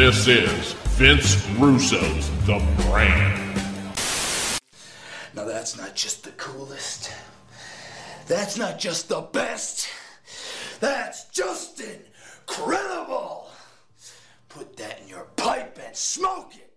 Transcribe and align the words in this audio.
This 0.00 0.28
is 0.28 0.72
Vince 0.96 1.46
Russo's 1.58 2.30
The 2.46 2.58
Brand. 2.88 3.54
Now 5.34 5.44
that's 5.44 5.76
not 5.76 5.94
just 5.94 6.24
the 6.24 6.30
coolest. 6.30 7.12
That's 8.26 8.56
not 8.56 8.78
just 8.78 9.10
the 9.10 9.20
best. 9.20 9.88
That's 10.80 11.26
just 11.26 11.82
incredible. 11.82 13.50
Put 14.48 14.78
that 14.78 15.02
in 15.02 15.08
your 15.08 15.24
pipe 15.36 15.78
and 15.84 15.94
smoke 15.94 16.56
it. 16.56 16.69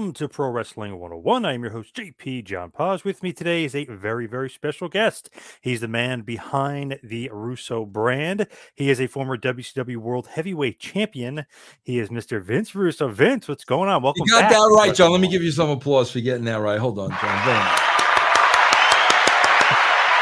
Welcome 0.00 0.14
to 0.14 0.28
Pro 0.30 0.48
Wrestling 0.48 0.98
101. 0.98 1.44
I'm 1.44 1.62
your 1.62 1.72
host, 1.72 1.94
JP 1.94 2.44
John 2.44 2.70
Paz. 2.70 3.04
With 3.04 3.22
me 3.22 3.34
today 3.34 3.64
is 3.64 3.74
a 3.74 3.84
very, 3.84 4.26
very 4.26 4.48
special 4.48 4.88
guest. 4.88 5.28
He's 5.60 5.82
the 5.82 5.88
man 5.88 6.22
behind 6.22 6.98
the 7.02 7.28
Russo 7.30 7.84
brand. 7.84 8.46
He 8.74 8.88
is 8.88 8.98
a 8.98 9.06
former 9.08 9.36
WCW 9.36 9.98
World 9.98 10.26
Heavyweight 10.28 10.78
Champion. 10.80 11.44
He 11.82 11.98
is 11.98 12.08
Mr. 12.08 12.42
Vince 12.42 12.74
Russo. 12.74 13.08
Vince, 13.08 13.46
what's 13.46 13.66
going 13.66 13.90
on? 13.90 14.02
Welcome 14.02 14.22
You 14.24 14.32
got 14.32 14.44
back. 14.44 14.52
that 14.52 14.74
right, 14.74 14.94
John. 14.94 15.12
Let 15.12 15.20
me 15.20 15.28
give 15.28 15.42
you 15.42 15.50
some 15.50 15.68
applause 15.68 16.10
for 16.10 16.20
getting 16.20 16.46
that 16.46 16.60
right. 16.62 16.78
Hold 16.78 16.98
on, 16.98 17.10
John. 17.10 17.78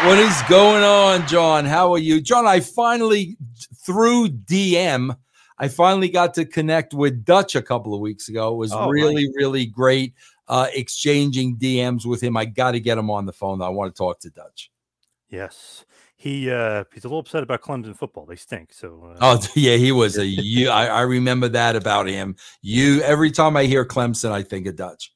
What 0.08 0.18
is 0.18 0.42
going 0.48 0.82
on, 0.82 1.24
John? 1.28 1.64
How 1.64 1.92
are 1.92 1.98
you? 1.98 2.20
John, 2.20 2.48
I 2.48 2.58
finally, 2.58 3.36
through 3.86 4.30
DM, 4.30 5.16
I 5.58 5.68
finally 5.68 6.08
got 6.08 6.34
to 6.34 6.44
connect 6.44 6.94
with 6.94 7.24
Dutch 7.24 7.56
a 7.56 7.62
couple 7.62 7.94
of 7.94 8.00
weeks 8.00 8.28
ago. 8.28 8.52
It 8.52 8.56
was 8.56 8.72
Oh, 8.72 8.88
really, 8.88 9.28
really 9.34 9.66
great 9.66 10.14
uh, 10.46 10.68
exchanging 10.72 11.56
DMs 11.56 12.06
with 12.06 12.22
him. 12.22 12.36
I 12.36 12.44
got 12.44 12.72
to 12.72 12.80
get 12.80 12.98
him 12.98 13.10
on 13.10 13.26
the 13.26 13.32
phone. 13.32 13.60
I 13.60 13.68
want 13.68 13.94
to 13.94 13.98
talk 13.98 14.20
to 14.20 14.30
Dutch. 14.30 14.70
Yes. 15.28 15.84
He 16.16 16.50
uh 16.50 16.82
he's 16.92 17.04
a 17.04 17.06
little 17.08 17.20
upset 17.20 17.44
about 17.44 17.62
Clemson 17.62 17.96
football. 17.96 18.26
They 18.26 18.34
stink. 18.34 18.72
So 18.72 19.14
uh, 19.14 19.18
Oh, 19.20 19.46
yeah, 19.54 19.76
he 19.76 19.92
was 19.92 20.18
a 20.18 20.26
you. 20.26 20.68
I, 20.68 20.86
I 20.86 21.00
remember 21.02 21.48
that 21.50 21.76
about 21.76 22.08
him. 22.08 22.34
You, 22.60 23.00
every 23.02 23.30
time 23.30 23.56
I 23.56 23.64
hear 23.64 23.84
Clemson, 23.84 24.32
I 24.32 24.42
think 24.42 24.66
of 24.66 24.74
Dutch. 24.74 25.12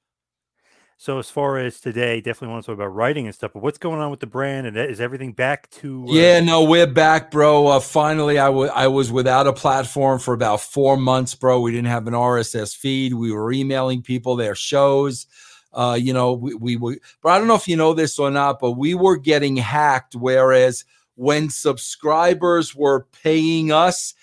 So 1.03 1.19
as 1.19 1.29
far 1.29 1.59
as 1.59 1.81
today, 1.81 2.21
definitely 2.21 2.53
want 2.53 2.63
to 2.63 2.67
talk 2.69 2.77
about 2.77 2.95
writing 2.95 3.27
and 3.27 3.35
stuff. 3.35 3.55
But 3.55 3.61
what's 3.61 3.77
going 3.77 3.99
on 3.99 4.13
with 4.13 4.21
the 4.21 4.29
brand? 4.29 4.69
And 4.69 4.77
is 4.77 5.01
everything 5.01 5.33
back 5.33 5.69
to 5.71 6.07
uh, 6.09 6.13
Yeah, 6.13 6.39
no, 6.39 6.63
we're 6.63 6.87
back, 6.87 7.33
bro. 7.33 7.67
Uh, 7.67 7.81
finally, 7.81 8.39
I 8.39 8.49
wa- 8.51 8.71
I 8.73 8.87
was 8.87 9.11
without 9.11 9.49
a 9.49 9.53
platform 9.53 10.21
for 10.21 10.33
about 10.33 10.61
four 10.61 10.97
months, 10.97 11.35
bro. 11.35 11.59
We 11.59 11.73
didn't 11.73 11.89
have 11.89 12.07
an 12.07 12.15
RSS 12.15 12.77
feed. 12.77 13.15
We 13.15 13.33
were 13.33 13.51
emailing 13.51 14.03
people 14.03 14.37
their 14.37 14.55
shows. 14.55 15.27
Uh, 15.73 15.99
you 16.01 16.13
know, 16.13 16.35
we, 16.35 16.77
we 16.77 17.01
but 17.21 17.31
I 17.31 17.39
don't 17.39 17.49
know 17.49 17.57
if 17.57 17.67
you 17.67 17.75
know 17.75 17.95
this 17.95 18.21
or 18.21 18.31
not, 18.31 18.61
but 18.61 18.73
we 18.73 18.95
were 18.95 19.17
getting 19.17 19.57
hacked. 19.57 20.15
Whereas 20.15 20.85
when 21.17 21.51
subscribers 21.51 22.77
were 22.77 23.09
paying 23.25 23.73
us, 23.73 24.15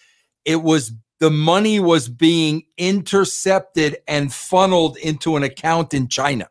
it 0.45 0.63
was 0.63 0.93
the 1.19 1.29
money 1.29 1.81
was 1.81 2.07
being 2.07 2.63
intercepted 2.77 3.97
and 4.07 4.33
funneled 4.33 4.95
into 4.95 5.35
an 5.35 5.43
account 5.43 5.93
in 5.93 6.07
China. 6.07 6.47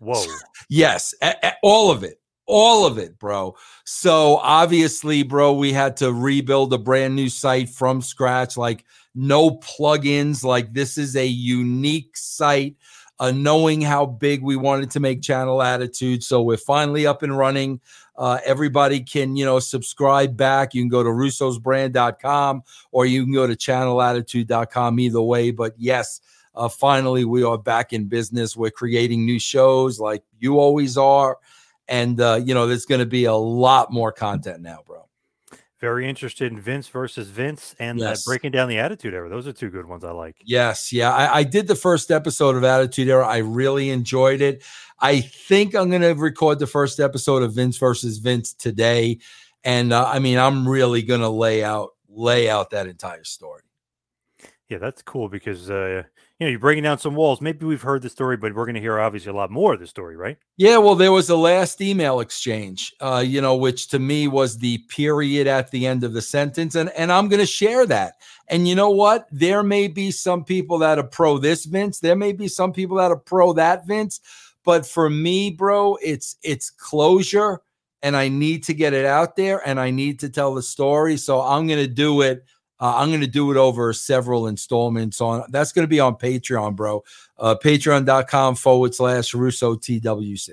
Whoa. 0.00 0.24
Yes, 0.68 1.14
a- 1.22 1.36
a- 1.42 1.54
all 1.62 1.90
of 1.90 2.02
it. 2.02 2.20
All 2.46 2.84
of 2.84 2.98
it, 2.98 3.16
bro. 3.18 3.54
So 3.84 4.38
obviously, 4.38 5.22
bro, 5.22 5.52
we 5.52 5.72
had 5.72 5.96
to 5.98 6.12
rebuild 6.12 6.72
a 6.72 6.78
brand 6.78 7.14
new 7.14 7.28
site 7.28 7.68
from 7.68 8.02
scratch, 8.02 8.56
like 8.56 8.84
no 9.14 9.52
plugins. 9.58 10.42
Like 10.42 10.72
this 10.74 10.98
is 10.98 11.14
a 11.14 11.26
unique 11.26 12.16
site. 12.16 12.74
Uh, 13.20 13.30
knowing 13.30 13.82
how 13.82 14.06
big 14.06 14.42
we 14.42 14.56
wanted 14.56 14.90
to 14.90 14.98
make 14.98 15.20
Channel 15.20 15.60
Attitude, 15.62 16.24
so 16.24 16.40
we're 16.40 16.56
finally 16.56 17.06
up 17.06 17.22
and 17.22 17.36
running. 17.36 17.78
Uh, 18.16 18.38
everybody 18.46 18.98
can, 19.00 19.36
you 19.36 19.44
know, 19.44 19.58
subscribe 19.58 20.38
back. 20.38 20.72
You 20.72 20.80
can 20.80 20.88
go 20.88 21.02
to 21.02 21.10
russosbrand.com 21.10 22.62
or 22.92 23.06
you 23.06 23.24
can 23.24 23.32
go 23.34 23.46
to 23.46 23.54
channelattitude.com 23.54 24.98
either 25.00 25.20
way. 25.20 25.50
But 25.50 25.74
yes, 25.76 26.20
uh, 26.54 26.68
finally 26.68 27.24
we 27.24 27.42
are 27.42 27.58
back 27.58 27.92
in 27.92 28.06
business. 28.06 28.56
We're 28.56 28.70
creating 28.70 29.24
new 29.24 29.38
shows 29.38 30.00
like 30.00 30.22
you 30.38 30.58
always 30.58 30.96
are. 30.96 31.38
And 31.88 32.20
uh, 32.20 32.40
you 32.44 32.54
know 32.54 32.66
there's 32.66 32.86
going 32.86 33.00
to 33.00 33.06
be 33.06 33.24
a 33.24 33.34
lot 33.34 33.92
more 33.92 34.12
content 34.12 34.60
now 34.62 34.80
bro. 34.86 35.06
Very 35.80 36.06
interested 36.08 36.52
in 36.52 36.60
Vince 36.60 36.88
versus 36.88 37.28
Vince 37.28 37.74
and 37.78 38.00
uh, 38.02 38.10
Yes. 38.10 38.24
breaking 38.24 38.50
down 38.52 38.68
the 38.68 38.78
Attitude 38.78 39.14
Era. 39.14 39.30
Those 39.30 39.46
are 39.48 39.52
two 39.52 39.70
good 39.70 39.86
ones 39.86 40.04
I 40.04 40.10
like. 40.10 40.36
yes 40.44 40.92
yeah 40.92 41.10
I, 41.12 41.38
I 41.38 41.42
did 41.42 41.66
the 41.68 41.74
first 41.74 42.10
episode 42.10 42.54
of 42.56 42.64
attitude 42.64 43.08
era. 43.08 43.26
I 43.26 43.38
really 43.38 43.90
enjoyed 43.90 44.40
it. 44.40 44.62
I 45.00 45.20
think 45.22 45.74
i'm 45.74 45.88
going 45.88 46.02
to 46.02 46.12
record 46.12 46.58
the 46.58 46.66
first 46.66 47.00
episode 47.00 47.42
of 47.42 47.54
vince 47.54 47.78
versus 47.78 48.18
vince 48.18 48.52
today. 48.52 49.18
And 49.64 49.92
uh, 49.92 50.04
i 50.06 50.18
mean 50.18 50.38
i'm 50.38 50.68
really 50.68 51.02
going 51.02 51.22
to 51.22 51.28
lay 51.30 51.64
out 51.64 51.90
lay 52.08 52.50
out 52.50 52.70
that 52.70 52.86
entire 52.86 53.24
story. 53.24 53.62
Yeah, 54.68 54.78
that's 54.78 55.02
cool 55.02 55.28
because 55.28 55.70
uh, 55.70 56.02
you 56.40 56.46
know 56.46 56.50
you're 56.50 56.58
breaking 56.58 56.84
down 56.84 56.98
some 56.98 57.14
walls. 57.14 57.42
Maybe 57.42 57.66
we've 57.66 57.82
heard 57.82 58.00
the 58.00 58.08
story, 58.08 58.38
but 58.38 58.54
we're 58.54 58.64
going 58.64 58.74
to 58.74 58.80
hear 58.80 58.98
obviously 58.98 59.30
a 59.30 59.34
lot 59.34 59.50
more 59.50 59.74
of 59.74 59.80
the 59.80 59.86
story, 59.86 60.16
right? 60.16 60.38
Yeah, 60.56 60.78
well, 60.78 60.94
there 60.94 61.12
was 61.12 61.26
the 61.26 61.36
last 61.36 61.82
email 61.82 62.20
exchange, 62.20 62.94
uh, 63.00 63.22
you 63.24 63.42
know, 63.42 63.56
which 63.56 63.88
to 63.88 63.98
me 63.98 64.26
was 64.26 64.56
the 64.56 64.78
period 64.88 65.46
at 65.46 65.70
the 65.70 65.86
end 65.86 66.02
of 66.02 66.14
the 66.14 66.22
sentence, 66.22 66.74
and 66.74 66.88
and 66.90 67.12
I'm 67.12 67.28
going 67.28 67.40
to 67.40 67.46
share 67.46 67.84
that. 67.86 68.14
And 68.48 68.66
you 68.66 68.74
know 68.74 68.88
what? 68.90 69.28
There 69.30 69.62
may 69.62 69.86
be 69.86 70.10
some 70.10 70.42
people 70.42 70.78
that 70.78 70.98
are 70.98 71.06
pro 71.06 71.36
this 71.36 71.66
Vince. 71.66 72.00
There 72.00 72.16
may 72.16 72.32
be 72.32 72.48
some 72.48 72.72
people 72.72 72.96
that 72.96 73.10
are 73.10 73.16
pro 73.16 73.52
that 73.52 73.86
Vince. 73.86 74.20
But 74.64 74.86
for 74.86 75.10
me, 75.10 75.50
bro, 75.50 75.98
it's 76.02 76.36
it's 76.42 76.70
closure, 76.70 77.60
and 78.02 78.16
I 78.16 78.28
need 78.28 78.64
to 78.64 78.74
get 78.74 78.94
it 78.94 79.04
out 79.04 79.36
there, 79.36 79.60
and 79.66 79.78
I 79.78 79.90
need 79.90 80.20
to 80.20 80.30
tell 80.30 80.54
the 80.54 80.62
story. 80.62 81.18
So 81.18 81.42
I'm 81.42 81.66
going 81.66 81.80
to 81.80 81.86
do 81.86 82.22
it. 82.22 82.44
Uh, 82.80 82.96
I'm 82.96 83.08
going 83.08 83.20
to 83.20 83.26
do 83.26 83.50
it 83.50 83.56
over 83.56 83.92
several 83.92 84.46
installments 84.46 85.20
on. 85.20 85.44
That's 85.50 85.72
going 85.72 85.84
to 85.84 85.88
be 85.88 86.00
on 86.00 86.16
Patreon, 86.16 86.76
bro. 86.76 87.04
Uh, 87.38 87.54
Patreon.com 87.62 88.54
forward 88.56 88.94
slash 88.94 89.34
Russo 89.34 89.76
TWC. 89.76 90.50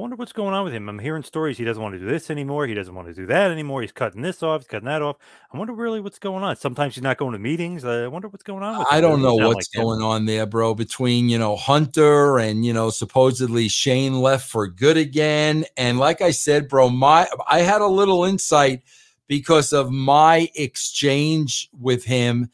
I 0.00 0.02
wonder 0.02 0.16
what's 0.16 0.32
going 0.32 0.54
on 0.54 0.64
with 0.64 0.72
him. 0.72 0.88
I'm 0.88 0.98
hearing 0.98 1.22
stories 1.22 1.58
he 1.58 1.64
doesn't 1.64 1.82
want 1.82 1.92
to 1.94 1.98
do 1.98 2.06
this 2.06 2.30
anymore. 2.30 2.66
He 2.66 2.72
doesn't 2.72 2.94
want 2.94 3.08
to 3.08 3.12
do 3.12 3.26
that 3.26 3.50
anymore. 3.50 3.82
He's 3.82 3.92
cutting 3.92 4.22
this 4.22 4.42
off. 4.42 4.62
He's 4.62 4.68
cutting 4.68 4.86
that 4.86 5.02
off. 5.02 5.16
I 5.52 5.58
wonder 5.58 5.74
really 5.74 6.00
what's 6.00 6.18
going 6.18 6.42
on. 6.42 6.56
Sometimes 6.56 6.94
he's 6.94 7.02
not 7.02 7.18
going 7.18 7.34
to 7.34 7.38
meetings. 7.38 7.84
I 7.84 8.06
wonder 8.06 8.28
what's 8.28 8.42
going 8.42 8.62
on 8.62 8.78
with. 8.78 8.86
I 8.90 8.96
him. 8.96 9.02
don't 9.02 9.20
know 9.20 9.34
what's 9.34 9.68
like 9.74 9.74
him. 9.74 9.82
going 9.82 10.00
on 10.00 10.24
there, 10.24 10.46
bro. 10.46 10.74
Between 10.74 11.28
you 11.28 11.36
know 11.36 11.54
Hunter 11.54 12.38
and 12.38 12.64
you 12.64 12.72
know 12.72 12.88
supposedly 12.88 13.68
Shane 13.68 14.22
left 14.22 14.48
for 14.48 14.66
good 14.68 14.96
again, 14.96 15.66
and 15.76 15.98
like 15.98 16.22
I 16.22 16.30
said, 16.30 16.66
bro, 16.66 16.88
my 16.88 17.28
I 17.46 17.60
had 17.60 17.82
a 17.82 17.86
little 17.86 18.24
insight 18.24 18.82
because 19.30 19.72
of 19.72 19.92
my 19.92 20.50
exchange 20.56 21.70
with 21.78 22.04
him, 22.04 22.50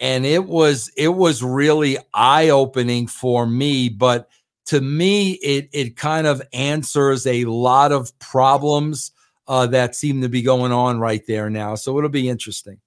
and 0.00 0.26
it 0.26 0.46
was 0.46 0.90
it 0.96 1.14
was 1.14 1.44
really 1.44 1.96
eye 2.12 2.48
opening 2.48 3.06
for 3.06 3.46
me. 3.46 3.88
But 3.88 4.28
to 4.66 4.80
me, 4.80 5.34
it 5.34 5.68
it 5.72 5.96
kind 5.96 6.26
of 6.26 6.42
answers 6.52 7.24
a 7.24 7.44
lot 7.44 7.92
of 7.92 8.18
problems 8.18 9.12
uh, 9.46 9.68
that 9.68 9.94
seem 9.94 10.20
to 10.22 10.28
be 10.28 10.42
going 10.42 10.72
on 10.72 10.98
right 10.98 11.24
there 11.28 11.48
now. 11.48 11.76
So 11.76 11.96
it'll 11.96 12.10
be 12.10 12.28
interesting. 12.28 12.80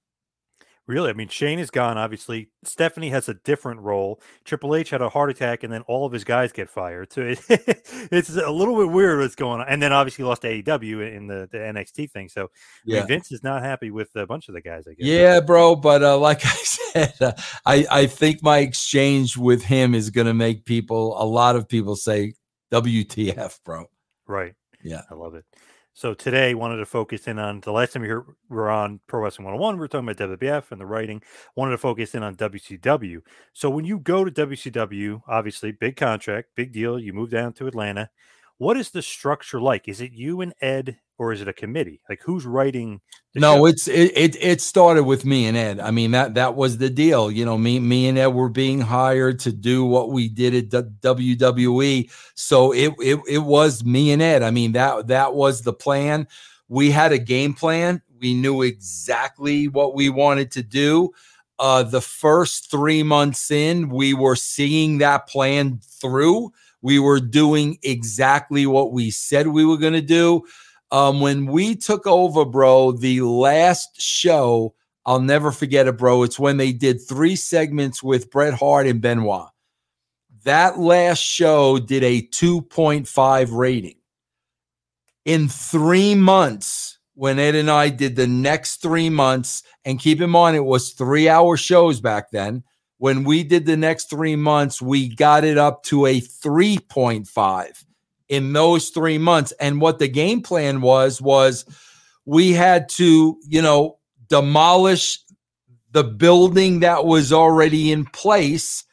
Really, 0.92 1.10
I 1.10 1.14
mean, 1.14 1.30
Shane 1.30 1.58
is 1.58 1.72
gone. 1.72 1.98
Obviously, 1.98 2.50
Stephanie 2.66 3.12
has 3.12 3.30
a 3.30 3.34
different 3.34 3.80
role. 3.80 4.20
Triple 4.44 4.76
H 4.76 4.90
had 4.90 5.02
a 5.02 5.08
heart 5.08 5.30
attack, 5.30 5.64
and 5.64 5.72
then 5.72 5.84
all 5.84 6.06
of 6.06 6.12
his 6.12 6.26
guys 6.26 6.52
get 6.52 6.70
fired. 6.70 7.14
So 7.14 7.22
it, 7.22 7.40
it's 7.50 8.36
a 8.36 8.52
little 8.52 8.76
bit 8.76 8.92
weird 8.92 9.20
what's 9.20 9.36
going 9.36 9.62
on. 9.62 9.68
And 9.70 9.82
then 9.82 9.94
obviously 9.94 10.26
lost 10.26 10.42
AEW 10.42 11.16
in 11.16 11.28
the, 11.28 11.48
the 11.50 11.60
NXT 11.60 12.12
thing. 12.12 12.28
So 12.28 12.50
I 12.86 12.92
mean, 12.92 13.08
Vince 13.08 13.32
is 13.32 13.42
not 13.42 13.64
happy 13.64 13.90
with 13.90 14.10
a 14.18 14.28
bunch 14.28 14.50
of 14.50 14.54
the 14.54 14.62
guys. 14.62 14.86
I 14.86 14.92
guess. 14.92 15.08
Yeah, 15.08 15.40
bro. 15.40 15.78
But 15.78 16.04
uh, 16.04 16.18
like 16.18 16.42
I 16.46 16.56
said, 16.64 17.14
uh, 17.22 17.32
I 17.66 17.86
I 17.90 18.06
think 18.08 18.44
my 18.44 18.58
exchange 18.58 19.38
with 19.38 19.64
him 19.64 19.96
is 19.96 20.10
going 20.10 20.28
to 20.28 20.34
make 20.34 20.66
people, 20.66 21.16
a 21.18 21.24
lot 21.24 21.56
of 21.56 21.70
people, 21.70 21.96
say 21.96 22.34
WTF, 22.74 23.60
bro. 23.64 23.86
Right. 24.28 24.56
Yeah. 24.84 25.04
I 25.10 25.14
love 25.14 25.36
it. 25.36 25.46
So 25.94 26.14
today, 26.14 26.54
wanted 26.54 26.78
to 26.78 26.86
focus 26.86 27.28
in 27.28 27.38
on 27.38 27.60
the 27.60 27.72
last 27.72 27.94
time 27.94 28.02
we 28.02 28.14
were 28.50 28.70
on 28.70 29.02
Pro 29.08 29.22
Wrestling 29.22 29.46
101. 29.46 29.76
We 29.76 29.80
were 29.80 29.88
talking 29.90 30.08
about 30.10 30.40
WWF 30.40 30.72
and 30.72 30.80
the 30.80 30.86
writing. 30.86 31.22
Wanted 31.56 31.72
to 31.72 31.78
focus 31.78 32.16
in 32.16 32.24
on 32.24 32.36
WCW. 32.36 33.22
So 33.54 33.70
when 33.70 33.84
you 33.84 34.00
go 34.00 34.24
to 34.24 34.32
WCW, 34.32 35.22
obviously 35.28 35.74
big 35.74 35.98
contract, 35.98 36.50
big 36.56 36.72
deal. 36.72 36.98
You 36.98 37.12
move 37.14 37.30
down 37.30 37.54
to 37.54 37.68
Atlanta. 37.68 38.10
What 38.62 38.78
is 38.78 38.92
the 38.92 39.02
structure 39.02 39.60
like? 39.60 39.88
Is 39.88 40.02
it 40.02 40.12
you 40.12 40.42
and 40.42 40.54
Ed, 40.62 41.00
or 41.18 41.34
is 41.34 41.42
it 41.42 41.48
a 41.48 41.54
committee? 41.54 42.00
Like 42.08 42.22
who's 42.22 42.46
writing? 42.46 43.02
No, 43.34 43.56
show? 43.56 43.66
it's 43.66 43.88
it, 43.88 44.16
it 44.16 44.36
it 44.40 44.62
started 44.62 45.06
with 45.06 45.26
me 45.26 45.48
and 45.48 45.58
Ed. 45.58 45.80
I 45.80 45.90
mean 45.90 46.12
that 46.12 46.36
that 46.36 46.54
was 46.54 46.78
the 46.78 46.92
deal. 46.92 47.32
You 47.32 47.44
know, 47.44 47.58
me 47.58 47.80
me 47.80 48.08
and 48.08 48.20
Ed 48.20 48.28
were 48.28 48.50
being 48.50 48.80
hired 48.80 49.40
to 49.40 49.52
do 49.52 49.84
what 49.84 50.12
we 50.12 50.30
did 50.30 50.54
at 50.54 50.84
WWE. 51.02 52.12
So 52.36 52.72
it 52.72 52.94
it 53.00 53.20
it 53.28 53.40
was 53.40 53.84
me 53.84 54.12
and 54.12 54.22
Ed. 54.22 54.44
I 54.44 54.52
mean 54.52 54.74
that 54.74 55.08
that 55.08 55.34
was 55.34 55.64
the 55.64 55.74
plan. 55.74 56.28
We 56.68 56.92
had 56.92 57.12
a 57.14 57.18
game 57.18 57.56
plan. 57.56 58.04
We 58.20 58.36
knew 58.36 58.62
exactly 58.62 59.70
what 59.70 59.96
we 59.96 60.10
wanted 60.10 60.52
to 60.52 60.62
do. 60.62 61.10
Uh, 61.58 61.82
the 61.82 62.02
first 62.02 62.70
three 62.70 63.02
months 63.02 63.50
in, 63.50 63.90
we 63.90 64.14
were 64.14 64.36
seeing 64.36 65.00
that 65.00 65.26
plan 65.26 65.80
through 66.00 66.52
we 66.82 67.00
were 67.00 67.20
doing 67.20 67.78
exactly 67.84 68.66
what 68.66 68.92
we 68.92 69.12
said 69.12 69.48
we 69.48 69.66
were 69.66 69.78
going 69.78 69.94
to 69.94 70.02
do. 70.02 70.44
Um, 70.92 71.22
when 71.22 71.46
we 71.46 71.76
took 71.76 72.06
over, 72.06 72.44
bro, 72.44 72.92
the 72.92 73.22
last 73.22 74.02
show, 74.02 74.76
I'll 75.06 75.22
never 75.22 75.52
forget 75.52 75.88
it, 75.88 75.98
bro. 75.98 76.24
It's 76.24 76.40
when 76.40 76.58
they 76.58 76.74
did 76.74 77.00
three 77.02 77.36
segments 77.36 78.04
with 78.04 78.30
Bret 78.30 78.54
Hart 78.54 78.88
and 78.88 79.02
Benoit. 79.02 79.50
That 80.44 80.80
last 80.80 81.20
show 81.20 81.80
did 81.80 82.04
a 82.04 82.24
2.5 82.24 83.50
rating. 83.52 83.96
In 85.24 85.48
three 85.48 86.16
months, 86.16 86.98
when 87.14 87.40
Ed 87.40 87.56
and 87.56 87.70
I 87.70 87.90
did 87.90 88.16
the 88.16 88.28
next 88.28 88.82
three 88.82 89.10
months, 89.10 89.64
and 89.86 90.00
keep 90.00 90.20
in 90.20 90.30
mind, 90.30 90.56
it 90.58 90.66
was 90.66 90.92
three 90.92 91.30
hour 91.30 91.58
shows 91.58 92.02
back 92.02 92.32
then 92.32 92.64
when 93.02 93.24
we 93.24 93.44
did 93.44 93.66
the 93.66 93.76
next 93.76 94.12
three 94.12 94.36
months, 94.36 94.80
we 94.80 95.08
got 95.08 95.44
it 95.44 95.58
up 95.58 95.82
to 95.82 96.06
a 96.06 96.22
3.5 96.22 97.84
in 98.30 98.54
those 98.54 98.90
three 98.90 99.18
months. 99.18 99.52
And 99.60 99.82
what 99.82 99.98
the 99.98 100.08
game 100.08 100.44
plan 100.44 100.82
was, 100.82 101.20
was 101.20 101.66
we 102.26 102.52
had 102.52 102.90
to, 102.90 103.40
you 103.48 103.60
know, 103.60 103.98
demolish 104.30 105.18
the 105.90 106.04
building 106.04 106.82
that 106.82 107.04
was 107.04 107.34
already 107.34 107.92
in 107.92 108.06
place 108.06 108.84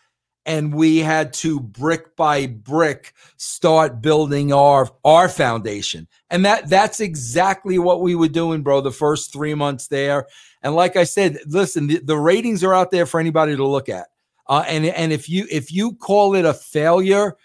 and 0.49 0.75
we 0.75 0.99
had 0.99 1.33
to 1.33 1.61
brick 1.61 2.17
by 2.17 2.47
brick 2.47 3.13
start 3.37 4.01
building 4.01 4.53
our 4.53 4.89
our 5.05 5.29
foundation 5.29 6.09
and 6.31 6.45
that 6.45 6.69
that's 6.69 6.99
exactly 6.99 7.79
what 7.79 8.01
we 8.01 8.17
were 8.17 8.29
doing 8.29 8.63
bro 8.63 8.81
the 8.81 8.91
first 8.91 9.33
3 9.33 9.55
months 9.55 9.87
there 9.87 10.27
and 10.63 10.75
like 10.75 10.97
I 10.97 11.05
said, 11.05 11.39
listen, 11.47 11.87
the, 11.87 11.99
the 11.99 12.17
ratings 12.17 12.65
are 12.65 12.75
out 12.75 12.91
there 12.91 13.07
for 13.07 13.21
anybody 13.21 13.57
to 13.57 13.67
look 13.67 13.89
at. 13.89 14.09
Uh, 14.47 14.65
and 14.67 14.87
and 14.87 15.13
if 15.13 15.29
you 15.29 15.47
if 15.51 15.71
you 15.71 15.95
call 15.95 16.35
it 16.35 16.47
a 16.47 16.55
failure, 16.55 17.37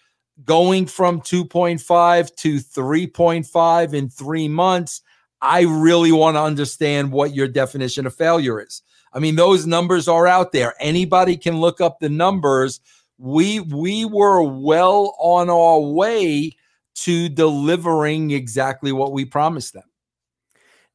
going 0.45 0.85
from 0.85 1.19
2.5 1.21 2.35
to 2.35 2.55
3.5 2.55 3.93
in 3.93 4.09
three 4.09 4.47
months, 4.47 5.01
I 5.41 5.61
really 5.61 6.13
want 6.13 6.37
to 6.37 6.41
understand 6.41 7.11
what 7.11 7.35
your 7.35 7.47
definition 7.47 8.05
of 8.07 8.15
failure 8.15 8.61
is. 8.61 8.81
I 9.13 9.19
mean, 9.19 9.35
those 9.35 9.67
numbers 9.67 10.07
are 10.07 10.27
out 10.27 10.51
there. 10.51 10.73
Anybody 10.79 11.37
can 11.37 11.59
look 11.59 11.81
up 11.81 11.99
the 11.99 12.09
numbers. 12.09 12.79
We 13.17 13.59
we 13.59 14.05
were 14.05 14.43
well 14.43 15.15
on 15.19 15.49
our 15.49 15.79
way 15.79 16.51
to 16.95 17.29
delivering 17.29 18.31
exactly 18.31 18.91
what 18.91 19.13
we 19.13 19.25
promised 19.25 19.73
them. 19.73 19.83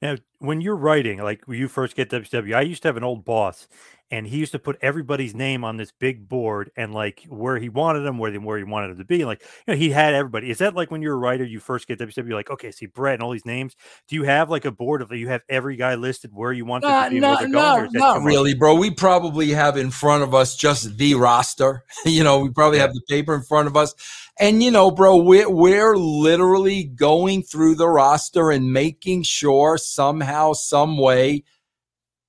Now, 0.01 0.17
when 0.39 0.61
you're 0.61 0.77
writing, 0.77 1.19
like 1.23 1.47
when 1.47 1.59
you 1.59 1.69
first 1.69 1.97
get 1.97 2.11
WCW, 2.11 2.55
I 2.55 2.61
used 2.61 2.83
to 2.83 2.89
have 2.89 2.97
an 2.97 3.05
old 3.05 3.25
boss, 3.25 3.67
and 4.11 4.27
he 4.27 4.39
used 4.39 4.53
to 4.53 4.59
put 4.59 4.79
everybody's 4.81 5.35
name 5.35 5.65
on 5.65 5.77
this 5.77 5.93
big 5.93 6.29
board 6.29 6.71
and 6.77 6.95
like 6.95 7.27
where 7.29 7.59
he 7.59 7.69
wanted 7.69 8.01
them, 8.01 8.17
where 8.19 8.31
they 8.31 8.39
where 8.39 8.57
he 8.57 8.65
wanted 8.65 8.89
them 8.89 8.99
to 8.99 9.05
be. 9.05 9.17
And 9.17 9.27
like 9.27 9.43
you 9.67 9.75
know, 9.75 9.79
he 9.79 9.91
had 9.91 10.15
everybody. 10.15 10.51
Is 10.51 10.59
that 10.59 10.75
like 10.75 10.91
when 10.91 11.03
you're 11.03 11.15
a 11.15 11.19
writer, 11.19 11.45
you 11.45 11.61
first 11.61 11.87
get 11.87 11.99
WCW, 11.99 12.29
you're 12.29 12.37
like, 12.37 12.51
okay, 12.51 12.71
see 12.71 12.87
Bret 12.87 13.15
and 13.15 13.23
all 13.23 13.33
these 13.33 13.45
names. 13.45 13.77
Do 14.07 14.17
you 14.17 14.23
have 14.25 14.49
like 14.49 14.65
a 14.65 14.71
board 14.71 15.03
of 15.03 15.13
you 15.13 15.29
have 15.29 15.43
every 15.49 15.77
guy 15.77 15.95
listed 15.95 16.31
where 16.33 16.53
you 16.53 16.65
want 16.65 16.85
them 16.85 17.05
to 17.05 17.11
be? 17.11 17.21
Not, 17.21 17.49
not, 17.51 17.93
not 17.93 18.23
really, 18.23 18.55
bro. 18.55 18.75
We 18.75 18.91
probably 18.91 19.51
have 19.51 19.77
in 19.77 19.91
front 19.91 20.23
of 20.23 20.35
us 20.35 20.57
just 20.57 20.97
the 20.97 21.15
roster. 21.15 21.85
you 22.05 22.25
know, 22.25 22.39
we 22.41 22.51
probably 22.51 22.79
yeah. 22.79 22.85
have 22.85 22.95
the 22.95 23.03
paper 23.09 23.35
in 23.35 23.43
front 23.43 23.69
of 23.69 23.77
us. 23.77 23.95
And 24.41 24.63
you 24.63 24.71
know, 24.71 24.91
bro, 24.91 25.17
we're 25.17 25.51
we're 25.51 25.97
literally 25.97 26.85
going 26.85 27.43
through 27.43 27.75
the 27.75 27.89
roster 27.89 28.51
and 28.51 28.73
making 28.73 29.25
sure 29.25 29.77
somehow, 29.77 30.53
some 30.53 30.97
way 30.97 31.45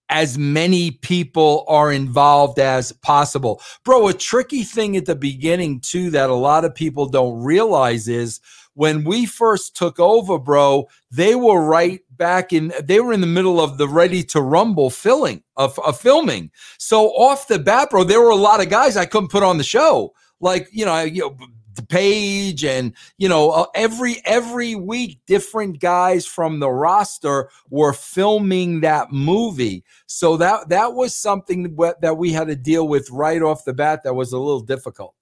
as 0.10 0.38
many 0.38 0.92
people 0.92 1.66
are 1.68 1.92
involved 1.92 2.60
as 2.60 2.92
possible. 2.92 3.62
Bro, 3.84 4.08
a 4.08 4.14
tricky 4.14 4.64
thing 4.64 4.98
at 4.98 5.06
the 5.06 5.16
beginning, 5.16 5.80
too, 5.82 6.10
that 6.12 6.30
a 6.30 6.36
lot 6.36 6.66
of 6.66 6.74
people 6.74 7.08
don't 7.08 7.44
realize 7.44 8.08
is 8.08 8.40
when 8.74 9.04
we 9.04 9.26
first 9.26 9.76
took 9.76 10.00
over, 10.00 10.40
bro, 10.40 10.88
they 11.12 11.36
were 11.36 11.62
right 11.62 12.02
back 12.12 12.54
in, 12.54 12.72
they 12.82 13.00
were 13.00 13.14
in 13.14 13.22
the 13.22 13.28
middle 13.28 13.60
of 13.60 13.78
the 13.78 13.88
ready 13.88 14.24
to 14.24 14.42
rumble 14.42 14.90
filling 14.90 15.44
of, 15.58 15.78
of 15.80 16.00
filming. 16.00 16.50
So 16.78 17.08
off 17.10 17.48
the 17.48 17.60
bat, 17.60 17.90
bro, 17.90 18.04
there 18.04 18.22
were 18.22 18.30
a 18.30 18.36
lot 18.36 18.62
of 18.62 18.70
guys 18.70 18.96
I 18.96 19.06
couldn't 19.06 19.32
put 19.32 19.44
on 19.44 19.58
the 19.58 19.64
show. 19.64 20.14
Like, 20.40 20.70
you 20.72 20.86
know, 20.86 21.02
you 21.02 21.22
know 21.22 21.38
page 21.88 22.63
and 22.63 22.94
you 23.18 23.30
know 23.30 23.51
uh, 23.51 23.66
every 23.75 24.18
every 24.25 24.75
week 24.75 25.19
different 25.25 25.80
guys 25.80 26.25
from 26.25 26.60
the 26.60 26.69
roster 26.69 27.50
were 27.69 27.94
filming 27.94 28.81
that 28.81 29.12
movie. 29.12 29.83
So 30.06 30.38
that 30.38 30.69
that 30.69 30.94
was 30.94 31.16
something 31.16 31.75
that 32.01 32.18
we 32.18 32.31
had 32.31 32.48
to 32.48 32.56
deal 32.56 32.88
with 32.88 33.10
right 33.12 33.42
off 33.42 33.66
the 33.66 33.74
bat 33.74 34.04
that 34.04 34.13
was 34.13 34.33
a 34.33 34.39
little 34.39 34.62
difficult. 34.62 35.16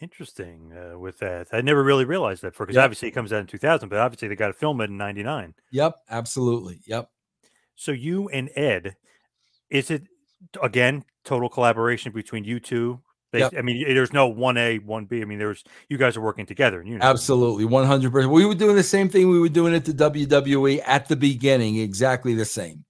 Interesting 0.00 0.72
uh, 0.72 0.98
with 0.98 1.18
that. 1.20 1.46
I 1.52 1.60
never 1.60 1.84
really 1.84 2.04
realized 2.04 2.42
that 2.42 2.56
for 2.56 2.66
because 2.66 2.74
yep. 2.74 2.84
obviously 2.84 3.08
it 3.08 3.12
comes 3.12 3.32
out 3.32 3.40
in 3.40 3.46
2000 3.46 3.88
but 3.88 3.98
obviously 3.98 4.26
they 4.28 4.34
got 4.34 4.48
to 4.48 4.52
film 4.52 4.80
it 4.80 4.90
in 4.90 4.96
99 4.96 5.54
yep 5.70 5.94
absolutely 6.10 6.80
yep. 6.86 7.08
So 7.76 7.92
you 7.92 8.28
and 8.28 8.50
ed 8.56 8.96
is 9.70 9.90
it 9.90 10.08
again 10.60 11.04
total 11.24 11.48
collaboration 11.48 12.10
between 12.10 12.42
you 12.42 12.58
two 12.58 13.00
Yep. 13.40 13.54
I 13.56 13.62
mean, 13.62 13.82
there's 13.94 14.12
no 14.12 14.26
one 14.28 14.58
A, 14.58 14.78
one 14.78 15.06
B. 15.06 15.22
I 15.22 15.24
mean, 15.24 15.38
there's 15.38 15.64
you 15.88 15.96
guys 15.96 16.16
are 16.16 16.20
working 16.20 16.44
together. 16.44 16.80
and 16.80 16.88
You 16.88 16.98
know. 16.98 17.04
Absolutely, 17.04 17.64
one 17.64 17.86
hundred 17.86 18.12
percent. 18.12 18.30
We 18.30 18.44
were 18.44 18.54
doing 18.54 18.76
the 18.76 18.82
same 18.82 19.08
thing 19.08 19.30
we 19.30 19.40
were 19.40 19.48
doing 19.48 19.74
at 19.74 19.86
the 19.86 19.92
WWE 19.92 20.82
at 20.84 21.08
the 21.08 21.16
beginning, 21.16 21.76
exactly 21.76 22.34
the 22.34 22.44
same. 22.44 22.84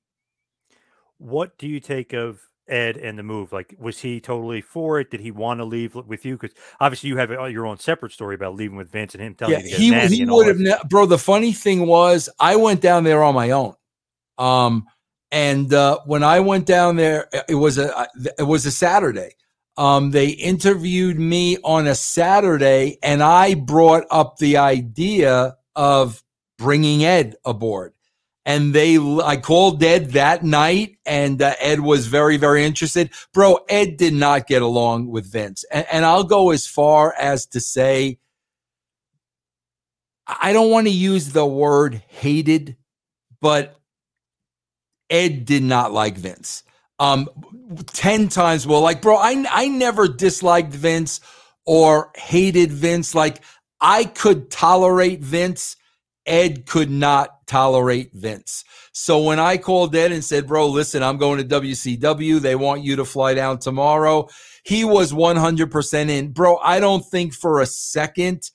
What 1.19 1.57
do 1.59 1.69
you 1.69 1.79
take 1.79 2.13
of 2.13 2.41
Ed 2.67 2.97
and 2.97 3.17
the 3.17 3.23
move? 3.23 3.53
Like, 3.53 3.77
was 3.79 4.01
he 4.01 4.21
totally 4.21 4.61
for 4.61 4.99
it? 4.99 5.13
Did 5.13 5.21
he 5.21 5.31
want 5.31 5.61
to 5.61 5.65
leave 5.65 5.95
with 5.95 6.25
you? 6.25 6.37
Because 6.37 6.57
obviously, 6.81 7.11
you 7.11 7.17
have 7.19 7.31
your 7.31 7.67
own 7.67 7.79
separate 7.79 8.11
story 8.11 8.35
about 8.35 8.57
leaving 8.57 8.77
with 8.77 8.91
Vince 8.91 9.15
and 9.15 9.23
him 9.23 9.37
telling 9.37 9.61
yeah, 9.61 9.77
you. 9.77 9.77
he 9.77 10.17
he 10.17 10.25
would 10.25 10.49
have, 10.49 10.59
ne- 10.59 10.89
bro. 10.89 11.07
The 11.07 11.19
funny 11.19 11.53
thing 11.53 11.87
was, 11.87 12.29
I 12.41 12.57
went 12.57 12.81
down 12.81 13.05
there 13.05 13.23
on 13.23 13.37
my 13.37 13.51
own. 13.51 13.75
Um, 14.39 14.87
and 15.31 15.73
uh, 15.73 16.01
when 16.05 16.25
I 16.25 16.41
went 16.41 16.67
down 16.67 16.97
there, 16.97 17.29
it 17.49 17.55
was 17.55 17.79
a 17.79 18.09
it 18.39 18.43
was 18.43 18.67
a 18.67 18.73
Saturday 18.73 19.35
um, 19.77 20.11
they 20.11 20.29
interviewed 20.29 21.19
me 21.19 21.57
on 21.65 21.87
a 21.87 21.95
Saturday, 21.95 22.99
and 23.03 23.23
I 23.23 23.55
brought 23.55 24.05
up 24.11 24.37
the 24.37 24.59
idea 24.59 25.57
of 25.75 26.23
bringing 26.59 27.05
Ed 27.05 27.37
aboard. 27.45 27.95
And 28.45 28.75
they, 28.75 28.99
I 28.99 29.37
called 29.37 29.83
Ed 29.83 30.11
that 30.11 30.43
night, 30.43 30.97
and 31.07 31.41
uh, 31.41 31.55
Ed 31.61 31.81
was 31.81 32.09
very, 32.09 32.37
very 32.37 32.65
interested. 32.65 33.13
Bro, 33.33 33.61
Ed 33.69 33.97
did 33.97 34.15
not 34.15 34.49
get 34.49 34.63
along 34.63 35.09
with 35.09 35.31
Vince. 35.31 35.65
And, 35.71 35.87
and 35.93 36.05
I'll 36.05 36.25
go 36.25 36.51
as 36.51 36.67
far 36.67 37.15
as 37.19 37.47
to 37.47 37.61
say, 37.61 38.19
I 40.27 40.53
don't 40.53 40.71
want 40.71 40.87
to 40.87 40.93
use 40.93 41.33
the 41.33 41.47
word 41.47 42.03
hated, 42.09 42.77
but 43.41 43.77
Ed 45.09 45.45
did 45.45 45.63
not 45.63 45.93
like 45.93 46.17
Vince 46.17 46.65
um 47.03 47.29
10 47.95 48.29
times 48.29 48.67
well 48.67 48.81
like 48.81 49.03
bro 49.03 49.17
I 49.17 49.45
I 49.51 49.69
never 49.69 50.09
disliked 50.09 50.73
Vince 50.73 51.21
or 51.67 52.11
hated 52.17 52.71
Vince 52.73 53.15
like 53.15 53.43
I 53.81 54.05
could 54.05 54.51
tolerate 54.51 55.21
Vince 55.21 55.77
Ed 56.27 56.67
could 56.67 56.91
not 56.91 57.47
tolerate 57.47 58.13
Vince. 58.13 58.65
So 58.93 59.23
when 59.23 59.41
I 59.41 59.57
called 59.57 59.95
Ed 59.95 60.13
and 60.13 60.25
said, 60.25 60.47
"Bro, 60.47 60.69
listen, 60.69 61.03
I'm 61.03 61.17
going 61.17 61.39
to 61.39 61.45
WCW. 61.45 62.41
They 62.41 62.55
want 62.55 62.85
you 62.85 62.97
to 62.97 63.05
fly 63.05 63.35
down 63.35 63.59
tomorrow." 63.59 64.29
He 64.65 64.85
was 64.85 65.13
100% 65.13 66.09
in. 66.09 66.33
Bro, 66.33 66.59
I 66.59 66.79
don't 66.79 67.05
think 67.05 67.35
for 67.35 67.61
a 67.61 67.67
second 67.67 68.51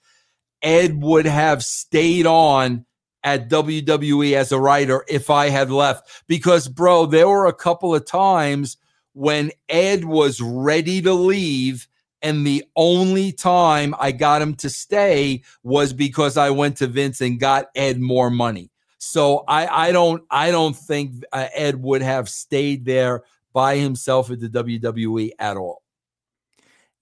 Ed 0.61 1.03
would 1.03 1.25
have 1.25 1.63
stayed 1.63 2.25
on 2.25 2.85
at 3.23 3.49
WWE 3.49 4.33
as 4.33 4.51
a 4.51 4.59
writer 4.59 5.03
if 5.07 5.29
I 5.29 5.49
had 5.49 5.71
left. 5.71 6.23
Because, 6.27 6.67
bro, 6.67 7.05
there 7.05 7.27
were 7.27 7.47
a 7.47 7.53
couple 7.53 7.93
of 7.93 8.05
times 8.05 8.77
when 9.13 9.51
Ed 9.67 10.05
was 10.05 10.39
ready 10.39 11.01
to 11.01 11.13
leave 11.13 11.87
And 12.21 12.45
the 12.45 12.63
only 12.75 13.31
time 13.31 13.93
I 13.99 14.11
got 14.11 14.41
him 14.41 14.55
to 14.55 14.69
stay 14.69 15.43
was 15.63 15.93
because 15.93 16.35
I 16.35 16.49
went 16.49 16.77
to 16.77 16.87
Vince 16.87 17.21
and 17.21 17.39
got 17.39 17.67
Ed 17.75 17.99
more 17.99 18.29
money. 18.29 18.71
So 18.97 19.43
I, 19.47 19.87
I 19.87 19.91
don't 19.91 20.23
I 20.31 20.51
don't 20.51 20.75
think 20.75 21.23
uh, 21.31 21.47
Ed 21.53 21.81
would 21.81 22.01
have 22.01 22.27
stayed 22.27 22.85
there 22.85 23.23
by 23.53 23.77
himself 23.77 24.31
at 24.31 24.39
the 24.39 24.49
WWE 24.49 25.31
at 25.39 25.57
all. 25.57 25.83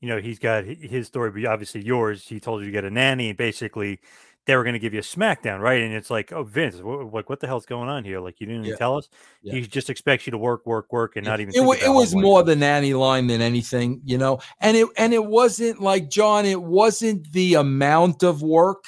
You 0.01 0.09
know, 0.09 0.19
he's 0.19 0.39
got 0.39 0.65
his 0.65 1.07
story, 1.07 1.31
but 1.31 1.45
obviously 1.45 1.83
yours. 1.83 2.27
He 2.27 2.39
told 2.39 2.61
you 2.61 2.67
to 2.67 2.71
get 2.71 2.83
a 2.83 2.91
nanny, 2.91 3.33
basically 3.33 4.01
they 4.45 4.55
were 4.55 4.63
going 4.63 4.73
to 4.73 4.79
give 4.79 4.93
you 4.93 4.99
a 4.99 5.03
SmackDown, 5.03 5.59
right? 5.59 5.81
And 5.81 5.93
it's 5.93 6.09
like, 6.09 6.31
oh, 6.31 6.43
Vince, 6.43 6.75
what, 6.81 7.11
like 7.13 7.29
what 7.29 7.39
the 7.39 7.47
hell's 7.47 7.65
going 7.65 7.89
on 7.89 8.03
here? 8.03 8.19
Like 8.19 8.39
you 8.39 8.45
didn't 8.45 8.65
Yeah. 8.65 8.75
tell 8.75 8.97
us. 8.97 9.09
Yeah. 9.41 9.53
He 9.55 9.61
just 9.61 9.89
expects 9.89 10.27
you 10.27 10.31
to 10.31 10.37
work, 10.37 10.65
work, 10.65 10.91
work, 10.93 11.15
and 11.15 11.25
not 11.25 11.39
even. 11.39 11.49
it, 11.55 11.59
think 11.65 11.81
it 11.83 11.89
was 11.89 12.13
more 12.13 12.43
the 12.43 12.55
nanny 12.55 12.93
line 12.93 13.27
than 13.27 13.41
anything 13.41 14.01
you 14.05 14.17
know 14.17 14.39
and 14.61 14.77
it 14.77 14.87
and 14.97 15.13
it 15.13 15.25
wasn't 15.25 15.81
like 15.81 16.09
john 16.09 16.45
it 16.45 16.61
wasn't 16.61 17.31
the 17.31 17.55
amount 17.55 18.23
of 18.23 18.41
work 18.41 18.85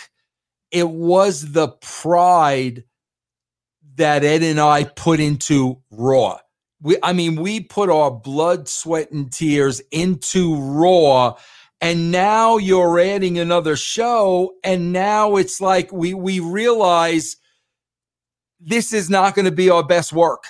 it 0.71 0.89
was 0.89 1.51
the 1.53 1.67
pride 1.81 2.83
that 3.95 4.23
ed 4.23 4.43
and 4.43 4.59
i 4.59 4.83
put 4.83 5.19
into 5.19 5.79
raw 5.91 6.37
we 6.81 6.97
i 7.03 7.13
mean 7.13 7.35
we 7.41 7.59
put 7.59 7.89
our 7.89 8.11
blood 8.11 8.67
sweat 8.67 9.11
and 9.11 9.31
tears 9.31 9.81
into 9.91 10.55
raw 10.61 11.35
and 11.81 12.11
now 12.11 12.57
you're 12.57 12.99
adding 12.99 13.37
another 13.37 13.75
show 13.75 14.53
and 14.63 14.91
now 14.91 15.35
it's 15.35 15.61
like 15.61 15.91
we 15.91 16.13
we 16.13 16.39
realize 16.39 17.37
this 18.59 18.93
is 18.93 19.09
not 19.09 19.35
going 19.35 19.45
to 19.45 19.51
be 19.51 19.69
our 19.69 19.83
best 19.83 20.13
work. 20.13 20.45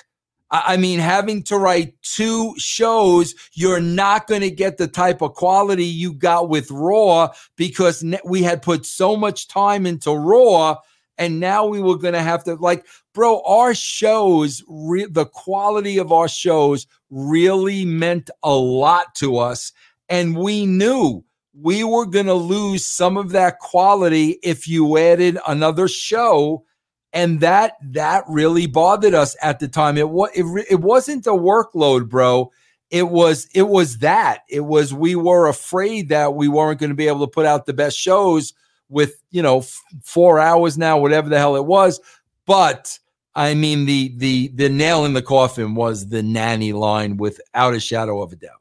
I 0.50 0.78
mean, 0.78 0.98
having 0.98 1.42
to 1.44 1.58
write 1.58 2.00
two 2.00 2.54
shows, 2.56 3.34
you're 3.52 3.82
not 3.82 4.26
going 4.26 4.40
to 4.40 4.50
get 4.50 4.78
the 4.78 4.88
type 4.88 5.20
of 5.20 5.34
quality 5.34 5.84
you 5.84 6.14
got 6.14 6.48
with 6.48 6.70
Raw 6.70 7.32
because 7.56 8.02
we 8.24 8.42
had 8.42 8.62
put 8.62 8.86
so 8.86 9.14
much 9.14 9.48
time 9.48 9.84
into 9.84 10.10
Raw, 10.10 10.76
and 11.18 11.38
now 11.38 11.66
we 11.66 11.82
were 11.82 11.98
going 11.98 12.14
to 12.14 12.22
have 12.22 12.44
to 12.44 12.54
like, 12.54 12.86
bro, 13.12 13.42
our 13.42 13.74
shows, 13.74 14.64
re- 14.68 15.04
the 15.10 15.26
quality 15.26 15.98
of 15.98 16.12
our 16.12 16.28
shows 16.28 16.86
really 17.10 17.84
meant 17.84 18.30
a 18.42 18.54
lot 18.54 19.14
to 19.16 19.36
us, 19.36 19.72
and 20.08 20.36
we 20.36 20.66
knew 20.66 21.24
we 21.60 21.82
were 21.84 22.06
going 22.06 22.26
to 22.26 22.34
lose 22.34 22.86
some 22.86 23.16
of 23.16 23.30
that 23.30 23.58
quality 23.58 24.38
if 24.42 24.68
you 24.68 24.96
added 24.96 25.38
another 25.46 25.88
show. 25.88 26.64
And 27.12 27.40
that 27.40 27.74
that 27.82 28.24
really 28.28 28.66
bothered 28.66 29.14
us 29.14 29.34
at 29.42 29.60
the 29.60 29.68
time. 29.68 29.96
It 29.96 30.10
was 30.10 30.30
it, 30.34 30.66
it 30.70 30.80
wasn't 30.80 31.24
the 31.24 31.32
workload 31.32 32.08
bro. 32.08 32.52
It 32.90 33.08
was 33.08 33.48
it 33.54 33.68
was 33.68 33.98
that. 33.98 34.40
It 34.48 34.60
was 34.60 34.92
we 34.92 35.16
were 35.16 35.48
afraid 35.48 36.10
that 36.10 36.34
we 36.34 36.48
weren't 36.48 36.80
going 36.80 36.90
to 36.90 36.96
be 36.96 37.08
able 37.08 37.26
to 37.26 37.30
put 37.30 37.46
out 37.46 37.66
the 37.66 37.72
best 37.72 37.98
shows 37.98 38.52
with 38.90 39.22
you 39.30 39.42
know 39.42 39.58
f- 39.58 39.82
4 40.04 40.38
hours 40.38 40.76
now 40.78 40.98
whatever 40.98 41.28
the 41.28 41.38
hell 41.38 41.56
it 41.56 41.66
was. 41.66 42.00
But 42.46 42.98
i 43.34 43.54
mean 43.54 43.84
the 43.84 44.12
the 44.16 44.48
the 44.54 44.68
nail 44.68 45.04
in 45.04 45.12
the 45.12 45.22
coffin 45.22 45.74
was 45.74 46.08
the 46.08 46.22
nanny 46.22 46.72
line 46.72 47.18
without 47.18 47.74
a 47.74 47.80
shadow 47.80 48.22
of 48.22 48.32
a 48.32 48.36
doubt 48.36 48.57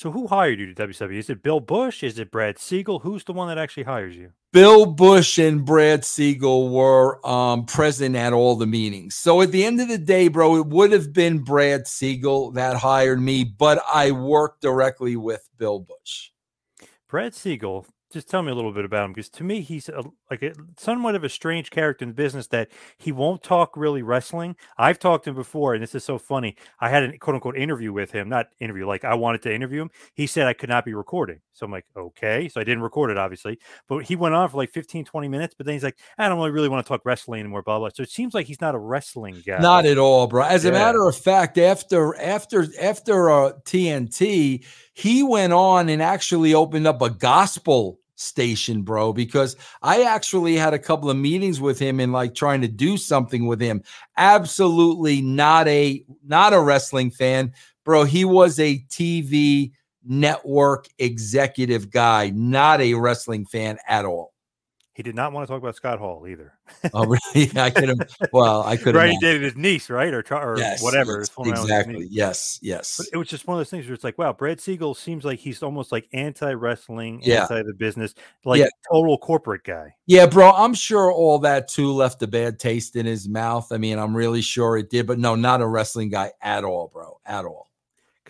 So 0.00 0.10
who 0.10 0.28
hired 0.28 0.58
you 0.58 0.72
to 0.72 0.86
WWE? 0.86 1.18
Is 1.18 1.28
it 1.28 1.42
Bill 1.42 1.60
Busch? 1.60 2.02
Is 2.02 2.18
it 2.18 2.30
Brad 2.30 2.58
Siegel? 2.58 3.00
Who's 3.00 3.22
the 3.22 3.34
one 3.34 3.48
that 3.48 3.58
actually 3.58 3.82
hires 3.82 4.16
you? 4.16 4.32
Bill 4.50 4.86
Busch 4.86 5.36
and 5.36 5.62
Brad 5.62 6.06
Siegel 6.06 6.70
were 6.70 7.20
um, 7.28 7.66
present 7.66 8.16
at 8.16 8.32
all 8.32 8.56
the 8.56 8.66
meetings. 8.66 9.14
So 9.16 9.42
at 9.42 9.52
the 9.52 9.62
end 9.62 9.78
of 9.78 9.88
the 9.88 9.98
day, 9.98 10.28
bro, 10.28 10.56
it 10.56 10.68
would 10.68 10.92
have 10.92 11.12
been 11.12 11.44
Brad 11.44 11.86
Siegel 11.86 12.52
that 12.52 12.78
hired 12.78 13.20
me, 13.20 13.44
but 13.44 13.82
I 13.92 14.12
worked 14.12 14.62
directly 14.62 15.16
with 15.16 15.46
Bill 15.58 15.80
Busch. 15.80 16.30
Brad 17.06 17.34
Siegel. 17.34 17.86
Just 18.12 18.28
tell 18.28 18.42
me 18.42 18.50
a 18.50 18.54
little 18.54 18.72
bit 18.72 18.84
about 18.84 19.04
him, 19.04 19.12
because 19.12 19.28
to 19.30 19.44
me, 19.44 19.60
he's 19.60 19.88
a, 19.88 20.02
like 20.30 20.42
a, 20.42 20.52
somewhat 20.76 21.14
of 21.14 21.22
a 21.22 21.28
strange 21.28 21.70
character 21.70 22.02
in 22.02 22.08
the 22.08 22.14
business 22.14 22.48
that 22.48 22.70
he 22.98 23.12
won't 23.12 23.42
talk 23.42 23.76
really 23.76 24.02
wrestling. 24.02 24.56
I've 24.78 24.98
talked 24.98 25.24
to 25.24 25.30
him 25.30 25.36
before, 25.36 25.74
and 25.74 25.82
this 25.82 25.94
is 25.94 26.04
so 26.04 26.18
funny. 26.18 26.56
I 26.80 26.88
had 26.88 27.04
a 27.04 27.18
quote 27.18 27.34
unquote 27.34 27.56
interview 27.56 27.92
with 27.92 28.10
him, 28.10 28.28
not 28.28 28.48
interview, 28.58 28.86
like 28.86 29.04
I 29.04 29.14
wanted 29.14 29.42
to 29.42 29.54
interview 29.54 29.82
him. 29.82 29.90
He 30.14 30.26
said 30.26 30.46
I 30.46 30.54
could 30.54 30.68
not 30.68 30.84
be 30.84 30.94
recording. 30.94 31.40
So 31.52 31.66
I'm 31.66 31.72
like, 31.72 31.84
okay. 31.96 32.48
So 32.48 32.60
I 32.60 32.64
didn't 32.64 32.82
record 32.82 33.10
it, 33.10 33.18
obviously. 33.18 33.58
But 33.86 34.04
he 34.04 34.16
went 34.16 34.34
on 34.34 34.48
for 34.48 34.56
like 34.56 34.70
15, 34.70 35.04
20 35.04 35.28
minutes. 35.28 35.54
But 35.56 35.66
then 35.66 35.74
he's 35.74 35.84
like, 35.84 35.98
I 36.16 36.28
don't 36.28 36.38
really, 36.38 36.50
really 36.50 36.68
want 36.68 36.84
to 36.84 36.88
talk 36.88 37.02
wrestling 37.04 37.40
anymore, 37.40 37.62
blah, 37.62 37.78
blah. 37.78 37.90
So 37.94 38.02
it 38.02 38.10
seems 38.10 38.34
like 38.34 38.46
he's 38.46 38.60
not 38.60 38.74
a 38.74 38.78
wrestling 38.78 39.42
guy. 39.46 39.58
Not 39.58 39.84
at 39.84 39.98
all, 39.98 40.26
bro. 40.26 40.42
As 40.44 40.64
a 40.64 40.72
matter 40.72 41.06
of 41.06 41.14
fact, 41.14 41.58
after 41.58 42.18
after 42.18 42.66
after 42.80 43.30
uh, 43.30 43.52
TNT, 43.64 44.64
he 44.94 45.22
went 45.22 45.52
on 45.52 45.88
and 45.88 46.02
actually 46.02 46.54
opened 46.54 46.86
up 46.86 47.02
a 47.02 47.10
gospel 47.10 47.99
station, 48.20 48.82
bro. 48.82 49.12
Because 49.12 49.56
I 49.82 50.02
actually 50.02 50.54
had 50.54 50.74
a 50.74 50.78
couple 50.78 51.10
of 51.10 51.16
meetings 51.16 51.60
with 51.60 51.78
him 51.78 52.00
and 52.00 52.12
like 52.12 52.34
trying 52.34 52.60
to 52.60 52.68
do 52.68 52.96
something 52.96 53.46
with 53.46 53.60
him. 53.60 53.82
Absolutely 54.16 55.20
not 55.22 55.66
a 55.68 56.04
not 56.26 56.52
a 56.52 56.60
wrestling 56.60 57.10
fan, 57.10 57.52
bro. 57.84 58.04
He 58.04 58.24
was 58.24 58.58
a 58.58 58.84
TV 58.88 59.72
network 60.04 60.88
executive 60.98 61.90
guy, 61.90 62.30
not 62.30 62.80
a 62.80 62.94
wrestling 62.94 63.46
fan 63.46 63.78
at 63.88 64.04
all. 64.04 64.32
He 65.00 65.02
did 65.02 65.14
not 65.14 65.32
want 65.32 65.46
to 65.48 65.50
talk 65.50 65.62
about 65.62 65.74
Scott 65.74 65.98
Hall 65.98 66.26
either. 66.28 66.52
Oh, 66.92 67.06
really? 67.06 67.50
I 67.58 67.70
could 67.70 67.88
have. 67.88 68.00
Well, 68.34 68.62
I 68.64 68.76
could 68.76 68.88
have. 68.88 68.96
right? 68.96 69.08
He 69.12 69.16
dated 69.18 69.40
his 69.40 69.56
niece, 69.56 69.88
right? 69.88 70.12
Or, 70.12 70.22
or 70.30 70.56
whatever. 70.82 71.20
yes, 71.20 71.30
with 71.38 71.48
his 71.48 71.58
exactly. 71.62 72.06
Yes. 72.10 72.58
Yes. 72.60 72.98
But 72.98 73.06
it 73.10 73.16
was 73.16 73.26
just 73.26 73.46
one 73.46 73.56
of 73.56 73.60
those 73.60 73.70
things 73.70 73.86
where 73.86 73.94
it's 73.94 74.04
like, 74.04 74.18
wow, 74.18 74.34
Brad 74.34 74.60
Siegel 74.60 74.94
seems 74.94 75.24
like 75.24 75.38
he's 75.38 75.62
almost 75.62 75.90
like 75.90 76.06
anti 76.12 76.52
wrestling, 76.52 77.22
Yeah. 77.24 77.44
anti 77.44 77.62
the 77.62 77.72
business, 77.72 78.14
like 78.44 78.58
Yeah. 78.60 78.66
total 78.92 79.16
corporate 79.16 79.64
guy. 79.64 79.94
Yeah, 80.04 80.26
bro, 80.26 80.50
I'm 80.50 80.74
sure 80.74 81.10
all 81.10 81.38
that 81.38 81.68
too 81.68 81.90
left 81.92 82.22
a 82.22 82.26
bad 82.26 82.58
taste 82.58 82.94
in 82.94 83.06
his 83.06 83.26
mouth. 83.26 83.72
I 83.72 83.78
mean, 83.78 83.98
I'm 83.98 84.14
really 84.14 84.42
sure 84.42 84.76
it 84.76 84.90
did, 84.90 85.06
but 85.06 85.18
no, 85.18 85.34
not 85.34 85.62
a 85.62 85.66
wrestling 85.66 86.10
guy 86.10 86.32
at 86.42 86.62
all, 86.62 86.88
bro, 86.92 87.18
at 87.24 87.46
all. 87.46 87.69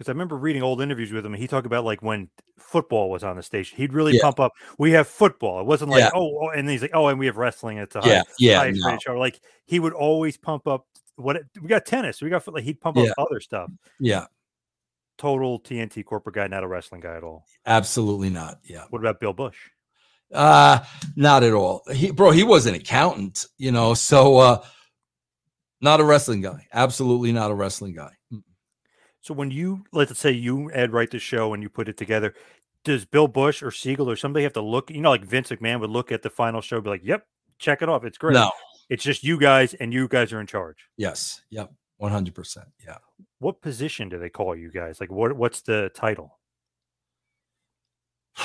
Because 0.00 0.09
I 0.09 0.12
remember 0.12 0.38
reading 0.38 0.62
old 0.62 0.80
interviews 0.80 1.12
with 1.12 1.26
him, 1.26 1.35
and 1.35 1.42
he 1.42 1.47
talked 1.47 1.66
about 1.66 1.85
like 1.85 2.00
when 2.00 2.30
football 2.59 3.11
was 3.11 3.23
on 3.23 3.37
the 3.37 3.42
station, 3.42 3.76
he'd 3.76 3.92
really 3.92 4.14
Yeah. 4.14 4.23
pump 4.23 4.40
up. 4.40 4.52
We 4.78 4.92
have 4.92 5.07
football. 5.07 5.61
It 5.61 5.66
wasn't 5.66 5.90
like 5.90 6.00
Yeah. 6.00 6.11
oh, 6.14 6.38
oh," 6.45 6.49
and 6.49 6.66
he's 6.71 6.80
like 6.80 6.92
oh, 6.95 7.09
and 7.09 7.19
we 7.19 7.26
have 7.26 7.37
wrestling. 7.37 7.76
It's 7.76 7.95
a 7.97 8.00
high, 8.00 8.23
Yeah, 8.38 8.61
highest 8.61 8.80
no. 8.83 8.97
show. 8.99 9.19
Like 9.19 9.42
he 9.66 9.78
would 9.78 9.92
always 9.92 10.38
pump 10.38 10.66
up. 10.66 10.87
What 11.16 11.42
we 11.61 11.69
got 11.69 11.85
tennis, 11.85 12.23
we 12.23 12.30
got 12.30 12.49
like 12.49 12.64
he'd 12.64 12.80
pump 12.80 12.97
Yeah. 12.97 13.11
up 13.11 13.26
other 13.30 13.40
stuff. 13.40 13.71
yeah, 13.99 14.25
Total 15.19 15.61
TNT 15.61 16.02
corporate 16.02 16.35
guy, 16.35 16.47
not 16.47 16.64
a 16.64 16.66
wrestling 16.66 17.02
guy 17.02 17.16
at 17.16 17.23
all. 17.23 17.45
absolutely 17.66 18.30
not. 18.30 18.59
Yeah, 18.64 18.87
What 18.88 19.00
about 19.00 19.21
Bill 19.21 19.35
Busch? 19.35 19.59
uh, 20.33 20.78
not 21.14 21.42
at 21.42 21.52
all. 21.52 21.83
He, 21.92 22.11
bro, 22.11 22.30
he 22.30 22.42
was 22.42 22.64
an 22.64 22.75
accountant, 22.75 23.45
you 23.59 23.71
know, 23.71 23.92
so 23.92 24.38
uh, 24.38 24.64
not 25.83 26.00
a 26.00 26.04
wrestling 26.04 26.40
guy. 26.40 26.66
Absolutely 26.73 27.33
not 27.33 27.50
a 27.50 27.54
wrestling 27.54 27.92
guy. 27.92 28.12
So 29.21 29.35
when 29.35 29.50
you 29.50 29.85
let's 29.93 30.19
say 30.19 30.31
you 30.31 30.71
Ed 30.73 30.93
write 30.93 31.11
the 31.11 31.19
show 31.19 31.53
and 31.53 31.62
you 31.62 31.69
put 31.69 31.89
it 31.89 31.97
together, 31.97 32.35
does 32.85 33.05
Bill 33.05 33.29
Busch 33.29 33.62
or 33.62 33.71
Siegel 33.71 34.11
or 34.11 34.17
somebody 34.17 34.43
have 34.45 34.55
to 34.55 34.62
look? 34.62 34.91
You 34.91 35.00
know, 35.03 35.11
like 35.11 35.25
Vince 35.25 35.50
McMahon 35.50 35.81
would 35.81 35.91
look 35.91 36.11
at 36.11 36.23
the 36.23 36.31
final 36.31 36.61
show, 36.61 36.81
be 36.81 36.91
like, 36.91 37.05
"Yep, 37.05 37.27
check 37.59 37.83
it 37.83 37.89
off. 37.89 38.05
It's 38.05 38.19
great." 38.19 38.35
No. 38.35 38.50
it's 38.89 39.05
just 39.05 39.23
you 39.23 39.39
guys, 39.39 39.75
and 39.75 39.93
you 39.93 40.09
guys 40.09 40.33
are 40.33 40.41
in 40.41 40.47
charge. 40.47 40.89
Yes. 40.97 41.43
Yep. 41.50 41.71
One 41.99 42.11
hundred 42.12 42.35
percent. 42.35 42.69
Yeah. 42.85 42.97
What 43.41 43.61
position 43.61 44.09
do 44.09 44.19
they 44.19 44.31
call 44.31 44.57
you 44.57 44.71
guys? 44.71 45.00
Like, 45.00 45.11
what 45.11 45.35
what's 45.35 45.61
the 45.61 45.91
title? 45.95 46.39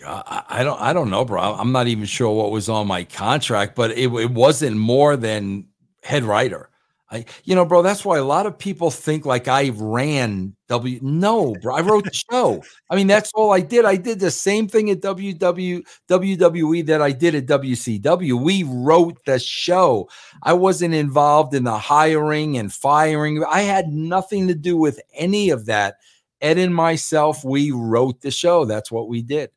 God, 0.00 0.22
I 0.26 0.44
I 0.48 0.64
don't. 0.64 0.80
I 0.80 0.92
don't 0.92 1.08
know, 1.08 1.24
bro. 1.24 1.40
I'm 1.40 1.72
not 1.72 1.86
even 1.86 2.04
sure 2.04 2.30
what 2.36 2.50
was 2.50 2.68
on 2.68 2.86
my 2.86 3.04
contract, 3.04 3.74
but 3.74 3.92
it, 3.92 4.12
it 4.12 4.30
wasn't 4.30 4.76
more 4.76 5.16
than 5.16 5.68
head 6.02 6.24
writer. 6.24 6.68
I, 7.12 7.26
you 7.44 7.54
know, 7.54 7.66
bro. 7.66 7.82
That's 7.82 8.06
why 8.06 8.16
a 8.16 8.24
lot 8.24 8.46
of 8.46 8.58
people 8.58 8.90
think 8.90 9.26
like 9.26 9.46
I 9.46 9.68
ran 9.74 10.56
W. 10.68 10.98
No, 11.02 11.54
bro. 11.60 11.74
I 11.76 11.82
wrote 11.82 12.04
the 12.04 12.22
show. 12.30 12.64
I 12.88 12.96
mean, 12.96 13.06
that's 13.06 13.30
all 13.34 13.52
I 13.52 13.60
did. 13.60 13.84
I 13.84 13.96
did 13.96 14.18
the 14.18 14.30
same 14.30 14.66
thing 14.66 14.88
at 14.88 15.02
WW 15.02 15.84
WWE 16.08 16.86
that 16.86 17.02
I 17.02 17.12
did 17.12 17.34
at 17.34 17.46
WCW. 17.46 18.42
We 18.42 18.62
wrote 18.62 19.22
the 19.26 19.38
show. 19.38 20.08
I 20.42 20.54
wasn't 20.54 20.94
involved 20.94 21.54
in 21.54 21.64
the 21.64 21.76
hiring 21.76 22.56
and 22.56 22.72
firing. 22.72 23.44
I 23.44 23.60
had 23.60 23.88
nothing 23.88 24.48
to 24.48 24.54
do 24.54 24.78
with 24.78 24.98
any 25.14 25.50
of 25.50 25.66
that. 25.66 25.96
Ed 26.40 26.56
and 26.56 26.74
myself, 26.74 27.44
we 27.44 27.70
wrote 27.72 28.22
the 28.22 28.30
show. 28.30 28.64
That's 28.64 28.90
what 28.90 29.08
we 29.08 29.20
did. 29.20 29.50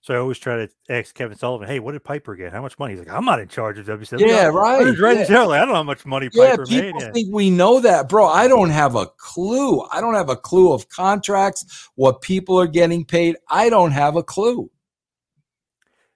So 0.00 0.14
I 0.14 0.18
always 0.18 0.38
try 0.38 0.56
to 0.64 0.68
ask 0.88 1.14
Kevin 1.14 1.36
Sullivan, 1.36 1.66
"Hey, 1.68 1.80
what 1.80 1.92
did 1.92 2.04
Piper 2.04 2.36
get? 2.36 2.52
How 2.52 2.62
much 2.62 2.78
money?" 2.78 2.92
He's 2.94 3.00
like, 3.00 3.10
"I'm 3.12 3.24
not 3.24 3.40
in 3.40 3.48
charge 3.48 3.78
of 3.78 3.86
WCW." 3.86 4.26
Yeah, 4.26 4.46
I 4.46 4.48
right. 4.48 4.86
yeah. 4.96 5.22
I 5.22 5.24
don't 5.24 5.68
know 5.68 5.74
how 5.74 5.82
much 5.82 6.06
money 6.06 6.28
Yeah, 6.32 6.50
Piper 6.50 6.66
made. 6.66 6.82
people 6.82 7.02
Yeah. 7.02 7.12
think 7.12 7.34
we 7.34 7.50
know 7.50 7.80
that, 7.80 8.08
bro. 8.08 8.26
I 8.26 8.46
don't 8.48 8.70
have 8.70 8.94
a 8.94 9.06
clue. 9.18 9.82
I 9.90 10.00
don't 10.00 10.14
have 10.14 10.30
a 10.30 10.36
clue 10.36 10.72
of 10.72 10.88
contracts, 10.88 11.90
what 11.96 12.22
people 12.22 12.58
are 12.60 12.68
getting 12.68 13.04
paid. 13.04 13.36
I 13.48 13.68
don't 13.70 13.90
have 13.90 14.14
a 14.16 14.22
clue. 14.22 14.70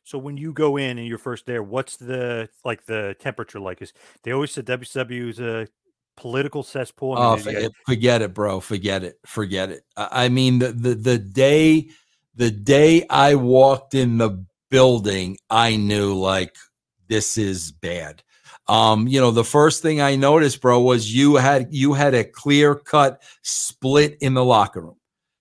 So 0.04 0.18
when 0.18 0.36
you 0.36 0.52
go 0.52 0.76
in 0.76 0.98
and 0.98 1.06
you're 1.06 1.18
first 1.18 1.46
there, 1.46 1.62
what's 1.62 1.96
the 1.96 2.48
like 2.64 2.84
the 2.86 3.16
temperature 3.18 3.60
like? 3.60 3.82
Is 3.82 3.92
they 4.22 4.32
always 4.32 4.52
said 4.52 4.66
WCW 4.66 5.28
is 5.28 5.40
a 5.40 5.66
political 6.16 6.62
cesspool. 6.62 7.14
I 7.14 7.16
mean, 7.16 7.24
oh, 7.24 7.36
forget, 7.38 7.72
forget 7.86 8.22
it, 8.22 8.34
bro. 8.34 8.60
Forget 8.60 9.04
it. 9.04 9.18
Forget 9.26 9.70
it. 9.70 9.84
I 9.96 10.28
mean, 10.28 10.58
the, 10.58 10.72
the 10.72 10.94
the 10.94 11.18
day 11.18 11.88
the 12.34 12.50
day 12.50 13.06
I 13.08 13.34
walked 13.34 13.94
in 13.94 14.18
the 14.18 14.44
building, 14.70 15.38
I 15.50 15.76
knew 15.76 16.14
like 16.14 16.56
this 17.08 17.36
is 17.36 17.72
bad. 17.72 18.22
Um, 18.68 19.08
you 19.08 19.20
know, 19.20 19.32
the 19.32 19.44
first 19.44 19.82
thing 19.82 20.00
I 20.00 20.16
noticed, 20.16 20.60
bro, 20.60 20.80
was 20.80 21.14
you 21.14 21.36
had 21.36 21.68
you 21.70 21.94
had 21.94 22.14
a 22.14 22.24
clear 22.24 22.74
cut 22.74 23.22
split 23.42 24.16
in 24.20 24.34
the 24.34 24.44
locker 24.44 24.80
room. 24.80 24.96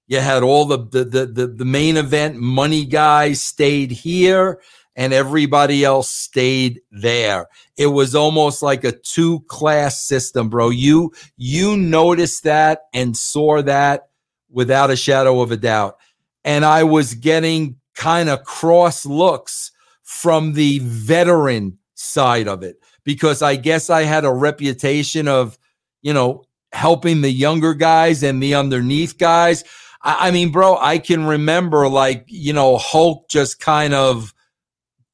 You 0.07 0.19
had 0.19 0.43
all 0.43 0.65
the 0.65 0.79
the 0.79 1.05
the 1.05 1.25
the, 1.25 1.47
the 1.47 1.65
main 1.65 1.97
event 1.97 2.35
money 2.35 2.85
guys 2.85 3.41
stayed 3.41 3.91
here 3.91 4.59
and 4.95 5.13
everybody 5.13 5.85
else 5.85 6.09
stayed 6.09 6.81
there. 6.91 7.47
It 7.77 7.87
was 7.87 8.15
almost 8.15 8.61
like 8.61 8.83
a 8.83 8.91
two 8.91 9.41
class 9.41 10.03
system, 10.03 10.49
bro. 10.49 10.69
You 10.69 11.13
you 11.37 11.77
noticed 11.77 12.43
that 12.43 12.81
and 12.93 13.15
saw 13.15 13.61
that 13.61 14.09
without 14.49 14.91
a 14.91 14.95
shadow 14.95 15.41
of 15.41 15.51
a 15.51 15.57
doubt. 15.57 15.97
And 16.43 16.65
I 16.65 16.83
was 16.83 17.13
getting 17.13 17.77
kind 17.95 18.29
of 18.29 18.43
cross 18.43 19.05
looks 19.05 19.71
from 20.03 20.53
the 20.53 20.79
veteran 20.79 21.77
side 21.95 22.47
of 22.47 22.63
it 22.63 22.77
because 23.03 23.41
I 23.41 23.55
guess 23.55 23.89
I 23.89 24.03
had 24.03 24.25
a 24.25 24.31
reputation 24.31 25.27
of, 25.27 25.57
you 26.01 26.13
know, 26.13 26.45
helping 26.73 27.21
the 27.21 27.31
younger 27.31 27.73
guys 27.73 28.23
and 28.23 28.41
the 28.41 28.55
underneath 28.55 29.17
guys. 29.17 29.63
I, 30.01 30.27
I 30.27 30.31
mean, 30.31 30.51
bro, 30.51 30.77
I 30.77 30.97
can 30.97 31.25
remember 31.25 31.87
like, 31.87 32.25
you 32.27 32.53
know, 32.53 32.77
Hulk 32.77 33.29
just 33.29 33.59
kind 33.59 33.93
of 33.93 34.33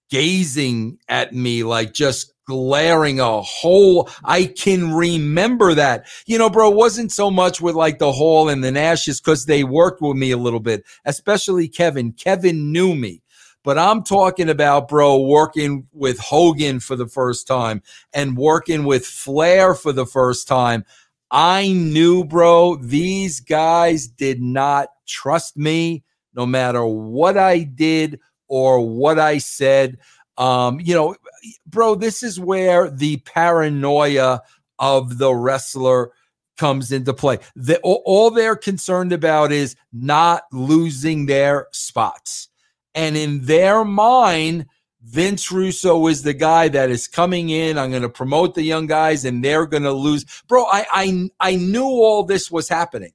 gazing 0.09 0.99
at 1.09 1.33
me, 1.33 1.63
like 1.63 1.93
just 1.93 2.33
glaring 2.47 3.19
a 3.19 3.41
Hall. 3.41 4.09
I 4.23 4.45
can 4.45 4.93
remember 4.93 5.73
that. 5.75 6.07
You 6.25 6.37
know, 6.37 6.49
bro, 6.49 6.69
wasn't 6.69 7.11
so 7.11 7.29
much 7.29 7.61
with 7.61 7.75
like 7.75 7.99
the 7.99 8.11
hole 8.11 8.49
and 8.49 8.63
the 8.63 8.71
Nashes 8.71 9.21
because 9.21 9.45
they 9.45 9.63
worked 9.63 10.01
with 10.01 10.17
me 10.17 10.31
a 10.31 10.37
little 10.37 10.59
bit, 10.59 10.83
especially 11.05 11.67
Kevin. 11.67 12.13
Kevin 12.13 12.71
knew 12.71 12.95
me. 12.95 13.21
But 13.63 13.77
I'm 13.77 14.01
talking 14.03 14.49
about, 14.49 14.87
bro, 14.87 15.19
working 15.19 15.87
with 15.91 16.19
Hogan 16.19 16.79
for 16.79 16.95
the 16.95 17.07
first 17.07 17.47
time 17.47 17.83
and 18.13 18.37
working 18.37 18.85
with 18.85 19.05
Flair 19.05 19.75
for 19.75 19.91
the 19.91 20.05
first 20.05 20.47
time. 20.47 20.85
I 21.29 21.73
knew, 21.73 22.23
bro, 22.23 22.77
these 22.77 23.41
guys 23.41 24.07
did 24.07 24.41
not 24.41 24.87
trust 25.05 25.57
me 25.57 26.05
no 26.33 26.45
matter 26.45 26.85
what 26.85 27.37
I 27.37 27.63
did 27.63 28.21
or 28.47 28.87
what 28.87 29.19
I 29.19 29.39
said. 29.39 29.97
Um, 30.37 30.79
you 30.79 30.93
know, 30.93 31.15
bro, 31.65 31.95
this 31.95 32.23
is 32.23 32.39
where 32.39 32.89
the 32.89 33.17
paranoia 33.17 34.41
of 34.79 35.17
the 35.17 35.33
wrestler 35.33 36.11
comes 36.57 36.91
into 36.91 37.13
play. 37.13 37.39
The, 37.55 37.79
all 37.81 38.31
they're 38.31 38.55
concerned 38.55 39.13
about 39.13 39.51
is 39.51 39.75
not 39.93 40.43
losing 40.51 41.25
their 41.25 41.67
spots. 41.71 42.49
And 42.95 43.15
in 43.15 43.45
their 43.45 43.85
mind, 43.85 44.65
Vince 45.03 45.51
Russo 45.51 46.07
is 46.07 46.23
the 46.23 46.33
guy 46.33 46.67
that 46.69 46.89
is 46.89 47.07
coming 47.07 47.49
in. 47.49 47.77
I'm 47.77 47.91
going 47.91 48.01
to 48.01 48.09
promote 48.09 48.55
the 48.55 48.63
young 48.63 48.87
guys 48.87 49.23
and 49.23 49.43
they're 49.43 49.67
going 49.67 49.83
to 49.83 49.93
lose. 49.93 50.25
Bro, 50.47 50.65
I, 50.65 50.85
I, 50.91 51.29
I 51.39 51.55
knew 51.55 51.85
all 51.85 52.23
this 52.23 52.51
was 52.51 52.67
happening. 52.67 53.13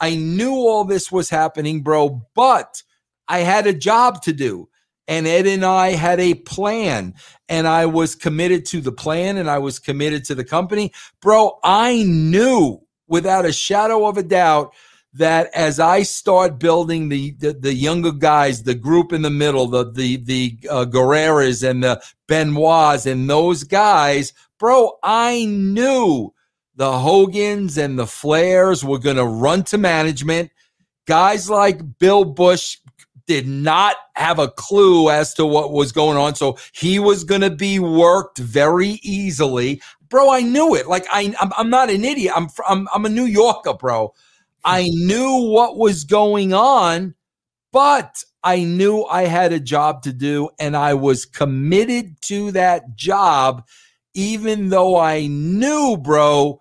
I 0.00 0.14
knew 0.16 0.54
all 0.54 0.84
this 0.84 1.12
was 1.12 1.30
happening, 1.30 1.82
bro, 1.82 2.22
but 2.34 2.82
I 3.28 3.40
had 3.40 3.66
a 3.66 3.72
job 3.72 4.22
to 4.22 4.32
do 4.32 4.68
and 5.06 5.26
Ed 5.26 5.46
and 5.46 5.64
I 5.64 5.90
had 5.90 6.20
a 6.20 6.34
plan 6.34 7.14
and 7.48 7.66
I 7.66 7.86
was 7.86 8.14
committed 8.14 8.64
to 8.66 8.80
the 8.80 8.92
plan 8.92 9.36
and 9.36 9.50
I 9.50 9.58
was 9.58 9.78
committed 9.78 10.24
to 10.26 10.34
the 10.34 10.44
company. 10.44 10.92
Bro, 11.20 11.58
I 11.62 12.04
knew 12.04 12.80
without 13.06 13.44
a 13.44 13.52
shadow 13.52 14.06
of 14.06 14.16
a 14.16 14.22
doubt 14.22 14.74
that 15.14 15.48
as 15.54 15.78
I 15.78 16.02
start 16.02 16.58
building 16.58 17.08
the, 17.08 17.32
the, 17.32 17.52
the 17.52 17.74
younger 17.74 18.12
guys, 18.12 18.62
the 18.62 18.74
group 18.74 19.12
in 19.12 19.22
the 19.22 19.30
middle, 19.30 19.66
the 19.66 19.90
the 19.90 20.16
the 20.16 20.58
uh, 20.68 20.84
Guerreros 20.86 21.68
and 21.68 21.84
the 21.84 22.02
Benoits 22.26 23.06
and 23.06 23.30
those 23.30 23.62
guys, 23.62 24.32
bro, 24.58 24.98
I 25.02 25.44
knew 25.44 26.34
the 26.74 26.98
Hogans 26.98 27.78
and 27.78 27.98
the 27.98 28.06
Flairs 28.06 28.82
were 28.82 28.98
going 28.98 29.16
to 29.16 29.24
run 29.24 29.62
to 29.64 29.78
management. 29.78 30.50
Guys 31.06 31.48
like 31.48 31.98
Bill 31.98 32.24
Busch 32.24 32.78
did 33.26 33.46
not 33.46 33.96
have 34.16 34.38
a 34.38 34.48
clue 34.48 35.10
as 35.10 35.34
to 35.34 35.46
what 35.46 35.72
was 35.72 35.92
going 35.92 36.16
on. 36.16 36.34
So 36.34 36.58
he 36.72 36.98
was 36.98 37.24
going 37.24 37.40
to 37.40 37.50
be 37.50 37.78
worked 37.78 38.38
very 38.38 39.00
easily. 39.02 39.80
Bro, 40.08 40.30
I 40.30 40.40
knew 40.40 40.74
it. 40.74 40.86
Like 40.88 41.06
I, 41.10 41.34
I'm, 41.40 41.52
I'm 41.56 41.70
not 41.70 41.90
an 41.90 42.04
idiot. 42.04 42.32
I'm, 42.36 42.48
I'm, 42.68 42.88
I'm 42.94 43.06
a 43.06 43.08
New 43.08 43.24
Yorker, 43.24 43.74
bro. 43.74 44.12
I 44.64 44.88
knew 44.92 45.50
what 45.50 45.76
was 45.76 46.04
going 46.04 46.54
on, 46.54 47.14
but 47.72 48.24
I 48.42 48.64
knew 48.64 49.04
I 49.04 49.22
had 49.22 49.52
a 49.52 49.60
job 49.60 50.02
to 50.02 50.12
do 50.12 50.50
and 50.58 50.76
I 50.76 50.94
was 50.94 51.24
committed 51.24 52.20
to 52.22 52.52
that 52.52 52.94
job, 52.94 53.66
even 54.14 54.68
though 54.68 54.98
I 54.98 55.26
knew, 55.26 55.96
bro, 55.96 56.60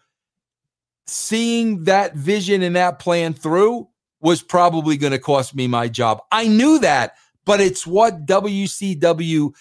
seeing 1.06 1.84
that 1.84 2.16
vision 2.16 2.62
and 2.62 2.76
that 2.76 3.00
plan 3.00 3.34
through 3.34 3.90
was 4.24 4.42
probably 4.42 4.98
going 4.98 5.12
to 5.12 5.20
cost 5.20 5.54
me 5.54 5.68
my 5.68 5.88
job. 5.88 6.22
I 6.32 6.48
knew 6.48 6.80
that, 6.80 7.16
but 7.46 7.60
it's 7.60 7.86
what 7.86 8.26
WCW 8.26 9.54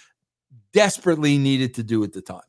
desperately 0.72 1.36
needed 1.36 1.74
to 1.74 1.82
do 1.82 2.02
at 2.04 2.12
the 2.12 2.22
time. 2.22 2.40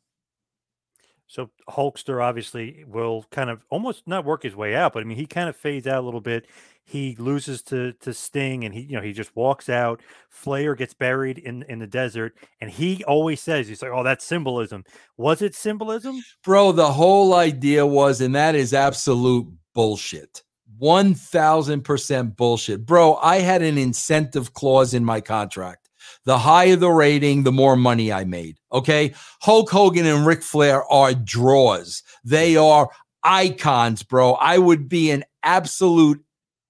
So 1.28 1.50
Hulkster 1.68 2.24
obviously 2.24 2.86
will 2.88 3.26
kind 3.32 3.50
of 3.50 3.66
almost 3.72 4.08
not 4.08 4.24
work 4.24 4.44
his 4.44 4.56
way 4.56 4.76
out, 4.76 4.94
but 4.94 5.02
I 5.02 5.06
mean 5.06 5.18
he 5.18 5.26
kind 5.26 5.50
of 5.50 5.56
fades 5.56 5.88
out 5.88 6.04
a 6.04 6.06
little 6.06 6.22
bit. 6.22 6.46
He 6.86 7.16
loses 7.18 7.64
to 7.64 7.94
to 7.94 8.14
Sting, 8.14 8.64
and 8.64 8.72
he 8.72 8.82
you 8.82 8.96
know 8.96 9.02
he 9.02 9.14
just 9.14 9.36
walks 9.36 9.68
out. 9.68 10.02
Flair 10.30 10.76
gets 10.76 10.94
buried 10.94 11.40
in 11.40 11.64
in 11.64 11.80
the 11.80 11.88
desert, 11.88 12.38
and 12.62 12.70
he 12.70 13.04
always 13.06 13.42
says 13.42 13.68
he's 13.68 13.82
like, 13.82 13.90
"Oh, 13.92 14.04
that's 14.04 14.24
symbolism." 14.24 14.84
Was 15.18 15.42
it 15.42 15.56
symbolism, 15.56 16.22
bro? 16.44 16.72
The 16.72 16.92
whole 16.92 17.34
idea 17.34 17.84
was, 17.84 18.22
and 18.22 18.36
that 18.36 18.54
is 18.54 18.72
absolute 18.72 19.48
bullshit. 19.74 20.44
1000% 20.82 22.36
bullshit. 22.36 22.86
Bro, 22.86 23.16
I 23.16 23.40
had 23.40 23.62
an 23.62 23.78
incentive 23.78 24.54
clause 24.54 24.94
in 24.94 25.06
my 25.06 25.22
contract. 25.22 25.90
The 26.26 26.38
higher 26.38 26.76
the 26.76 26.90
rating, 26.90 27.44
the 27.44 27.52
more 27.52 27.76
money 27.76 28.12
I 28.12 28.24
made. 28.24 28.58
Okay. 28.72 29.14
Hulk 29.42 29.70
Hogan 29.70 30.06
and 30.06 30.26
Ric 30.26 30.42
Flair 30.42 30.84
are 30.92 31.14
draws. 31.14 32.04
They 32.24 32.56
are 32.56 32.90
icons, 33.24 34.04
bro. 34.04 34.34
I 34.34 34.58
would 34.58 34.88
be 34.88 35.12
an 35.12 35.24
absolute 35.44 36.24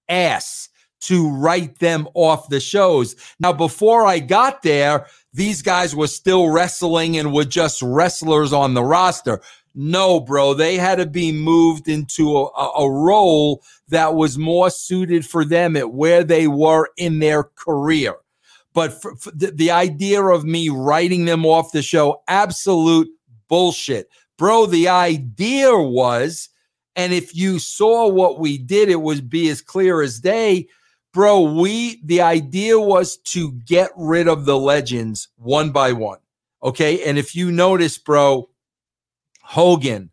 ass 0.09 0.69
to 1.01 1.29
write 1.29 1.79
them 1.79 2.07
off 2.13 2.49
the 2.49 2.59
shows. 2.59 3.15
Now, 3.39 3.51
before 3.51 4.05
I 4.05 4.19
got 4.19 4.61
there, 4.61 5.07
these 5.33 5.61
guys 5.61 5.95
were 5.95 6.07
still 6.07 6.49
wrestling 6.49 7.17
and 7.17 7.33
were 7.33 7.43
just 7.43 7.81
wrestlers 7.81 8.53
on 8.53 8.73
the 8.73 8.83
roster. 8.83 9.41
No, 9.75 10.19
bro, 10.19 10.53
they 10.53 10.77
had 10.77 10.99
to 10.99 11.05
be 11.05 11.31
moved 11.31 11.87
into 11.87 12.37
a, 12.37 12.45
a 12.45 12.89
role 12.89 13.63
that 13.87 14.13
was 14.13 14.37
more 14.37 14.69
suited 14.69 15.25
for 15.25 15.43
them 15.43 15.75
at 15.75 15.91
where 15.91 16.23
they 16.23 16.47
were 16.47 16.89
in 16.95 17.19
their 17.19 17.43
career. 17.43 18.15
But 18.73 18.93
for, 19.01 19.15
for 19.15 19.31
the, 19.31 19.51
the 19.51 19.71
idea 19.71 20.21
of 20.21 20.45
me 20.45 20.69
writing 20.69 21.25
them 21.25 21.45
off 21.45 21.71
the 21.71 21.81
show, 21.81 22.21
absolute 22.27 23.09
bullshit. 23.47 24.09
Bro, 24.37 24.67
the 24.67 24.89
idea 24.89 25.75
was, 25.75 26.49
and 26.95 27.13
if 27.13 27.35
you 27.35 27.59
saw 27.59 28.07
what 28.07 28.39
we 28.39 28.57
did, 28.57 28.89
it 28.89 29.01
would 29.01 29.29
be 29.29 29.49
as 29.49 29.61
clear 29.61 30.01
as 30.01 30.19
day. 30.19 30.67
Bro, 31.13 31.53
we, 31.53 32.01
the 32.03 32.21
idea 32.21 32.79
was 32.79 33.17
to 33.17 33.51
get 33.51 33.91
rid 33.95 34.27
of 34.27 34.45
the 34.45 34.57
legends 34.57 35.29
one 35.37 35.71
by 35.71 35.93
one. 35.93 36.19
Okay. 36.63 37.03
And 37.03 37.17
if 37.17 37.35
you 37.35 37.51
notice, 37.51 37.97
bro, 37.97 38.49
Hogan, 39.43 40.09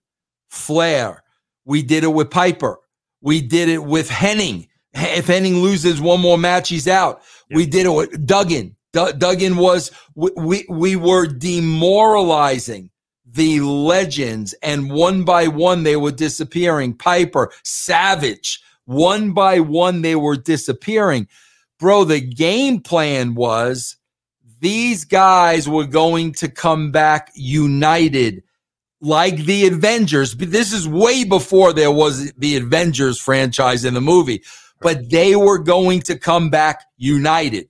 Flair. 0.48 1.22
We 1.64 1.82
did 1.82 2.04
it 2.04 2.12
with 2.12 2.30
Piper. 2.30 2.78
We 3.22 3.40
did 3.40 3.68
it 3.68 3.82
with 3.82 4.08
Hennig. 4.10 4.68
If 4.92 5.28
Hennig 5.28 5.60
loses 5.60 6.00
one 6.00 6.20
more 6.20 6.36
match, 6.36 6.68
he's 6.68 6.88
out. 6.88 7.22
Yep. 7.48 7.56
We 7.56 7.66
did 7.66 7.86
it 7.86 7.90
with 7.90 8.26
Duggan. 8.26 8.76
D- 8.92 9.12
Duggan 9.16 9.56
was 9.56 9.92
we, 10.14 10.30
we 10.36 10.66
we 10.68 10.96
were 10.96 11.26
demoralizing 11.26 12.90
the 13.24 13.60
legends, 13.60 14.52
and 14.62 14.90
one 14.90 15.22
by 15.22 15.46
one 15.46 15.84
they 15.84 15.96
were 15.96 16.10
disappearing. 16.10 16.94
Piper, 16.94 17.52
Savage, 17.62 18.60
one 18.86 19.32
by 19.32 19.60
one 19.60 20.02
they 20.02 20.16
were 20.16 20.36
disappearing. 20.36 21.28
Bro, 21.78 22.04
the 22.04 22.20
game 22.20 22.80
plan 22.80 23.36
was 23.36 23.96
these 24.58 25.04
guys 25.04 25.68
were 25.68 25.86
going 25.86 26.32
to 26.32 26.48
come 26.48 26.90
back 26.90 27.30
united 27.34 28.42
like 29.00 29.36
the 29.44 29.66
Avengers. 29.66 30.34
This 30.36 30.72
is 30.72 30.86
way 30.86 31.24
before 31.24 31.72
there 31.72 31.90
was 31.90 32.32
the 32.32 32.56
Avengers 32.56 33.18
franchise 33.18 33.84
in 33.84 33.94
the 33.94 34.00
movie, 34.00 34.42
but 34.80 35.10
they 35.10 35.36
were 35.36 35.58
going 35.58 36.00
to 36.02 36.18
come 36.18 36.50
back 36.50 36.84
united. 36.96 37.68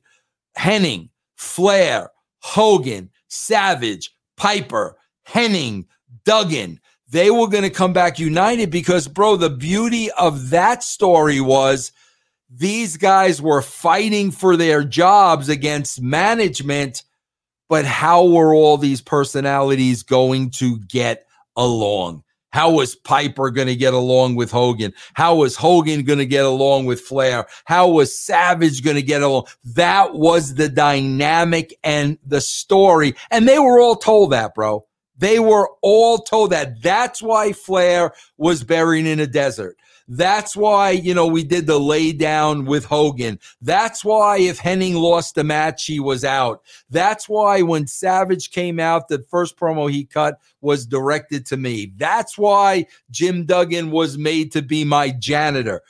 Hennig, 0.58 1.10
Flair, 1.36 2.10
Hogan, 2.40 3.10
Savage, 3.28 4.14
Piper, 4.36 4.96
Hennig, 5.28 5.86
Duggan. 6.24 6.80
they 7.08 7.30
were 7.30 7.48
going 7.48 7.64
to 7.64 7.70
come 7.70 7.92
back 7.92 8.18
united 8.18 8.70
because, 8.70 9.08
bro, 9.08 9.36
the 9.36 9.50
beauty 9.50 10.10
of 10.12 10.50
that 10.50 10.82
story 10.82 11.40
was 11.40 11.92
these 12.48 12.96
guys 12.96 13.40
were 13.40 13.62
fighting 13.62 14.30
for 14.30 14.56
their 14.56 14.82
jobs 14.84 15.48
against 15.48 16.02
management. 16.02 17.04
But 17.70 17.84
how 17.84 18.26
were 18.26 18.52
all 18.52 18.76
these 18.76 19.00
personalities 19.00 20.02
going 20.02 20.50
to 20.50 20.80
get 20.80 21.26
along? 21.56 22.24
How 22.52 22.72
was 22.72 22.96
Piper 22.96 23.50
going 23.50 23.68
to 23.68 23.76
get 23.76 23.94
along 23.94 24.34
with 24.34 24.50
Hogan? 24.50 24.92
How 25.14 25.36
was 25.36 25.54
Hogan 25.54 26.02
going 26.02 26.18
to 26.18 26.26
get 26.26 26.44
along 26.44 26.86
with 26.86 27.00
Flair? 27.00 27.46
How 27.66 27.88
was 27.88 28.18
Savage 28.18 28.82
going 28.82 28.96
to 28.96 29.02
get 29.02 29.22
along? 29.22 29.46
That 29.62 30.14
was 30.14 30.56
the 30.56 30.68
dynamic 30.68 31.72
and 31.84 32.18
the 32.26 32.40
story. 32.40 33.14
And 33.30 33.46
they 33.46 33.60
were 33.60 33.80
all 33.80 33.94
told 33.94 34.32
that, 34.32 34.52
bro. 34.52 34.84
They 35.16 35.38
were 35.38 35.70
all 35.80 36.18
told 36.18 36.50
that. 36.50 36.82
That's 36.82 37.22
why 37.22 37.52
Flair 37.52 38.14
was 38.36 38.64
buried 38.64 39.06
in 39.06 39.20
a 39.20 39.28
desert. 39.28 39.76
That's 40.12 40.56
why, 40.56 40.90
you 40.90 41.14
know, 41.14 41.28
we 41.28 41.44
did 41.44 41.68
the 41.68 41.78
lay 41.78 42.10
down 42.10 42.64
with 42.64 42.84
Hogan. 42.84 43.38
That's 43.62 44.04
why 44.04 44.38
if 44.38 44.58
Hennig 44.58 45.00
lost 45.00 45.36
the 45.36 45.44
match, 45.44 45.86
he 45.86 46.00
was 46.00 46.24
out. 46.24 46.62
That's 46.90 47.28
why 47.28 47.62
when 47.62 47.86
Savage 47.86 48.50
came 48.50 48.80
out, 48.80 49.06
the 49.06 49.24
first 49.30 49.56
promo 49.56 49.88
he 49.88 50.04
cut 50.04 50.40
was 50.62 50.84
directed 50.84 51.46
to 51.46 51.56
me. 51.56 51.92
That's 51.96 52.36
why 52.36 52.86
Jim 53.12 53.46
Duggan 53.46 53.92
was 53.92 54.18
made 54.18 54.50
to 54.50 54.62
be 54.62 54.82
my 54.82 55.10
janitor. 55.10 55.80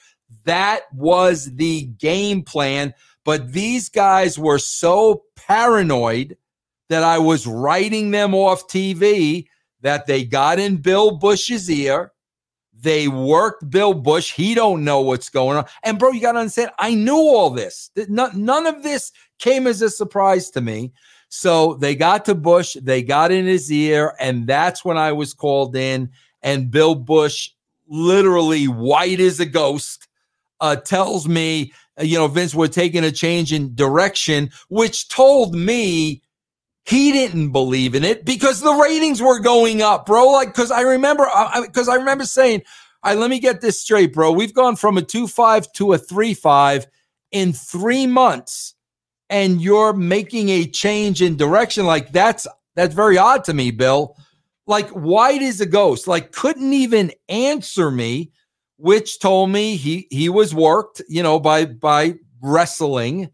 That 0.44 0.82
was 0.94 1.54
the 1.54 1.84
game 1.84 2.42
plan. 2.42 2.92
But 3.24 3.52
these 3.52 3.88
guys 3.88 4.38
were 4.38 4.58
so 4.58 5.22
paranoid 5.34 6.36
that 6.90 7.04
I 7.04 7.18
was 7.18 7.46
writing 7.46 8.10
them 8.10 8.34
off 8.34 8.68
TV 8.68 9.46
that 9.80 10.06
they 10.06 10.26
got 10.26 10.58
in 10.58 10.76
Bill 10.76 11.18
Busch's 11.18 11.70
ear 11.70 12.12
they 12.80 13.08
worked 13.08 13.68
Bill 13.68 13.94
Busch. 13.94 14.32
He 14.32 14.54
don't 14.54 14.84
know 14.84 15.00
what's 15.00 15.28
going 15.28 15.58
on. 15.58 15.66
And 15.82 15.98
bro, 15.98 16.10
you 16.10 16.20
got 16.20 16.32
to 16.32 16.38
understand, 16.40 16.70
I 16.78 16.94
knew 16.94 17.16
all 17.16 17.50
this. 17.50 17.90
None 18.08 18.66
of 18.66 18.82
this 18.82 19.12
came 19.38 19.66
as 19.66 19.82
a 19.82 19.90
surprise 19.90 20.50
to 20.50 20.60
me. 20.60 20.92
So 21.28 21.74
they 21.74 21.94
got 21.94 22.24
to 22.24 22.34
Busch, 22.34 22.76
they 22.80 23.02
got 23.02 23.30
in 23.30 23.46
his 23.46 23.70
ear, 23.70 24.14
and 24.18 24.48
that's 24.48 24.84
when 24.84 24.98
I 24.98 25.12
was 25.12 25.32
called 25.32 25.76
in. 25.76 26.10
And 26.42 26.70
Bill 26.70 26.94
Busch, 26.96 27.50
literally 27.86 28.66
white 28.66 29.20
as 29.20 29.38
a 29.38 29.46
ghost, 29.46 30.08
uh, 30.60 30.76
tells 30.76 31.28
me, 31.28 31.72
uh, 32.00 32.02
you 32.02 32.18
know, 32.18 32.26
Vince, 32.26 32.54
we're 32.54 32.66
taking 32.66 33.04
a 33.04 33.12
change 33.12 33.52
in 33.52 33.74
direction, 33.74 34.50
which 34.70 35.08
told 35.08 35.54
me 35.54 36.22
he 36.84 37.12
didn't 37.12 37.52
believe 37.52 37.94
in 37.94 38.04
it 38.04 38.24
because 38.24 38.60
the 38.60 38.72
ratings 38.72 39.20
were 39.22 39.38
going 39.38 39.82
up, 39.82 40.06
bro. 40.06 40.28
Like, 40.30 40.48
because 40.48 40.70
I 40.70 40.80
remember, 40.82 41.26
because 41.62 41.88
I, 41.88 41.94
I, 41.94 41.96
remember 41.96 42.24
saying, 42.24 42.62
"All 43.02 43.12
right, 43.12 43.18
let 43.18 43.30
me 43.30 43.38
get 43.38 43.60
this 43.60 43.80
straight, 43.80 44.12
bro. 44.12 44.32
We've 44.32 44.54
gone 44.54 44.76
from 44.76 44.96
a 44.96 45.02
two 45.02 45.26
five 45.26 45.70
to 45.72 45.92
a 45.92 45.98
three 45.98 46.34
five 46.34 46.86
in 47.32 47.52
three 47.52 48.06
months, 48.06 48.74
and 49.28 49.60
you're 49.60 49.92
making 49.92 50.48
a 50.48 50.66
change 50.66 51.22
in 51.22 51.36
direction. 51.36 51.86
Like 51.86 52.12
that's 52.12 52.46
that's 52.74 52.94
very 52.94 53.18
odd 53.18 53.44
to 53.44 53.54
me, 53.54 53.70
Bill. 53.70 54.16
Like, 54.66 54.88
white 54.90 55.42
is 55.42 55.60
a 55.60 55.66
ghost. 55.66 56.06
Like, 56.06 56.32
couldn't 56.32 56.72
even 56.72 57.10
answer 57.28 57.90
me, 57.90 58.30
which 58.76 59.18
told 59.18 59.50
me 59.50 59.76
he 59.76 60.06
he 60.10 60.28
was 60.28 60.54
worked, 60.54 61.02
you 61.08 61.22
know, 61.22 61.38
by 61.38 61.66
by 61.66 62.14
wrestling." 62.40 63.30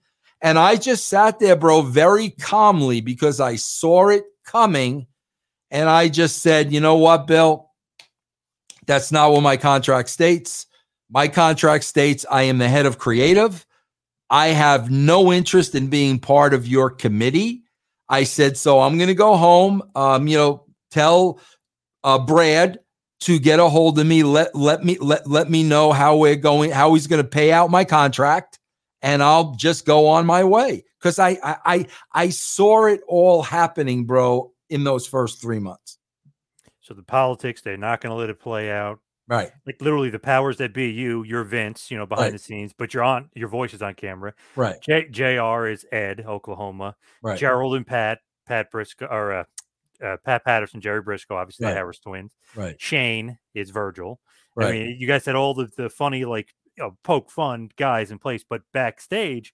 And 0.47 0.61
I 0.61 0.77
just 0.77 1.09
sat 1.09 1.41
there, 1.41 1.57
bro, 1.57 1.83
very 1.83 2.31
calmly 2.31 3.01
because 3.01 3.41
I 3.41 3.57
saw 3.57 4.11
it 4.11 4.23
coming. 4.45 5.09
And 5.73 5.89
I 5.89 6.07
just 6.07 6.39
said, 6.39 6.73
you 6.73 6.79
know 6.79 6.95
what, 6.95 7.27
Bill? 7.27 7.73
That's 8.87 9.11
not 9.11 9.33
what 9.33 9.41
my 9.41 9.57
contract 9.57 10.09
states. 10.09 10.69
My 11.11 11.27
contract 11.27 11.83
states 11.83 12.25
I 12.31 12.43
am 12.43 12.59
the 12.59 12.69
head 12.69 12.87
of 12.87 12.97
creative. 12.97 13.67
I 14.31 14.49
have 14.51 14.89
no 14.89 15.33
interest 15.33 15.75
in 15.75 15.89
being 15.89 16.21
part 16.21 16.55
of 16.55 16.65
your 16.65 16.91
committee. 16.91 17.65
I 18.09 18.23
said, 18.23 18.57
so 18.57 18.79
I'm 18.79 18.99
going 18.99 19.09
to 19.09 19.15
go 19.15 19.37
home. 19.37 19.83
Um, 19.97 20.29
you 20.29 20.37
know, 20.37 20.65
tell 20.93 21.41
uh, 22.05 22.21
Brad 22.21 22.79
to 23.23 23.41
get 23.41 23.59
a 23.59 23.69
hold 23.69 23.99
of 23.99 24.07
me. 24.07 24.23
Let 24.23 24.55
let 24.55 24.85
me 24.85 24.97
let 25.01 25.29
let 25.29 25.51
me 25.51 25.65
know 25.65 25.91
how 25.91 26.17
we're 26.17 26.37
going, 26.37 26.71
how 26.71 26.95
he's 26.95 27.09
going 27.09 27.21
to 27.21 27.29
pay 27.29 27.51
out 27.51 27.69
my 27.69 27.85
contract 27.85 28.61
and 29.07 29.23
I'll 29.23 29.55
just 29.55 29.87
go 29.87 30.09
on 30.09 30.27
my 30.27 30.43
way 30.43 30.85
because 30.99 31.19
I, 31.19 31.39
I 31.43 31.57
I 31.65 31.87
I 32.13 32.29
saw 32.29 32.87
it 32.87 33.01
all 33.07 33.41
happening, 33.43 34.05
bro, 34.05 34.53
in 34.69 34.83
those 34.83 35.07
first 35.07 35.41
three 35.41 35.61
months. 35.61 35.99
So 36.81 36.93
the 36.93 37.03
politics, 37.03 37.63
they're 37.63 37.77
not 37.77 38.01
going 38.01 38.11
to 38.11 38.17
let 38.17 38.31
it 38.31 38.41
play 38.41 38.71
out. 38.71 39.01
Right. 39.29 39.51
Like 39.65 39.81
literally 39.81 40.11
the 40.11 40.21
powers 40.21 40.57
that 40.59 40.73
be, 40.73 40.91
you, 40.91 41.25
you're 41.25 41.43
Vince, 41.43 41.91
you 41.91 41.97
know, 41.97 42.07
behind 42.07 42.27
right. 42.27 42.33
the 42.33 42.39
scenes, 42.39 42.73
but 42.73 42.95
you're 42.95 43.03
on, 43.03 43.29
your 43.35 43.49
voice 43.49 43.75
is 43.75 43.83
on 43.83 43.95
camera. 43.95 44.35
Right. 44.55 44.81
J- 44.81 45.09
JR 45.11 45.67
is 45.67 45.85
Ed, 45.91 46.25
Oklahoma. 46.25 46.95
Right. 47.23 47.37
Gerald 47.37 47.75
and 47.75 47.85
Pat, 47.85 48.21
Pat 48.47 48.71
Brisco, 48.71 49.11
or 49.11 49.33
uh, 49.33 49.45
uh, 50.01 50.17
Pat 50.25 50.45
Patterson, 50.45 50.81
Jerry 50.81 51.03
Brisco, 51.03 51.33
obviously 51.33 51.65
right. 51.65 51.73
the 51.73 51.77
Harris 51.77 51.99
twins. 51.99 52.37
Right. 52.55 52.81
Shane 52.81 53.37
is 53.53 53.71
Virgil. 53.71 54.21
Right. 54.55 54.69
I 54.69 54.73
mean, 54.73 54.97
you 55.01 55.09
guys 55.09 55.27
had 55.27 55.35
all 55.35 55.55
the, 55.55 55.69
the 55.77 55.91
funny, 55.91 56.25
like, 56.25 56.55
you 56.77 56.85
know, 56.85 56.97
poke 57.03 57.31
fun 57.31 57.71
guys 57.77 58.11
in 58.11 58.19
place, 58.19 58.45
but 58.49 58.63
backstage, 58.73 59.53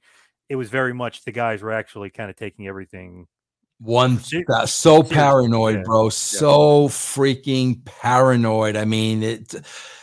it 0.49 0.57
was 0.57 0.71
very 0.71 0.93
much 0.93 1.25
the 1.25 1.33
guys 1.33 1.63
were 1.63 1.73
actually 1.73 2.11
kind 2.11 2.31
of 2.31 2.37
taking 2.37 2.67
everything 2.67 3.27
one 3.83 4.21
so 4.67 5.03
paranoid, 5.03 5.77
yeah. 5.77 5.83
bro. 5.85 6.09
So 6.09 6.83
yeah. 6.83 6.89
freaking 6.89 7.85
paranoid. 7.85 8.77
I 8.77 8.85
mean, 8.85 9.23
it. 9.23 9.55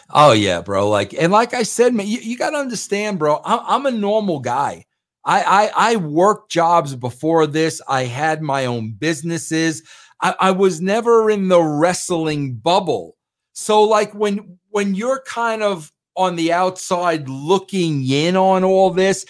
Oh 0.10 0.34
yeah, 0.34 0.62
bro. 0.62 0.90
Like 0.90 1.14
and 1.14 1.32
like 1.32 1.54
I 1.54 1.64
said, 1.64 1.94
man, 1.94 2.08
you, 2.08 2.20
you 2.20 2.38
got 2.38 2.50
to 2.52 2.58
understand, 2.58 3.20
bro. 3.20 3.42
I'm, 3.46 3.60
I'm 3.66 3.86
a 3.86 3.98
normal 3.98 4.40
guy. 4.40 4.86
I, 5.24 5.44
I 5.76 5.94
I 5.94 5.96
worked 5.96 6.52
jobs 6.52 6.96
before 6.96 7.48
this. 7.48 7.82
I 7.88 8.04
had 8.04 8.42
my 8.42 8.66
own 8.66 8.94
businesses. 8.94 9.84
I, 10.22 10.36
I 10.40 10.52
was 10.52 10.82
never 10.82 11.30
in 11.30 11.48
the 11.48 11.62
wrestling 11.62 12.56
bubble. 12.56 13.16
So 13.54 13.84
like 13.84 14.14
when 14.14 14.58
when 14.72 14.96
you're 14.96 15.22
kind 15.26 15.64
of 15.64 15.92
on 16.20 16.36
the 16.36 16.52
outside 16.52 17.30
looking 17.30 18.08
in 18.08 18.36
on 18.36 18.64
all 18.64 18.92
this, 18.92 19.26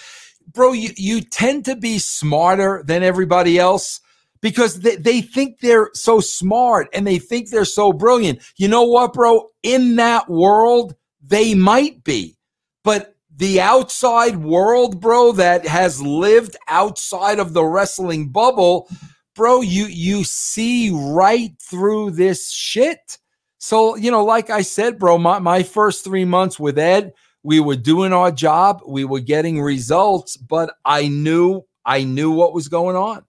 bro, 0.51 0.73
you, 0.73 0.89
you 0.97 1.21
tend 1.21 1.65
to 1.65 1.75
be 1.75 1.99
smarter 1.99 2.83
than 2.85 3.03
everybody 3.03 3.59
else 3.59 4.01
because 4.41 4.79
they, 4.79 4.95
they 4.95 5.21
think 5.21 5.59
they're 5.59 5.91
so 5.93 6.19
smart 6.19 6.87
and 6.91 7.05
they 7.05 7.19
think 7.19 7.49
they're 7.49 7.63
so 7.63 7.93
brilliant. 7.93 8.39
You 8.57 8.67
know 8.67 8.83
what, 8.83 9.13
bro? 9.13 9.49
In 9.63 9.95
that 9.97 10.27
world, 10.27 10.95
they 11.21 11.53
might 11.53 12.03
be. 12.03 12.37
But 12.83 13.15
the 13.35 13.61
outside 13.61 14.37
world, 14.37 14.99
bro, 14.99 15.33
that 15.33 15.67
has 15.67 16.01
lived 16.01 16.57
outside 16.67 17.39
of 17.39 17.53
the 17.53 17.63
wrestling 17.63 18.29
bubble, 18.29 18.89
bro, 19.35 19.61
you 19.61 19.85
you 19.85 20.23
see 20.23 20.91
right 20.91 21.51
through 21.61 22.11
this 22.11 22.51
shit. 22.51 23.17
So, 23.59 23.95
you 23.95 24.09
know, 24.09 24.23
like 24.23 24.49
I 24.49 24.61
said, 24.61 24.97
bro, 24.97 25.17
my, 25.17 25.39
my 25.39 25.63
first 25.63 26.03
three 26.03 26.25
months 26.25 26.57
with 26.59 26.79
Ed, 26.79 27.13
we 27.43 27.59
were 27.59 27.75
doing 27.75 28.13
our 28.13 28.31
job, 28.31 28.81
we 28.87 29.05
were 29.05 29.19
getting 29.19 29.61
results, 29.61 30.37
but 30.37 30.73
I 30.85 31.07
knew 31.09 31.65
I 31.85 32.03
knew 32.03 32.31
what 32.31 32.53
was 32.53 32.67
going 32.67 32.95
on. 32.95 33.25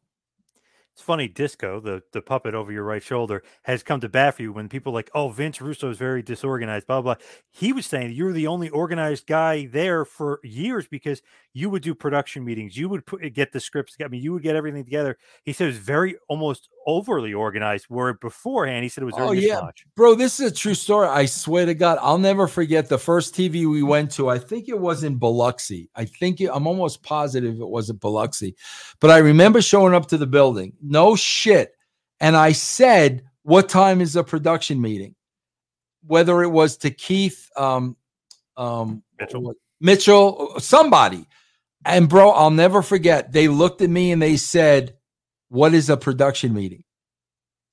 It's 1.01 1.07
funny, 1.07 1.29
Disco, 1.29 1.81
the, 1.81 2.03
the 2.13 2.21
puppet 2.21 2.55
over 2.55 2.71
your 2.71 2.85
right 2.85 3.03
shoulder, 3.03 3.43
has 3.63 3.83
come 3.83 4.01
to 4.01 4.09
bat 4.09 4.35
for 4.35 4.43
you 4.43 4.53
when 4.53 4.69
people 4.69 4.93
like, 4.93 5.11
oh, 5.15 5.31
Vince 5.31 5.61
Russo 5.61 5.89
is 5.89 5.97
very 5.97 6.21
disorganized, 6.21 6.87
blah, 6.87 7.01
blah. 7.01 7.15
He 7.51 7.73
was 7.73 7.87
saying 7.87 8.13
you 8.13 8.25
were 8.25 8.33
the 8.33 8.49
only 8.49 8.69
organized 8.69 9.27
guy 9.27 9.67
there 9.73 10.05
for 10.05 10.41
years 10.43 10.87
because 10.87 11.23
you 11.55 11.71
would 11.71 11.83
do 11.83 11.95
production 11.95 12.45
meetings. 12.45 12.77
You 12.77 12.91
would 12.91 13.07
put, 13.07 13.23
get 13.33 13.51
the 13.51 13.61
scripts. 13.61 13.97
I 14.05 14.09
mean, 14.09 14.23
you 14.23 14.35
would 14.35 14.43
get 14.43 14.57
everything 14.57 14.85
together. 14.85 15.17
He 15.45 15.55
said 15.55 15.65
it 15.65 15.69
was 15.69 15.79
very 15.79 16.17
almost 16.29 16.69
overly 16.87 17.35
organized, 17.35 17.87
where 17.89 18.15
beforehand 18.15 18.83
he 18.83 18.89
said 18.89 19.03
it 19.03 19.07
was 19.07 19.15
oh, 19.17 19.33
yeah. 19.33 19.61
Bro, 19.97 20.15
this 20.17 20.41
is 20.41 20.53
a 20.53 20.55
true 20.55 20.75
story. 20.75 21.09
I 21.09 21.27
swear 21.27 21.67
to 21.67 21.75
God, 21.75 21.99
I'll 22.01 22.19
never 22.19 22.47
forget 22.47 22.89
the 22.89 22.99
first 22.99 23.35
TV 23.35 23.71
we 23.71 23.83
went 23.83 24.11
to. 24.13 24.29
I 24.29 24.39
think 24.39 24.69
it 24.69 24.79
was 24.79 25.05
in 25.05 25.17
Biloxi. 25.17 25.91
I 25.95 26.05
think 26.05 26.41
it, 26.41 26.51
I'm 26.53 26.67
almost 26.67 27.03
positive 27.03 27.61
it 27.61 27.69
was 27.69 27.91
at 27.91 28.01
Biloxi. 28.01 28.57
But 29.01 29.11
I 29.11 29.19
remember 29.19 29.63
showing 29.63 29.95
up 29.95 30.07
to 30.09 30.19
the 30.19 30.27
building. 30.27 30.73
No 30.83 31.17
shit. 31.17 31.75
And 32.21 32.37
I 32.37 32.53
said, 32.53 33.25
What 33.43 33.69
time 33.69 34.01
is 34.01 34.15
the 34.15 34.25
production 34.25 34.81
meeting? 34.81 35.15
Whether 36.07 36.43
it 36.43 36.49
was 36.49 36.77
to 36.79 36.91
Keith, 36.91 37.51
um, 37.57 37.97
um, 38.57 39.03
Mitchell. 39.19 39.55
Mitchell, 39.81 40.61
somebody. 40.61 41.27
And 41.85 42.09
bro, 42.09 42.31
I'll 42.31 42.51
never 42.51 42.83
forget. 42.83 43.33
They 43.33 43.49
looked 43.49 43.81
at 43.81 43.89
me 43.89 44.13
and 44.13 44.21
they 44.21 44.37
said, 44.37 44.97
what 45.51 45.75
is 45.75 45.91
a 45.91 45.97
production 45.97 46.55
meeting? 46.55 46.85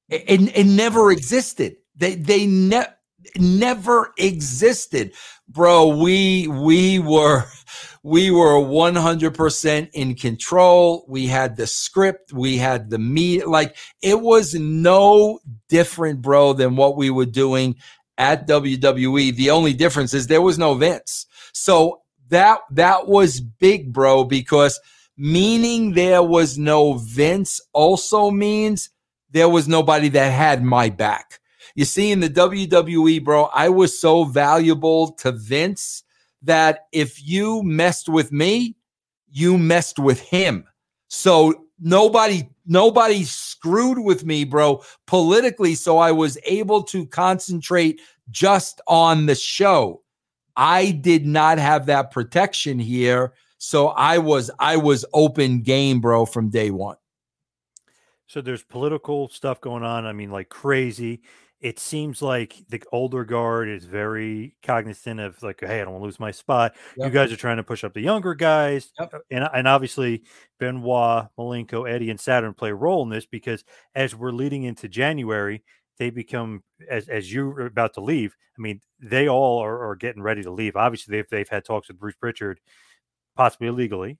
It, 0.09 0.23
it, 0.27 0.57
it 0.57 0.65
never 0.65 1.11
existed. 1.11 1.77
They 1.95 2.15
they 2.15 2.45
ne- 2.45 2.93
never 3.37 4.13
existed, 4.17 5.13
bro. 5.47 5.97
We 5.97 6.47
we 6.47 6.99
were 6.99 7.45
we 8.03 8.31
were 8.31 8.55
100% 8.55 9.89
in 9.93 10.15
control. 10.15 11.05
We 11.09 11.27
had 11.27 11.57
the 11.57 11.67
script, 11.67 12.31
we 12.31 12.57
had 12.57 12.89
the 12.89 12.99
meet. 12.99 13.47
Like 13.47 13.75
it 14.01 14.21
was 14.21 14.53
no 14.53 15.39
different, 15.69 16.21
bro, 16.21 16.53
than 16.53 16.75
what 16.75 16.95
we 16.95 17.09
were 17.09 17.25
doing 17.25 17.75
at 18.17 18.47
WWE. 18.47 19.35
The 19.35 19.51
only 19.51 19.73
difference 19.73 20.13
is 20.13 20.27
there 20.27 20.41
was 20.41 20.57
no 20.57 20.73
Vince. 20.73 21.25
So 21.53 22.01
that 22.29 22.59
that 22.71 23.07
was 23.07 23.39
big, 23.41 23.93
bro, 23.93 24.23
because 24.23 24.79
meaning 25.17 25.93
there 25.93 26.23
was 26.23 26.57
no 26.57 26.93
Vince 26.93 27.59
also 27.73 28.29
means 28.31 28.89
there 29.31 29.49
was 29.49 29.67
nobody 29.67 30.09
that 30.09 30.29
had 30.31 30.63
my 30.63 30.89
back. 30.89 31.39
You 31.75 31.85
see, 31.85 32.11
in 32.11 32.21
the 32.21 32.29
WWE, 32.29 33.23
bro, 33.23 33.45
I 33.53 33.69
was 33.69 33.99
so 33.99 34.23
valuable 34.23 35.11
to 35.13 35.31
Vince 35.31 36.03
that 36.41 36.87
if 36.91 37.23
you 37.23 37.61
messed 37.63 38.09
with 38.09 38.31
me, 38.31 38.75
you 39.29 39.57
messed 39.57 39.99
with 39.99 40.19
him. 40.19 40.65
So 41.07 41.65
nobody 41.79 42.49
nobody 42.65 43.23
screwed 43.23 43.99
with 43.99 44.25
me, 44.25 44.43
bro, 44.43 44.83
politically. 45.05 45.75
So 45.75 45.97
I 45.97 46.11
was 46.11 46.37
able 46.45 46.83
to 46.83 47.05
concentrate 47.07 48.01
just 48.29 48.81
on 48.87 49.25
the 49.25 49.35
show. 49.35 50.03
I 50.55 50.91
did 50.91 51.25
not 51.25 51.59
have 51.59 51.85
that 51.85 52.11
protection 52.11 52.79
here. 52.79 53.33
So 53.57 53.87
I 53.89 54.17
was 54.19 54.51
I 54.59 54.77
was 54.77 55.05
open 55.13 55.61
game, 55.61 55.99
bro, 55.99 56.25
from 56.25 56.49
day 56.49 56.71
one. 56.71 56.97
So 58.27 58.41
there's 58.41 58.63
political 58.63 59.29
stuff 59.29 59.61
going 59.61 59.83
on. 59.83 60.05
I 60.05 60.13
mean, 60.13 60.31
like 60.31 60.49
crazy 60.49 61.21
it 61.59 61.79
seems 61.79 62.21
like 62.21 62.55
the 62.69 62.81
older 62.91 63.23
guard 63.23 63.67
is 63.67 63.85
very 63.85 64.55
cognizant 64.61 65.19
of 65.19 65.41
like, 65.41 65.59
hey, 65.59 65.81
I 65.81 65.83
don't 65.83 65.93
want 65.93 66.03
to 66.03 66.05
lose 66.05 66.19
my 66.19 66.31
spot. 66.31 66.75
Yep. 66.97 67.07
You 67.07 67.11
guys 67.11 67.31
are 67.31 67.37
trying 67.37 67.57
to 67.57 67.63
push 67.63 67.83
up 67.83 67.93
the 67.93 68.01
younger 68.01 68.35
guys, 68.35 68.91
yep. 68.99 69.13
Uh, 69.13 69.19
and 69.31 69.49
and 69.53 69.67
obviously 69.67 70.23
Benoit, 70.59 71.27
Malenko, 71.37 71.89
Eddie, 71.89 72.11
and 72.11 72.19
Saturn 72.19 72.53
play 72.53 72.69
a 72.69 72.75
role 72.75 73.01
in 73.03 73.09
this 73.09 73.25
because 73.25 73.63
as 73.95 74.15
we're 74.15 74.31
leading 74.31 74.63
into 74.63 74.87
January, 74.87 75.63
they 75.97 76.11
become 76.11 76.63
as 76.89 77.09
as 77.09 77.33
you're 77.33 77.65
about 77.65 77.95
to 77.95 78.01
leave. 78.01 78.35
I 78.57 78.61
mean, 78.61 78.81
they 78.99 79.27
all 79.27 79.59
are, 79.59 79.89
are 79.89 79.95
getting 79.95 80.21
ready 80.21 80.43
to 80.43 80.51
leave. 80.51 80.75
Obviously, 80.75 81.15
they've 81.17 81.29
they've 81.29 81.49
had 81.49 81.65
talks 81.65 81.87
with 81.87 81.99
Bruce 81.99 82.15
Pritchard, 82.15 82.59
possibly 83.37 83.67
illegally, 83.67 84.17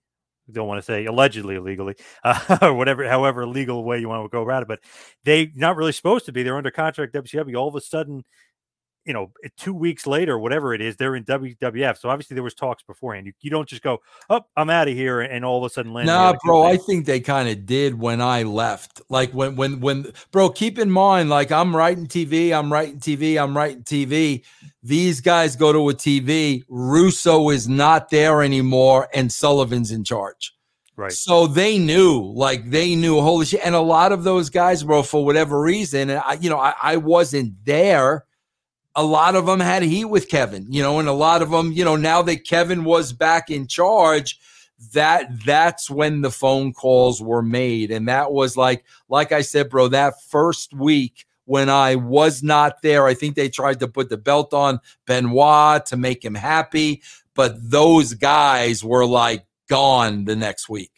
don't 0.50 0.68
want 0.68 0.78
to 0.78 0.82
say 0.82 1.04
allegedly 1.04 1.56
illegally 1.56 1.94
uh, 2.24 2.58
or 2.62 2.74
whatever, 2.74 3.06
however 3.08 3.46
legal 3.46 3.84
way 3.84 3.98
you 3.98 4.08
want 4.08 4.24
to 4.24 4.28
go 4.28 4.42
about 4.42 4.62
it. 4.62 4.68
But 4.68 4.80
they 5.24 5.52
not 5.54 5.76
really 5.76 5.92
supposed 5.92 6.26
to 6.26 6.32
be. 6.32 6.42
They're 6.42 6.56
under 6.56 6.70
contract 6.70 7.14
WCW. 7.14 7.56
All 7.56 7.68
of 7.68 7.74
a 7.74 7.80
sudden, 7.80 8.24
you 9.08 9.14
know, 9.14 9.32
eh, 9.42 9.48
two 9.56 9.72
weeks 9.72 10.06
later, 10.06 10.38
whatever 10.38 10.74
it 10.74 10.82
is, 10.82 10.96
they're 10.96 11.16
in 11.16 11.24
WWF. 11.24 11.98
So 11.98 12.10
obviously 12.10 12.34
there 12.34 12.44
was 12.44 12.54
talks 12.54 12.82
beforehand. 12.82 13.26
You, 13.26 13.32
you 13.40 13.50
don't 13.50 13.66
just 13.66 13.82
go, 13.82 14.02
oh, 14.28 14.42
I'm 14.54 14.68
out 14.68 14.86
of 14.86 14.94
here, 14.94 15.22
and 15.22 15.44
all 15.44 15.64
of 15.64 15.68
a 15.68 15.72
sudden 15.72 15.94
land. 15.94 16.06
Nah, 16.06 16.34
bro, 16.44 16.64
I 16.64 16.76
think 16.76 17.06
they 17.06 17.18
kind 17.18 17.48
of 17.48 17.64
did 17.64 17.98
when 17.98 18.20
I 18.20 18.42
left. 18.42 19.00
Like 19.08 19.32
when, 19.32 19.56
when, 19.56 19.80
when, 19.80 20.12
bro, 20.30 20.50
keep 20.50 20.78
in 20.78 20.90
mind, 20.90 21.30
like 21.30 21.50
I'm 21.50 21.74
writing 21.74 22.06
TV, 22.06 22.56
I'm 22.56 22.70
writing 22.70 23.00
TV, 23.00 23.42
I'm 23.42 23.56
writing 23.56 23.82
TV. 23.82 24.44
These 24.82 25.22
guys 25.22 25.56
go 25.56 25.72
to 25.72 25.88
a 25.88 25.94
TV. 25.94 26.62
Russo 26.68 27.48
is 27.48 27.66
not 27.66 28.10
there 28.10 28.42
anymore, 28.42 29.08
and 29.14 29.32
Sullivan's 29.32 29.90
in 29.90 30.04
charge. 30.04 30.54
Right. 30.96 31.12
So 31.12 31.46
they 31.46 31.78
knew, 31.78 32.32
like 32.34 32.70
they 32.70 32.94
knew, 32.94 33.20
holy 33.20 33.46
shit. 33.46 33.60
And 33.64 33.74
a 33.74 33.80
lot 33.80 34.12
of 34.12 34.24
those 34.24 34.50
guys, 34.50 34.82
bro, 34.82 35.02
for 35.02 35.24
whatever 35.24 35.60
reason, 35.60 36.10
and 36.10 36.18
I, 36.18 36.34
you 36.34 36.50
know, 36.50 36.58
I, 36.58 36.74
I 36.82 36.96
wasn't 36.96 37.54
there 37.64 38.26
a 38.98 39.04
lot 39.04 39.36
of 39.36 39.46
them 39.46 39.60
had 39.60 39.84
heat 39.84 40.06
with 40.06 40.28
Kevin, 40.28 40.66
you 40.68 40.82
know, 40.82 40.98
and 40.98 41.08
a 41.08 41.12
lot 41.12 41.40
of 41.40 41.50
them, 41.52 41.70
you 41.70 41.84
know, 41.84 41.94
now 41.94 42.20
that 42.20 42.44
Kevin 42.44 42.82
was 42.82 43.12
back 43.12 43.48
in 43.48 43.68
charge, 43.68 44.40
that 44.92 45.44
that's 45.44 45.88
when 45.88 46.20
the 46.20 46.32
phone 46.32 46.72
calls 46.72 47.22
were 47.22 47.40
made. 47.40 47.92
And 47.92 48.08
that 48.08 48.32
was 48.32 48.56
like, 48.56 48.84
like 49.08 49.30
I 49.30 49.42
said, 49.42 49.70
bro, 49.70 49.86
that 49.86 50.20
first 50.20 50.74
week 50.74 51.26
when 51.44 51.70
I 51.70 51.94
was 51.94 52.42
not 52.42 52.82
there, 52.82 53.06
I 53.06 53.14
think 53.14 53.36
they 53.36 53.48
tried 53.48 53.78
to 53.80 53.86
put 53.86 54.08
the 54.08 54.16
belt 54.16 54.52
on 54.52 54.80
Benoit 55.06 55.86
to 55.86 55.96
make 55.96 56.24
him 56.24 56.34
happy, 56.34 57.00
but 57.34 57.54
those 57.70 58.14
guys 58.14 58.82
were 58.82 59.06
like 59.06 59.46
gone 59.68 60.24
the 60.24 60.34
next 60.34 60.68
week. 60.68 60.90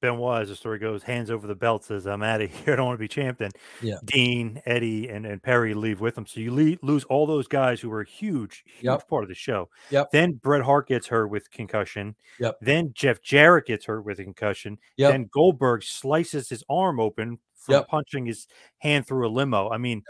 Benoit, 0.00 0.42
as 0.42 0.48
the 0.48 0.56
story 0.56 0.78
goes, 0.78 1.02
hands 1.02 1.30
over 1.30 1.46
the 1.46 1.54
belt, 1.54 1.84
says, 1.84 2.06
I'm 2.06 2.22
out 2.22 2.40
of 2.40 2.50
here. 2.64 2.74
I 2.74 2.76
don't 2.76 2.86
want 2.86 2.98
to 2.98 3.00
be 3.00 3.08
champion. 3.08 3.50
Yeah. 3.82 3.96
Dean, 4.04 4.60
Eddie, 4.66 5.08
and, 5.08 5.26
and 5.26 5.42
Perry 5.42 5.74
leave 5.74 6.00
with 6.00 6.16
him. 6.16 6.26
So 6.26 6.40
you 6.40 6.54
le- 6.54 6.78
lose 6.82 7.04
all 7.04 7.26
those 7.26 7.46
guys 7.46 7.80
who 7.80 7.90
were 7.90 8.00
a 8.00 8.08
huge, 8.08 8.64
huge 8.66 8.84
yep. 8.84 9.08
part 9.08 9.22
of 9.22 9.28
the 9.28 9.34
show. 9.34 9.68
Yep. 9.90 10.10
Then 10.10 10.32
Bret 10.32 10.62
Hart 10.62 10.88
gets 10.88 11.06
hurt 11.06 11.28
with 11.28 11.50
concussion. 11.50 12.16
Yep. 12.38 12.58
Then 12.60 12.92
Jeff 12.94 13.22
Jarrett 13.22 13.66
gets 13.66 13.84
hurt 13.86 14.04
with 14.04 14.18
a 14.18 14.24
concussion. 14.24 14.78
Yep. 14.96 15.12
Then 15.12 15.28
Goldberg 15.32 15.82
slices 15.82 16.48
his 16.48 16.64
arm 16.68 17.00
open 17.00 17.38
from 17.54 17.74
yep. 17.74 17.88
punching 17.88 18.26
his 18.26 18.46
hand 18.78 19.06
through 19.06 19.28
a 19.28 19.30
limo. 19.30 19.70
I 19.70 19.78
mean, 19.78 20.02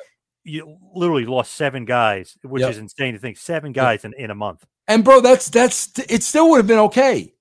you 0.45 0.79
literally 0.95 1.27
lost 1.27 1.55
seven 1.55 1.85
guys, 1.85 2.37
which 2.43 2.63
is 2.63 2.79
insane 2.79 3.13
to 3.13 3.21
think. 3.21 3.37
Seven 3.37 3.73
guys 3.73 4.05
in, 4.05 4.15
in 4.15 4.31
a 4.31 4.35
month. 4.35 4.65
And 4.89 5.05
bro, 5.05 5.21
that's 5.21 5.49
that's 5.51 5.91
it 5.99 6.23
still 6.23 6.51
would 6.51 6.57
have 6.57 6.67
been 6.67 6.79
okay 6.79 7.35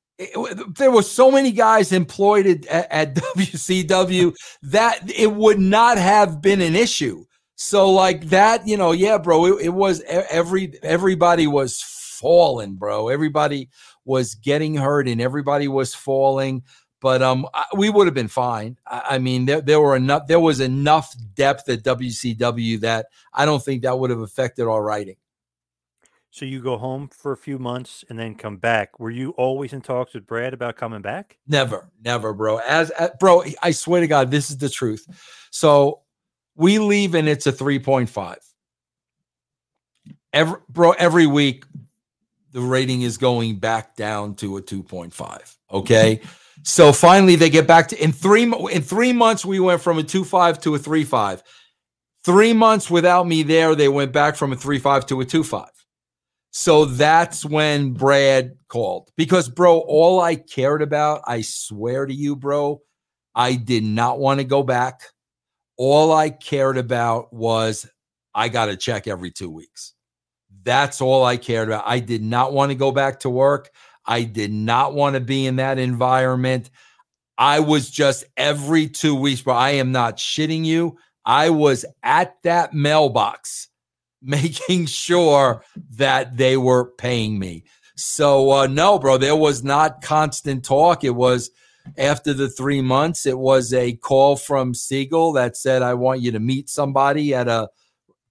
there 0.78 0.92
were 0.92 1.04
so 1.04 1.32
many 1.32 1.52
guys 1.52 1.92
employed 1.92 2.66
at, 2.66 2.92
at 2.92 3.16
WCW 3.16 4.36
that 4.64 5.10
it 5.10 5.34
would 5.34 5.60
not 5.60 5.98
have 5.98 6.42
been 6.42 6.62
an 6.62 6.76
issue. 6.76 7.24
So 7.56 7.90
like 7.92 8.26
that, 8.26 8.68
you 8.68 8.78
know, 8.78 8.92
yeah, 8.92 9.18
bro, 9.18 9.46
it, 9.46 9.66
it 9.66 9.70
was 9.70 10.02
every 10.08 10.74
everybody 10.84 11.48
was 11.48 11.82
falling, 11.82 12.76
bro. 12.76 13.10
Everybody 13.10 13.70
was 14.06 14.36
getting 14.36 14.76
hurt 14.76 15.08
and 15.08 15.22
everybody 15.22 15.68
was 15.68 15.94
falling. 15.94 16.64
But 17.02 17.22
um, 17.22 17.48
we 17.76 17.90
would 17.90 18.08
have 18.08 18.14
been 18.14 18.28
fine. 18.28 18.78
I, 18.86 19.04
I 19.12 19.18
mean, 19.20 19.46
there, 19.46 19.62
there 19.62 19.80
were 19.80 19.96
enough. 19.96 20.28
There 20.28 20.40
was 20.40 20.60
enough 20.60 21.16
depth 21.34 21.70
at 21.70 21.84
WCW 21.84 22.82
that 22.82 23.08
I 23.34 23.46
don't 23.46 23.64
think 23.64 23.84
that 23.84 23.98
would 23.98 24.10
have 24.10 24.20
affected 24.20 24.68
our 24.68 24.84
writing. 24.84 25.16
So 26.32 26.46
you 26.46 26.62
go 26.62 26.78
home 26.78 27.10
for 27.10 27.32
a 27.32 27.38
few 27.38 27.58
months 27.58 28.06
and 28.08 28.18
then 28.18 28.36
come 28.36 28.58
back. 28.58 29.00
Were 29.00 29.10
you 29.10 29.32
always 29.32 29.74
in 29.74 29.82
talks 29.82 30.14
with 30.14 30.28
Brad 30.28 30.54
about 30.54 30.76
coming 30.76 31.02
back? 31.02 31.40
Never, 31.48 31.90
never, 32.04 32.34
bro. 32.34 32.58
As, 32.58 32.92
as 32.92 33.12
bro, 33.20 33.44
I 33.64 33.72
swear 33.72 34.02
to 34.02 34.08
God, 34.08 34.30
this 34.30 34.52
is 34.52 34.58
the 34.58 34.70
truth. 34.70 35.08
So 35.50 36.02
we 36.56 36.78
leave 36.78 37.16
and 37.16 37.28
it's 37.28 37.48
a 37.48 37.52
3.5. 37.52 38.38
Every 40.32 40.60
bro, 40.70 40.92
every 40.92 41.26
week 41.26 41.66
the 42.52 42.62
rating 42.62 43.02
is 43.02 43.18
going 43.18 43.56
back 43.56 43.96
down 43.96 44.36
to 44.36 44.58
a 44.58 44.62
2.5. 44.62 45.58
Okay. 45.72 46.22
so 46.62 46.94
finally 46.94 47.36
they 47.36 47.50
get 47.50 47.66
back 47.66 47.88
to 47.88 48.04
in 48.04 48.12
three 48.12 48.44
in 48.44 48.84
three 48.84 49.14
months, 49.14 49.44
we 49.44 49.60
went 49.60 49.82
from 49.82 49.98
a 49.98 50.04
2.5 50.04 50.62
to 50.62 50.76
a 50.76 50.80
3.5. 50.80 51.42
Three 52.24 52.54
months 52.54 52.92
without 52.92 53.26
me 53.26 53.42
there, 53.42 53.74
they 53.74 53.88
went 53.88 54.12
back 54.12 54.36
from 54.36 54.52
a 54.54 54.56
3.5 54.56 55.08
to 55.08 55.22
a 55.22 55.26
2.5. 55.26 55.68
So 56.52 56.86
that's 56.86 57.46
when 57.46 57.94
Brad 57.94 58.58
called 58.68 59.12
because, 59.16 59.50
bro, 59.50 59.80
all 59.80 60.20
I 60.20 60.36
cared 60.36 60.82
about, 60.82 61.22
I 61.28 61.42
swear 61.42 62.06
to 62.06 62.14
you, 62.14 62.36
bro, 62.36 62.82
I 63.36 63.56
did 63.56 63.84
not 63.84 64.20
want 64.20 64.40
to 64.40 64.44
go 64.44 64.64
back. 64.64 65.02
All 65.78 66.12
I 66.12 66.30
cared 66.30 66.78
about 66.78 67.32
was 67.32 67.88
I 68.34 68.50
got 68.50 68.70
a 68.70 68.76
check 68.76 69.08
every 69.08 69.32
two 69.32 69.50
weeks. 69.50 69.94
That's 70.64 71.02
all 71.02 71.24
I 71.24 71.38
cared 71.38 71.70
about. 71.70 71.84
I 71.86 72.00
did 72.00 72.24
not 72.24 72.52
want 72.52 72.72
to 72.72 72.76
go 72.76 72.92
back 72.92 73.20
to 73.22 73.30
work. 73.30 73.70
I 74.06 74.24
did 74.24 74.52
not 74.52 74.94
want 74.94 75.14
to 75.14 75.20
be 75.20 75.46
in 75.46 75.58
that 75.58 75.78
environment. 75.78 76.72
I 77.38 77.60
was 77.60 77.90
just 77.90 78.26
every 78.36 78.88
two 78.88 79.16
weeks, 79.16 79.42
bro. 79.42 79.54
I 79.54 79.72
am 79.72 79.92
not 79.92 80.18
shitting 80.18 80.66
you. 80.66 80.98
I 81.26 81.52
was 81.52 81.86
at 82.04 82.36
that 82.44 82.74
mailbox 82.74 83.70
making 84.22 84.86
sure 84.86 85.64
that 85.92 86.38
they 86.38 86.58
were 86.58 86.92
paying 86.92 87.40
me. 87.40 87.64
So 87.96 88.52
uh, 88.52 88.68
no, 88.68 88.98
bro, 88.98 89.18
there 89.18 89.36
was 89.36 89.64
not 89.64 90.02
constant 90.02 90.64
talk. 90.64 91.04
It 91.04 91.16
was 91.16 91.52
after 91.98 92.34
the 92.34 92.50
three 92.50 92.82
months. 92.82 93.26
It 93.26 93.38
was 93.38 93.74
a 93.74 93.94
call 93.94 94.36
from 94.36 94.74
Siegel 94.74 95.34
that 95.34 95.58
said, 95.58 95.82
"I 95.82 95.94
want 95.96 96.22
you 96.22 96.32
to 96.32 96.40
meet 96.40 96.70
somebody 96.70 97.34
at 97.34 97.48
a 97.48 97.70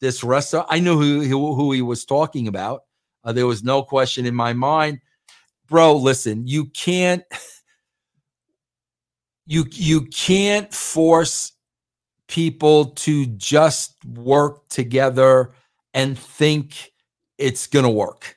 this 0.01 0.24
restaurant." 0.24 0.68
I 0.70 0.81
knew 0.81 0.98
who 0.98 1.22
who, 1.22 1.55
who 1.55 1.72
he 1.72 1.83
was 1.83 2.05
talking 2.05 2.48
about. 2.48 2.85
Uh, 3.24 3.33
there 3.33 3.46
was 3.46 3.62
no 3.62 3.83
question 3.83 4.24
in 4.24 4.35
my 4.35 4.55
mind, 4.55 5.01
bro. 5.68 5.96
Listen, 5.96 6.46
you 6.46 6.66
can't 6.66 7.22
you 9.46 9.66
you 9.70 10.07
can't 10.07 10.72
force 10.72 11.53
people 12.27 12.87
to 12.87 13.27
just 13.27 13.94
work 14.05 14.68
together 14.68 15.53
and 15.98 16.16
think 16.16 16.92
it's 17.38 17.66
going 17.66 17.84
to 17.84 17.90
work. 17.90 18.37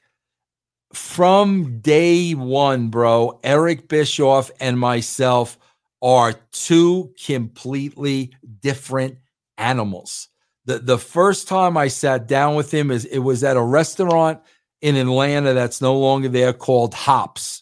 From 0.93 1.79
day 1.79 2.31
one, 2.31 2.87
bro, 2.87 3.39
Eric 3.43 3.87
Bischoff 3.87 4.49
and 4.59 4.79
myself 4.79 5.59
are 6.01 6.33
two 6.51 7.13
completely 7.23 8.33
different 8.61 9.19
animals. 9.59 10.29
The, 10.65 10.79
the 10.79 10.97
first 10.97 11.47
time 11.47 11.77
I 11.77 11.87
sat 11.87 12.27
down 12.27 12.55
with 12.55 12.73
him 12.73 12.89
is 12.89 13.05
it 13.05 13.19
was 13.19 13.43
at 13.43 13.57
a 13.57 13.61
restaurant 13.61 14.41
in 14.81 14.95
Atlanta 14.95 15.53
that's 15.53 15.81
no 15.81 15.99
longer 15.99 16.29
there 16.29 16.53
called 16.53 16.95
Hops. 16.95 17.61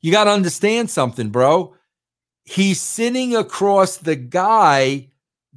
You 0.00 0.10
got 0.10 0.24
to 0.24 0.32
understand 0.32 0.90
something, 0.90 1.30
bro. 1.30 1.76
He's 2.44 2.80
sitting 2.80 3.36
across 3.36 3.98
the 3.98 4.16
guy 4.16 5.10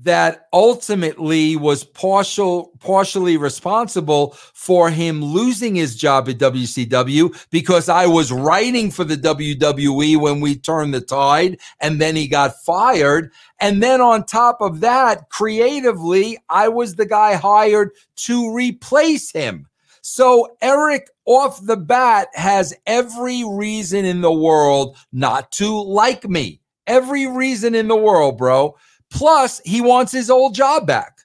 that 0.03 0.47
ultimately 0.53 1.57
was 1.57 1.83
partial 1.83 2.71
partially 2.79 3.35
responsible 3.35 4.31
for 4.53 4.89
him 4.89 5.21
losing 5.23 5.75
his 5.75 5.95
job 5.95 6.29
at 6.29 6.37
WCW 6.37 7.35
because 7.51 7.89
I 7.89 8.05
was 8.05 8.31
writing 8.31 8.91
for 8.91 9.03
the 9.03 9.17
WWE 9.17 10.17
when 10.17 10.39
we 10.39 10.55
turned 10.55 10.93
the 10.93 11.01
tide 11.01 11.59
and 11.81 11.99
then 11.99 12.15
he 12.15 12.27
got 12.27 12.55
fired. 12.65 13.31
And 13.59 13.83
then 13.83 13.99
on 13.99 14.25
top 14.25 14.61
of 14.61 14.79
that 14.79 15.29
creatively 15.29 16.37
I 16.49 16.69
was 16.69 16.95
the 16.95 17.05
guy 17.05 17.35
hired 17.35 17.91
to 18.17 18.53
replace 18.53 19.31
him. 19.31 19.67
So 20.01 20.55
Eric 20.61 21.09
off 21.25 21.63
the 21.65 21.77
bat 21.77 22.29
has 22.35 22.73
every 22.87 23.43
reason 23.43 24.05
in 24.05 24.21
the 24.21 24.31
world 24.31 24.95
not 25.11 25.51
to 25.53 25.81
like 25.81 26.27
me. 26.27 26.61
Every 26.87 27.27
reason 27.27 27.75
in 27.75 27.89
the 27.89 27.97
world 27.97 28.37
bro 28.37 28.77
Plus, 29.11 29.59
he 29.65 29.81
wants 29.81 30.11
his 30.11 30.29
old 30.29 30.53
job 30.55 30.85
back 30.85 31.19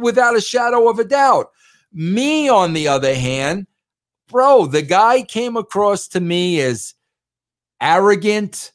without 0.00 0.36
a 0.36 0.40
shadow 0.40 0.88
of 0.88 0.98
a 0.98 1.04
doubt. 1.04 1.50
Me, 1.92 2.48
on 2.48 2.72
the 2.72 2.88
other 2.88 3.14
hand, 3.14 3.66
bro, 4.28 4.66
the 4.66 4.82
guy 4.82 5.22
came 5.22 5.56
across 5.56 6.08
to 6.08 6.20
me 6.20 6.60
as 6.60 6.94
arrogant, 7.80 8.72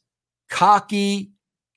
cocky, 0.49 1.31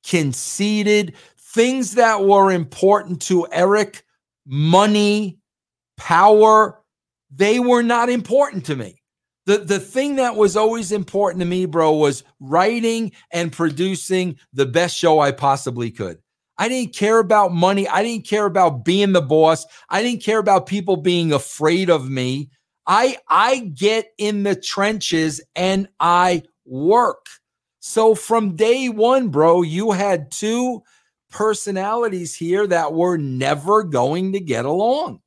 conceited, 0.06 1.14
things 1.38 1.94
that 1.94 2.24
were 2.24 2.50
important 2.50 3.22
to 3.22 3.46
Eric, 3.52 4.04
money, 4.46 5.38
power, 5.96 6.82
they 7.30 7.58
were 7.60 7.82
not 7.82 8.08
important 8.08 8.66
to 8.66 8.76
me. 8.76 9.00
The, 9.46 9.58
the 9.58 9.78
thing 9.78 10.16
that 10.16 10.36
was 10.36 10.56
always 10.56 10.90
important 10.92 11.40
to 11.40 11.46
me, 11.46 11.66
bro, 11.66 11.92
was 11.92 12.24
writing 12.40 13.12
and 13.30 13.52
producing 13.52 14.38
the 14.52 14.66
best 14.66 14.96
show 14.96 15.20
I 15.20 15.32
possibly 15.32 15.90
could. 15.90 16.18
I 16.58 16.68
didn't 16.68 16.94
care 16.94 17.18
about 17.18 17.52
money. 17.52 17.88
I 17.88 18.02
didn't 18.02 18.26
care 18.26 18.46
about 18.46 18.84
being 18.84 19.12
the 19.12 19.22
boss. 19.22 19.66
I 19.88 20.02
didn't 20.02 20.22
care 20.22 20.38
about 20.38 20.66
people 20.66 20.96
being 20.96 21.32
afraid 21.32 21.90
of 21.90 22.08
me. 22.08 22.50
I 22.86 23.16
I 23.28 23.60
get 23.74 24.12
in 24.18 24.42
the 24.42 24.54
trenches 24.54 25.40
and 25.56 25.88
I 26.00 26.42
work. 26.64 27.26
So 27.80 28.14
from 28.14 28.56
day 28.56 28.88
1, 28.88 29.28
bro, 29.28 29.62
you 29.62 29.90
had 29.90 30.30
two 30.30 30.82
personalities 31.30 32.34
here 32.34 32.66
that 32.66 32.94
were 32.94 33.18
never 33.18 33.82
going 33.82 34.32
to 34.32 34.40
get 34.40 34.64
along. 34.64 35.20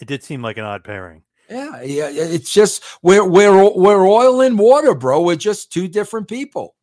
It 0.00 0.08
did 0.08 0.24
seem 0.24 0.42
like 0.42 0.56
an 0.56 0.64
odd 0.64 0.82
pairing. 0.82 1.22
Yeah, 1.48 1.82
yeah, 1.82 2.08
it's 2.10 2.52
just 2.52 2.82
we're 3.02 3.28
we're 3.28 3.76
we're 3.76 4.08
oil 4.08 4.40
and 4.40 4.58
water, 4.58 4.94
bro. 4.94 5.20
We're 5.20 5.36
just 5.36 5.72
two 5.72 5.88
different 5.88 6.28
people 6.28 6.76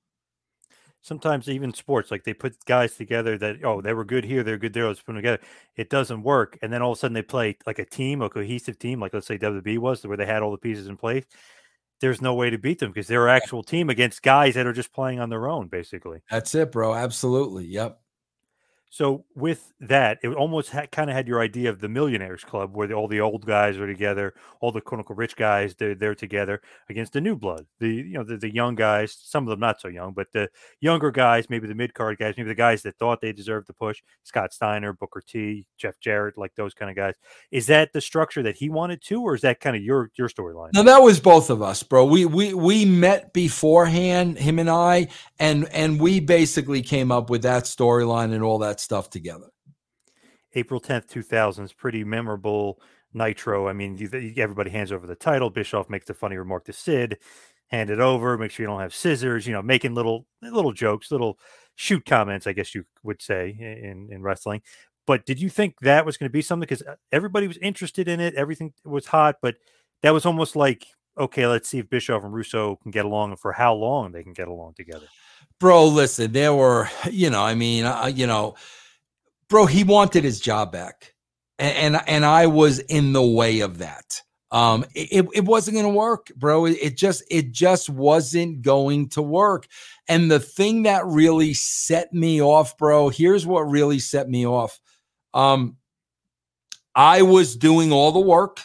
sometimes 1.07 1.47
even 1.47 1.73
sports, 1.73 2.11
like 2.11 2.23
they 2.23 2.33
put 2.33 2.63
guys 2.65 2.95
together 2.95 3.37
that 3.37 3.63
oh 3.63 3.81
they 3.81 3.93
were 3.93 4.03
good 4.03 4.25
here, 4.25 4.43
they're 4.43 4.57
good 4.57 4.73
there. 4.73 4.87
Let's 4.87 4.99
put 4.99 5.13
them 5.13 5.15
together. 5.17 5.41
It 5.75 5.89
doesn't 5.89 6.21
work, 6.21 6.59
and 6.61 6.71
then 6.71 6.81
all 6.81 6.91
of 6.91 6.97
a 6.97 6.99
sudden 6.99 7.13
they 7.13 7.21
play 7.21 7.57
like 7.65 7.79
a 7.79 7.85
team, 7.85 8.21
a 8.21 8.29
cohesive 8.29 8.77
team, 8.77 8.99
like 8.99 9.13
let's 9.13 9.27
say 9.27 9.37
WWE 9.37 9.79
was, 9.79 10.05
where 10.05 10.17
they 10.17 10.25
had 10.25 10.43
all 10.43 10.51
the 10.51 10.57
pieces 10.57 10.87
in 10.87 10.97
place. 10.97 11.23
There's 11.99 12.21
no 12.21 12.35
way 12.35 12.51
to 12.51 12.59
beat 12.59 12.77
them 12.77 12.91
because 12.91 13.07
they're 13.07 13.27
an 13.27 13.35
actual 13.35 13.63
team 13.63 13.89
against 13.89 14.21
guys 14.21 14.53
that 14.53 14.67
are 14.67 14.73
just 14.73 14.93
playing 14.93 15.19
on 15.19 15.29
their 15.29 15.47
own, 15.47 15.67
basically. 15.67 16.19
That's 16.29 16.53
it, 16.53 16.71
bro. 16.71 16.93
Absolutely. 16.93 17.65
Yep. 17.65 17.99
So 18.89 19.25
with 19.35 19.73
that, 19.81 20.17
it 20.23 20.29
almost 20.29 20.69
ha- 20.71 20.85
kind 20.91 21.09
of 21.09 21.15
had 21.15 21.27
your 21.27 21.41
idea 21.41 21.69
of 21.69 21.79
the 21.79 21.89
Millionaires 21.89 22.43
Club, 22.43 22.75
where 22.75 22.87
the, 22.87 22.93
all 22.93 23.07
the 23.07 23.19
old 23.19 23.45
guys 23.45 23.77
are 23.77 23.87
together, 23.87 24.33
all 24.61 24.71
the 24.71 24.81
unquote 24.81 25.17
rich 25.17 25.35
guys 25.35 25.75
they're 25.75 25.93
they're 25.93 26.15
together 26.15 26.61
against 26.89 27.13
the 27.13 27.21
new 27.21 27.35
blood, 27.35 27.65
the 27.79 27.89
you 27.89 28.13
know 28.13 28.23
the, 28.23 28.37
the 28.37 28.53
young 28.53 28.75
guys, 28.75 29.17
some 29.21 29.43
of 29.43 29.49
them 29.49 29.59
not 29.59 29.81
so 29.81 29.89
young, 29.89 30.13
but 30.13 30.31
the 30.31 30.49
younger 30.79 31.11
guys, 31.11 31.49
maybe 31.49 31.67
the 31.67 31.75
mid 31.75 31.93
card 31.93 32.17
guys, 32.17 32.35
maybe 32.37 32.47
the 32.47 32.55
guys 32.55 32.81
that 32.83 32.97
thought 32.97 33.19
they 33.19 33.33
deserved 33.33 33.67
the 33.67 33.73
push, 33.73 34.01
Scott 34.23 34.53
Steiner, 34.53 34.93
Booker 34.93 35.21
T, 35.21 35.67
Jeff 35.77 35.99
Jarrett, 35.99 36.37
like 36.37 36.55
those 36.55 36.73
kind 36.73 36.89
of 36.89 36.95
guys. 36.95 37.15
Is 37.51 37.67
that 37.67 37.91
the 37.91 38.01
structure 38.01 38.43
that 38.43 38.55
he 38.55 38.69
wanted 38.69 39.01
to, 39.03 39.21
or 39.21 39.35
is 39.35 39.41
that 39.41 39.59
kind 39.59 39.75
of 39.75 39.83
your 39.83 40.11
your 40.15 40.29
storyline? 40.29 40.69
No, 40.73 40.83
that 40.83 41.01
was 41.01 41.19
both 41.19 41.49
of 41.49 41.61
us, 41.61 41.83
bro. 41.83 42.05
We 42.05 42.25
we 42.25 42.53
we 42.53 42.85
met 42.85 43.33
beforehand, 43.33 44.37
him 44.37 44.59
and 44.59 44.69
I, 44.69 45.09
and 45.39 45.67
and 45.73 45.99
we 45.99 46.21
basically 46.21 46.81
came 46.81 47.11
up 47.11 47.29
with 47.29 47.41
that 47.41 47.65
storyline 47.65 48.33
and 48.33 48.43
all 48.43 48.59
that 48.59 48.76
that 48.77 48.81
stuff 48.81 49.09
together. 49.09 49.47
April 50.53 50.79
10th, 50.79 51.07
2000 51.09 51.65
is 51.65 51.73
pretty 51.73 52.03
memorable 52.03 52.79
Nitro. 53.13 53.67
I 53.67 53.73
mean, 53.73 53.97
you, 53.97 54.09
everybody 54.37 54.69
hands 54.69 54.91
over 54.91 55.07
the 55.07 55.15
title. 55.15 55.49
Bischoff 55.49 55.89
makes 55.89 56.05
the 56.05 56.13
funny 56.13 56.37
remark 56.37 56.65
to 56.65 56.73
Sid, 56.73 57.17
hand 57.67 57.89
it 57.89 57.99
over, 57.99 58.37
make 58.37 58.51
sure 58.51 58.63
you 58.63 58.67
don't 58.67 58.79
have 58.79 58.93
scissors, 58.93 59.47
you 59.47 59.53
know, 59.53 59.61
making 59.61 59.93
little 59.93 60.25
little 60.41 60.71
jokes, 60.71 61.11
little 61.11 61.37
shoot 61.75 62.05
comments, 62.05 62.47
I 62.47 62.53
guess 62.53 62.73
you 62.73 62.85
would 63.03 63.21
say 63.21 63.55
in, 63.59 64.09
in 64.11 64.21
wrestling. 64.21 64.61
But 65.05 65.25
did 65.25 65.39
you 65.39 65.49
think 65.49 65.79
that 65.81 66.05
was 66.05 66.17
going 66.17 66.29
to 66.29 66.33
be 66.33 66.41
something? 66.41 66.67
Because 66.67 66.81
uh, 66.81 66.95
everybody 67.11 67.47
was 67.47 67.57
interested 67.57 68.07
in 68.07 68.19
it, 68.19 68.35
everything 68.35 68.73
was 68.83 69.07
hot, 69.07 69.37
but 69.41 69.55
that 70.03 70.13
was 70.13 70.25
almost 70.25 70.55
like, 70.55 70.85
okay, 71.17 71.47
let's 71.47 71.69
see 71.69 71.79
if 71.79 71.89
Bischoff 71.89 72.23
and 72.23 72.33
Russo 72.33 72.75
can 72.77 72.91
get 72.91 73.05
along 73.05 73.31
and 73.31 73.39
for 73.39 73.53
how 73.53 73.73
long 73.73 74.11
they 74.11 74.23
can 74.23 74.33
get 74.33 74.47
along 74.47 74.73
together 74.75 75.07
bro, 75.59 75.87
listen, 75.87 76.31
there 76.31 76.53
were, 76.53 76.89
you 77.11 77.29
know, 77.29 77.41
I 77.41 77.55
mean, 77.55 77.85
uh, 77.85 78.11
you 78.13 78.27
know, 78.27 78.55
bro, 79.49 79.65
he 79.65 79.83
wanted 79.83 80.23
his 80.23 80.39
job 80.39 80.71
back, 80.71 81.13
and 81.59 81.95
and, 81.95 82.03
and 82.07 82.25
I 82.25 82.47
was 82.47 82.79
in 82.79 83.13
the 83.13 83.25
way 83.25 83.61
of 83.61 83.79
that. 83.79 84.21
Um, 84.49 84.85
it, 84.95 85.27
it 85.33 85.43
wasn't 85.43 85.75
going 85.75 85.87
to 85.87 85.97
work, 85.97 86.31
bro. 86.37 86.65
It, 86.65 86.77
it 86.81 86.97
just 86.97 87.23
it 87.29 87.51
just 87.51 87.89
wasn't 87.89 88.61
going 88.61 89.09
to 89.09 89.21
work. 89.21 89.67
And 90.07 90.31
the 90.31 90.39
thing 90.39 90.83
that 90.83 91.05
really 91.05 91.53
set 91.53 92.13
me 92.13 92.41
off, 92.41 92.77
bro, 92.77 93.09
here's 93.09 93.45
what 93.45 93.61
really 93.61 93.99
set 93.99 94.29
me 94.29 94.47
off. 94.47 94.79
Um, 95.33 95.75
I 96.95 97.23
was 97.23 97.57
doing 97.57 97.91
all 97.91 98.11
the 98.13 98.19
work 98.19 98.61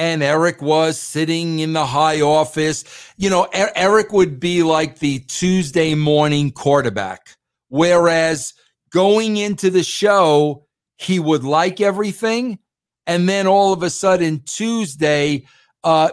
and 0.00 0.22
Eric 0.22 0.62
was 0.62 0.98
sitting 0.98 1.58
in 1.58 1.74
the 1.74 1.84
high 1.84 2.22
office. 2.22 2.84
You 3.18 3.28
know, 3.28 3.46
Eric 3.52 4.12
would 4.12 4.40
be 4.40 4.62
like 4.62 4.98
the 4.98 5.18
Tuesday 5.18 5.94
morning 5.94 6.52
quarterback, 6.52 7.36
whereas 7.68 8.54
going 8.90 9.36
into 9.36 9.68
the 9.68 9.82
show, 9.82 10.66
he 10.96 11.18
would 11.18 11.44
like 11.44 11.82
everything. 11.82 12.58
And 13.06 13.28
then 13.28 13.46
all 13.46 13.74
of 13.74 13.82
a 13.82 13.90
sudden, 13.90 14.40
Tuesday, 14.46 15.44
uh, 15.84 16.12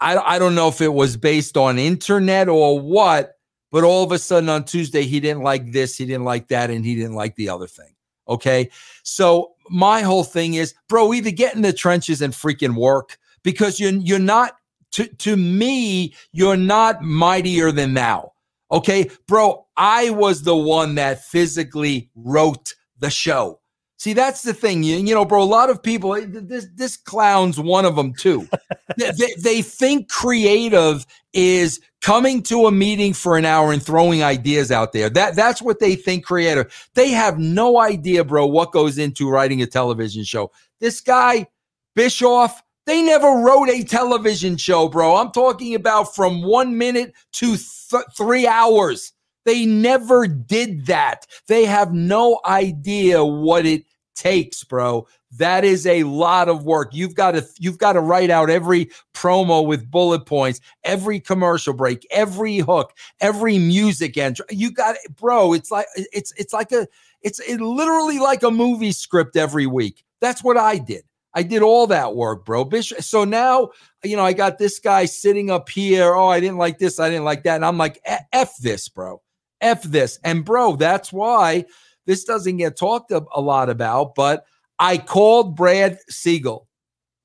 I, 0.00 0.16
I 0.16 0.38
don't 0.40 0.56
know 0.56 0.66
if 0.66 0.80
it 0.80 0.92
was 0.92 1.16
based 1.16 1.56
on 1.56 1.78
internet 1.78 2.48
or 2.48 2.80
what, 2.80 3.34
but 3.70 3.84
all 3.84 4.02
of 4.02 4.10
a 4.10 4.18
sudden 4.18 4.48
on 4.48 4.64
Tuesday, 4.64 5.02
he 5.02 5.20
didn't 5.20 5.44
like 5.44 5.70
this, 5.70 5.96
he 5.96 6.04
didn't 6.04 6.24
like 6.24 6.48
that, 6.48 6.70
and 6.70 6.84
he 6.84 6.96
didn't 6.96 7.14
like 7.14 7.36
the 7.36 7.50
other 7.50 7.68
thing. 7.68 7.94
Okay. 8.30 8.70
So 9.02 9.52
my 9.68 10.00
whole 10.00 10.24
thing 10.24 10.54
is, 10.54 10.74
bro, 10.88 11.12
either 11.12 11.30
get 11.30 11.54
in 11.54 11.62
the 11.62 11.72
trenches 11.72 12.22
and 12.22 12.32
freaking 12.32 12.74
work 12.74 13.18
because 13.42 13.78
you're 13.78 13.92
you're 13.92 14.18
not 14.18 14.56
to 14.92 15.06
to 15.06 15.36
me, 15.36 16.14
you're 16.32 16.56
not 16.56 17.02
mightier 17.02 17.72
than 17.72 17.94
thou. 17.94 18.32
Okay, 18.72 19.10
bro, 19.26 19.66
I 19.76 20.10
was 20.10 20.42
the 20.42 20.56
one 20.56 20.94
that 20.94 21.24
physically 21.24 22.10
wrote 22.14 22.74
the 22.98 23.10
show. 23.10 23.59
See, 24.00 24.14
that's 24.14 24.40
the 24.40 24.54
thing. 24.54 24.82
You, 24.82 24.96
you 24.96 25.14
know, 25.14 25.26
bro, 25.26 25.42
a 25.42 25.44
lot 25.44 25.68
of 25.68 25.82
people, 25.82 26.14
eh, 26.14 26.24
this, 26.26 26.66
this 26.74 26.96
clown's 26.96 27.60
one 27.60 27.84
of 27.84 27.96
them 27.96 28.14
too. 28.14 28.48
they, 28.96 29.10
they, 29.10 29.34
they 29.34 29.60
think 29.60 30.08
creative 30.08 31.04
is 31.34 31.78
coming 32.00 32.42
to 32.44 32.64
a 32.64 32.72
meeting 32.72 33.12
for 33.12 33.36
an 33.36 33.44
hour 33.44 33.74
and 33.74 33.82
throwing 33.82 34.22
ideas 34.22 34.72
out 34.72 34.94
there. 34.94 35.10
That 35.10 35.36
that's 35.36 35.60
what 35.60 35.80
they 35.80 35.96
think 35.96 36.24
creative. 36.24 36.88
They 36.94 37.10
have 37.10 37.38
no 37.38 37.78
idea, 37.78 38.24
bro, 38.24 38.46
what 38.46 38.72
goes 38.72 38.96
into 38.96 39.28
writing 39.28 39.60
a 39.60 39.66
television 39.66 40.24
show. 40.24 40.50
This 40.80 41.02
guy, 41.02 41.46
Bischoff, 41.94 42.62
they 42.86 43.02
never 43.02 43.28
wrote 43.28 43.68
a 43.68 43.84
television 43.84 44.56
show, 44.56 44.88
bro. 44.88 45.16
I'm 45.16 45.30
talking 45.30 45.74
about 45.74 46.14
from 46.14 46.42
one 46.42 46.78
minute 46.78 47.12
to 47.32 47.48
th- 47.58 48.04
three 48.16 48.46
hours. 48.46 49.12
They 49.44 49.66
never 49.66 50.26
did 50.26 50.86
that. 50.86 51.26
They 51.48 51.64
have 51.64 51.92
no 51.92 52.40
idea 52.46 53.24
what 53.24 53.66
it 53.66 53.84
takes, 54.20 54.62
bro. 54.64 55.06
That 55.38 55.64
is 55.64 55.86
a 55.86 56.04
lot 56.04 56.48
of 56.48 56.64
work. 56.64 56.90
You've 56.92 57.14
got 57.14 57.32
to 57.32 57.46
you've 57.58 57.78
got 57.78 57.94
to 57.94 58.00
write 58.00 58.30
out 58.30 58.50
every 58.50 58.90
promo 59.14 59.66
with 59.66 59.90
bullet 59.90 60.26
points, 60.26 60.60
every 60.84 61.20
commercial 61.20 61.72
break, 61.72 62.06
every 62.10 62.58
hook, 62.58 62.92
every 63.20 63.58
music 63.58 64.18
entry. 64.18 64.44
You 64.50 64.72
got 64.72 64.96
it, 64.96 65.16
bro. 65.16 65.54
It's 65.54 65.70
like 65.70 65.86
it's 65.96 66.32
it's 66.36 66.52
like 66.52 66.70
a 66.72 66.86
it's 67.22 67.40
it 67.40 67.60
literally 67.60 68.18
like 68.18 68.42
a 68.42 68.50
movie 68.50 68.92
script 68.92 69.36
every 69.36 69.66
week. 69.66 70.04
That's 70.20 70.44
what 70.44 70.58
I 70.58 70.76
did. 70.76 71.04
I 71.32 71.42
did 71.42 71.62
all 71.62 71.86
that 71.86 72.14
work, 72.16 72.44
bro. 72.44 72.64
Bischoff. 72.64 73.04
So 73.04 73.24
now, 73.24 73.70
you 74.02 74.16
know, 74.16 74.24
I 74.24 74.32
got 74.32 74.58
this 74.58 74.80
guy 74.80 75.06
sitting 75.06 75.48
up 75.48 75.68
here. 75.68 76.14
Oh, 76.14 76.28
I 76.28 76.40
didn't 76.40 76.58
like 76.58 76.78
this. 76.78 77.00
I 77.00 77.08
didn't 77.08 77.24
like 77.24 77.44
that. 77.44 77.54
And 77.54 77.64
I'm 77.64 77.78
like, 77.78 78.00
F 78.32 78.56
this, 78.58 78.88
bro. 78.88 79.22
F 79.60 79.84
this. 79.84 80.18
And, 80.24 80.44
bro, 80.44 80.74
that's 80.74 81.12
why 81.12 81.66
this 82.06 82.24
doesn't 82.24 82.56
get 82.56 82.76
talked 82.76 83.12
a 83.12 83.40
lot 83.40 83.70
about. 83.70 84.14
But 84.14 84.44
I 84.78 84.98
called 84.98 85.56
Brad 85.56 85.98
Siegel 86.08 86.66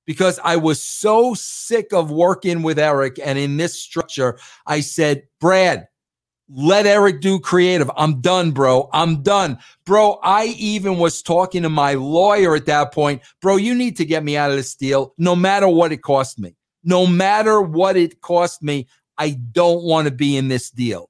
because 0.05 0.39
I 0.43 0.55
was 0.57 0.81
so 0.81 1.33
sick 1.33 1.93
of 1.93 2.11
working 2.11 2.61
with 2.61 2.79
Eric 2.79 3.19
and 3.23 3.39
in 3.39 3.57
this 3.57 3.81
structure. 3.81 4.37
I 4.67 4.81
said, 4.81 5.23
Brad, 5.39 5.87
let 6.47 6.85
Eric 6.85 7.21
do 7.21 7.39
creative. 7.39 7.89
I'm 7.97 8.21
done, 8.21 8.51
bro. 8.51 8.89
I'm 8.93 9.23
done. 9.23 9.57
Bro, 9.85 10.19
I 10.21 10.45
even 10.57 10.99
was 10.99 11.23
talking 11.23 11.63
to 11.63 11.69
my 11.69 11.95
lawyer 11.95 12.55
at 12.55 12.67
that 12.67 12.93
point. 12.93 13.23
Bro, 13.41 13.57
you 13.57 13.73
need 13.73 13.97
to 13.97 14.05
get 14.05 14.23
me 14.23 14.37
out 14.37 14.51
of 14.51 14.57
this 14.57 14.75
deal 14.75 15.13
no 15.17 15.35
matter 15.35 15.67
what 15.67 15.91
it 15.91 16.03
cost 16.03 16.37
me. 16.37 16.55
No 16.83 17.07
matter 17.07 17.61
what 17.61 17.97
it 17.97 18.21
cost 18.21 18.61
me, 18.61 18.87
I 19.17 19.31
don't 19.51 19.83
want 19.83 20.07
to 20.07 20.13
be 20.13 20.37
in 20.37 20.49
this 20.49 20.69
deal. 20.69 21.09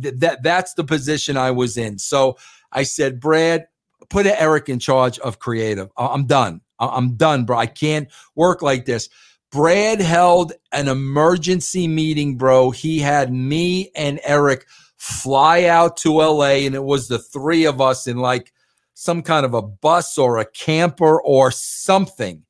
Th- 0.00 0.14
that 0.16 0.42
that's 0.42 0.72
the 0.74 0.84
position 0.84 1.36
I 1.36 1.50
was 1.50 1.76
in. 1.76 1.98
So 1.98 2.38
I 2.72 2.84
said, 2.84 3.20
Brad, 3.20 3.66
put 4.08 4.26
Eric 4.26 4.68
in 4.68 4.78
charge 4.78 5.18
of 5.20 5.38
creative. 5.38 5.90
I'm 5.96 6.26
done. 6.26 6.60
I'm 6.78 7.16
done, 7.16 7.44
bro. 7.44 7.58
I 7.58 7.66
can't 7.66 8.08
work 8.34 8.62
like 8.62 8.86
this. 8.86 9.08
Brad 9.50 10.00
held 10.00 10.52
an 10.72 10.88
emergency 10.88 11.88
meeting, 11.88 12.36
bro. 12.36 12.70
He 12.70 13.00
had 13.00 13.32
me 13.32 13.90
and 13.96 14.20
Eric 14.22 14.66
fly 14.96 15.64
out 15.64 15.96
to 15.98 16.20
LA, 16.20 16.64
and 16.66 16.74
it 16.74 16.84
was 16.84 17.08
the 17.08 17.18
three 17.18 17.64
of 17.64 17.80
us 17.80 18.06
in 18.06 18.18
like 18.18 18.52
some 18.94 19.22
kind 19.22 19.44
of 19.44 19.54
a 19.54 19.62
bus 19.62 20.18
or 20.18 20.38
a 20.38 20.44
camper 20.44 21.20
or 21.22 21.50
something. 21.50 22.44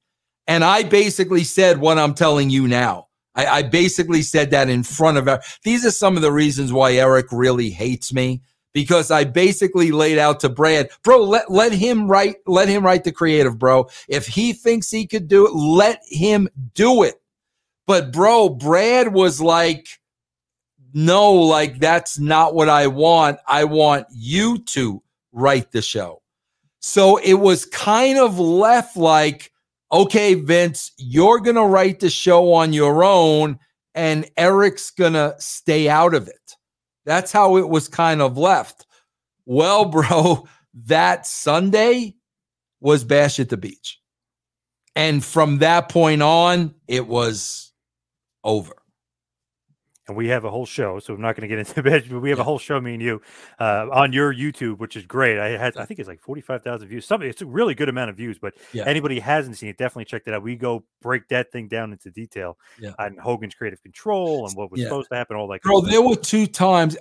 And 0.47 0.65
I 0.65 0.83
basically 0.83 1.45
said 1.45 1.79
what 1.79 1.99
I'm 1.99 2.15
telling 2.15 2.51
you 2.51 2.67
now. 2.67 3.07
I, 3.35 3.47
I 3.47 3.63
basically 3.63 4.23
said 4.23 4.51
that 4.51 4.69
in 4.69 4.83
front 4.83 5.17
of 5.17 5.29
Eric. 5.29 5.45
These 5.63 5.87
are 5.87 5.93
some 5.93 6.17
of 6.17 6.23
the 6.23 6.33
reasons 6.33 6.73
why 6.73 6.95
Eric 6.95 7.27
really 7.31 7.71
hates 7.71 8.13
me 8.13 8.43
because 8.73 9.11
I 9.11 9.25
basically 9.25 9.91
laid 9.91 10.19
out 10.19 10.41
to 10.41 10.49
Brad, 10.49 10.91
bro, 11.03 11.23
let, 11.23 11.51
let 11.51 11.73
him 11.73 12.09
write, 12.09 12.37
let 12.47 12.69
him 12.69 12.85
write 12.85 13.05
the 13.05 13.13
creative, 13.13 13.59
bro. 13.59 13.89
If 14.09 14.27
he 14.27 14.53
thinks 14.53 14.91
he 14.91 15.07
could 15.07 15.29
do 15.29 15.47
it, 15.47 15.55
let 15.55 16.01
him 16.07 16.49
do 16.75 17.03
it. 17.03 17.21
But 17.87 18.13
bro, 18.13 18.49
Brad 18.49 19.13
was 19.13 19.41
like, 19.41 19.89
no, 20.93 21.33
like 21.33 21.79
that's 21.79 22.19
not 22.19 22.55
what 22.55 22.69
I 22.69 22.87
want. 22.87 23.39
I 23.47 23.65
want 23.65 24.07
you 24.11 24.59
to 24.59 25.03
write 25.33 25.73
the 25.73 25.83
show. 25.83 26.23
So 26.81 27.17
it 27.19 27.35
was 27.35 27.67
kind 27.67 28.19
of 28.19 28.39
left 28.39 28.97
like, 28.97 29.53
okay, 29.93 30.35
Vince, 30.35 30.93
you're 30.97 31.41
going 31.41 31.57
to 31.57 31.65
write 31.65 32.01
the 32.01 32.11
show 32.11 32.53
on 32.53 32.73
your 32.73 33.05
own 33.05 33.59
and 33.95 34.29
Eric's 34.37 34.91
going 34.91 35.13
to 35.15 35.35
stay 35.39 35.89
out 35.89 36.15
of 36.15 36.29
it. 36.29 36.57
That's 37.05 37.33
how 37.33 37.57
it 37.57 37.69
was 37.69 37.89
kind 37.89 38.21
of 38.21 38.39
left. 38.39 38.87
Well, 39.47 39.87
bro, 39.87 40.47
that 40.87 41.27
Sunday 41.27 42.17
was 42.81 43.05
Bash 43.05 43.41
at 43.41 43.49
the 43.49 43.57
Beach. 43.57 44.01
And 44.97 45.25
from 45.25 45.59
that 45.59 45.89
point 45.89 46.23
on, 46.23 46.75
it 46.89 47.07
was 47.07 47.73
over 48.43 48.80
and 50.11 50.17
we 50.17 50.27
have 50.27 50.45
a 50.45 50.51
whole 50.51 50.67
show, 50.67 50.99
so 50.99 51.15
I'm 51.15 51.21
not 51.21 51.37
going 51.37 51.49
to 51.49 51.57
get 51.57 51.59
into 51.59 51.89
it, 51.95 52.11
but 52.11 52.21
we 52.21 52.31
have 52.31 52.41
a 52.41 52.45
whole 52.45 52.59
show, 52.59 52.81
me 52.81 52.95
and 52.95 53.03
you, 53.03 53.23
uh, 53.61 53.87
on 53.93 54.13
your 54.13 54.35
YouTube, 54.35 54.79
which 54.79 54.97
is 54.97 55.07
great. 55.07 55.39
I 55.39 55.57
had, 55.57 55.77
I 55.77 55.85
think 55.85 56.01
it's 56.01 56.09
like 56.09 56.21
45,000 56.21 56.89
views. 56.89 57.07
Something, 57.07 57.31
it's 57.31 57.43
a 57.43 57.47
really 57.47 57.75
good 57.75 57.89
amount 57.89 58.11
of 58.11 58.17
views, 58.17 58.37
but 58.37 58.55
yeah. 58.73 58.85
anybody 58.87 59.21
hasn't 59.21 59.57
seen 59.57 59.69
it, 59.69 59.79
definitely 59.79 60.07
check 60.07 60.25
that 60.25 60.35
out. 60.35 60.43
We 60.43 60.57
go 60.57 60.85
break 61.01 61.29
that 61.29 61.53
thing 61.53 61.69
down 61.69 61.93
into 61.93 62.11
detail 62.11 62.59
yeah. 62.81 62.93
on 62.99 63.17
Hogan's 63.19 63.55
creative 63.55 63.81
control 63.83 64.47
and 64.47 64.57
what 64.57 64.71
was 64.71 64.81
yeah. 64.81 64.89
supposed 64.89 65.11
to 65.11 65.17
happen, 65.17 65.37
all 65.37 65.47
that. 65.49 65.63
Bro, 65.63 65.83
there 65.83 66.03
were 66.03 66.17
two 66.17 66.49
times 66.49 66.97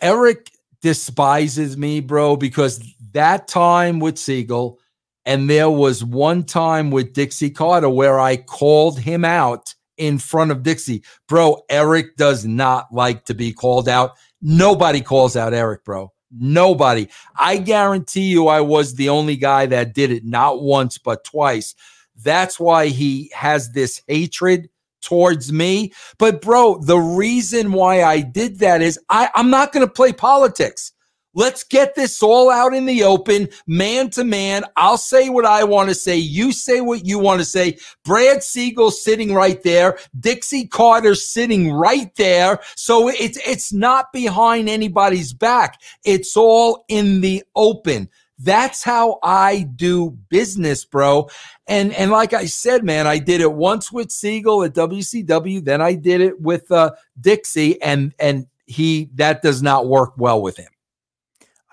Eric 0.00 0.52
despises 0.80 1.76
me, 1.76 1.98
bro, 1.98 2.36
because 2.36 2.94
that 3.12 3.48
time 3.48 3.98
with 3.98 4.16
Siegel, 4.16 4.78
and 5.26 5.50
there 5.50 5.70
was 5.70 6.04
one 6.04 6.44
time 6.44 6.92
with 6.92 7.14
Dixie 7.14 7.50
Carter 7.50 7.88
where 7.88 8.20
I 8.20 8.36
called 8.36 9.00
him 9.00 9.24
out 9.24 9.74
in 9.96 10.18
front 10.18 10.50
of 10.50 10.62
Dixie. 10.62 11.02
Bro, 11.28 11.62
Eric 11.68 12.16
does 12.16 12.44
not 12.44 12.92
like 12.92 13.24
to 13.26 13.34
be 13.34 13.52
called 13.52 13.88
out. 13.88 14.12
Nobody 14.40 15.00
calls 15.00 15.36
out 15.36 15.54
Eric, 15.54 15.84
bro. 15.84 16.12
Nobody. 16.30 17.08
I 17.36 17.58
guarantee 17.58 18.28
you, 18.28 18.48
I 18.48 18.60
was 18.60 18.94
the 18.94 19.08
only 19.08 19.36
guy 19.36 19.66
that 19.66 19.94
did 19.94 20.10
it 20.10 20.24
not 20.24 20.62
once, 20.62 20.98
but 20.98 21.24
twice. 21.24 21.74
That's 22.22 22.58
why 22.58 22.88
he 22.88 23.30
has 23.34 23.70
this 23.70 24.02
hatred 24.08 24.68
towards 25.00 25.52
me. 25.52 25.92
But, 26.18 26.40
bro, 26.40 26.78
the 26.78 26.98
reason 26.98 27.72
why 27.72 28.02
I 28.02 28.20
did 28.20 28.58
that 28.60 28.82
is 28.82 28.98
I, 29.10 29.30
I'm 29.34 29.50
not 29.50 29.72
going 29.72 29.86
to 29.86 29.92
play 29.92 30.12
politics. 30.12 30.92
Let's 31.34 31.64
get 31.64 31.94
this 31.94 32.22
all 32.22 32.50
out 32.50 32.74
in 32.74 32.86
the 32.86 33.02
open, 33.04 33.48
man 33.66 34.10
to 34.10 34.24
man. 34.24 34.64
I'll 34.76 34.98
say 34.98 35.28
what 35.28 35.44
I 35.44 35.64
want 35.64 35.88
to 35.88 35.94
say. 35.94 36.16
You 36.16 36.52
say 36.52 36.80
what 36.80 37.04
you 37.04 37.18
want 37.18 37.40
to 37.40 37.44
say. 37.44 37.78
Brad 38.04 38.42
Siegel 38.42 38.90
sitting 38.90 39.34
right 39.34 39.62
there. 39.62 39.98
Dixie 40.18 40.66
Carter 40.66 41.14
sitting 41.14 41.72
right 41.72 42.14
there. 42.14 42.60
So 42.76 43.08
it's, 43.08 43.38
it's 43.46 43.72
not 43.72 44.12
behind 44.12 44.68
anybody's 44.68 45.32
back. 45.32 45.80
It's 46.04 46.36
all 46.36 46.84
in 46.88 47.20
the 47.20 47.42
open. 47.56 48.08
That's 48.38 48.82
how 48.82 49.18
I 49.22 49.62
do 49.74 50.10
business, 50.28 50.84
bro. 50.84 51.28
And 51.66 51.94
and 51.94 52.10
like 52.10 52.32
I 52.32 52.46
said, 52.46 52.84
man, 52.84 53.06
I 53.06 53.18
did 53.18 53.40
it 53.40 53.52
once 53.52 53.92
with 53.92 54.10
Siegel 54.10 54.64
at 54.64 54.74
WCW, 54.74 55.64
then 55.64 55.80
I 55.80 55.94
did 55.94 56.20
it 56.20 56.40
with 56.40 56.70
uh, 56.70 56.92
Dixie, 57.20 57.80
and 57.80 58.12
and 58.18 58.46
he 58.66 59.08
that 59.14 59.42
does 59.42 59.62
not 59.62 59.86
work 59.86 60.14
well 60.16 60.42
with 60.42 60.56
him. 60.56 60.73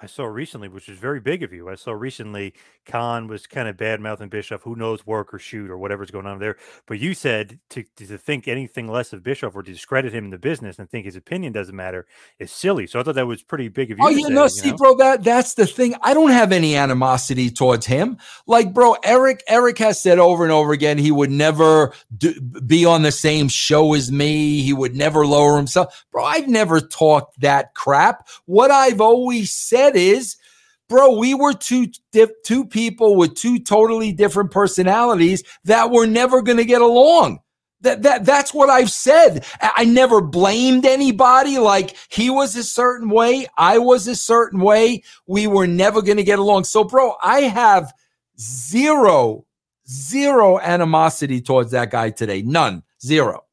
I 0.02 0.08
saw 0.08 0.26
recently, 0.26 0.68
which 0.68 0.88
was 0.88 0.98
very 0.98 1.20
big 1.20 1.44
of 1.44 1.54
you. 1.54 1.70
I 1.70 1.76
saw 1.76 1.92
recently 1.92 2.54
Khan 2.86 3.28
was 3.28 3.48
kind 3.48 3.68
of 3.68 3.78
bad 3.78 4.02
mouthing 4.02 4.30
Bischoff, 4.30 4.64
who 4.64 4.76
knows 4.76 5.06
work 5.06 5.34
or 5.34 5.40
shoot 5.40 5.70
or 5.70 5.78
whatever's 5.78 6.12
going 6.12 6.26
on 6.26 6.40
there. 6.40 6.58
But 6.88 7.00
you 7.00 7.14
said 7.14 7.60
to, 7.70 7.84
to 7.98 8.18
think 8.18 8.48
anything 8.48 8.88
less 8.88 9.14
of 9.14 9.24
Bischoff 9.24 9.56
or 9.56 9.64
to 9.64 9.72
discredit 9.72 10.14
him 10.14 10.26
in 10.26 10.32
the 10.32 10.38
business 10.38 10.80
and 10.80 10.90
think 10.90 11.06
his 11.06 11.16
opinion 11.16 11.54
doesn't 11.54 11.76
matter 11.76 12.08
is 12.40 12.52
silly. 12.52 12.88
So 12.88 13.00
I 13.00 13.04
thought 13.04 13.16
that 13.16 13.28
was 13.28 13.44
pretty 13.44 13.68
big 13.68 13.92
of 13.92 14.00
oh, 14.02 14.10
you. 14.10 14.16
Oh, 14.16 14.20
yeah, 14.20 14.28
say, 14.28 14.34
no, 14.34 14.48
see, 14.48 14.72
know? 14.72 14.78
bro, 14.78 14.96
that 14.98 15.24
that's 15.24 15.54
the 15.54 15.68
thing. 15.68 15.96
I 16.02 16.14
don't 16.14 16.32
have 16.32 16.52
any 16.52 16.76
animosity 16.76 17.50
towards 17.50 17.86
him. 17.86 18.18
Like, 18.48 18.74
bro, 18.74 18.96
Eric, 19.04 19.44
Eric 19.48 19.78
has 19.78 20.02
said 20.02 20.20
over 20.20 20.44
and 20.44 20.52
over 20.52 20.74
again 20.74 20.98
he 20.98 21.12
would 21.12 21.32
never 21.32 21.94
do, 22.18 22.40
be 22.42 22.86
on 22.86 23.04
the 23.04 23.12
same 23.12 23.48
show 23.48 23.94
as 23.94 24.12
me. 24.12 24.62
He 24.62 24.74
would 24.74 24.96
never 24.96 25.26
lower 25.26 25.58
himself. 25.58 26.06
Bro, 26.12 26.26
I've 26.26 26.48
never 26.48 26.82
talked 26.82 27.40
that 27.42 27.74
crap. 27.74 28.28
What 28.46 28.72
I've 28.72 29.02
always 29.02 29.52
said 29.52 29.96
is 29.96 30.38
bro, 30.92 31.18
we 31.18 31.34
were 31.34 31.54
two 31.54 31.88
two 32.44 32.66
people 32.66 33.16
with 33.16 33.34
two 33.36 33.58
totally 33.60 34.12
different 34.12 34.52
personalities 34.52 35.42
that 35.64 35.90
were 35.90 36.06
never 36.06 36.42
going 36.42 36.58
to 36.58 36.66
get 36.66 36.82
along. 36.82 37.40
That, 37.80 38.04
that 38.04 38.26
that's 38.26 38.54
what 38.54 38.70
I've 38.70 38.92
said. 38.92 39.46
I 39.62 39.86
never 39.86 40.22
blamed 40.22 40.86
anybody. 40.86 41.58
Like 41.58 41.96
he 42.10 42.30
was 42.30 42.58
a 42.58 42.64
certain 42.64 43.10
way, 43.10 43.48
I 43.58 43.78
was 43.78 44.06
a 44.08 44.16
certain 44.16 44.60
way. 44.60 45.04
We 45.26 45.48
were 45.48 45.66
never 45.66 46.02
going 46.02 46.18
to 46.18 46.24
get 46.24 46.40
along. 46.40 46.66
So, 46.66 46.84
bro, 46.84 47.16
I 47.24 47.44
have 47.44 47.94
zero, 48.38 49.46
zero 49.88 50.60
animosity 50.60 51.42
towards 51.42 51.72
that 51.72 51.90
guy 51.90 52.10
today. 52.10 52.42
None, 52.42 52.84
zero. 53.02 53.46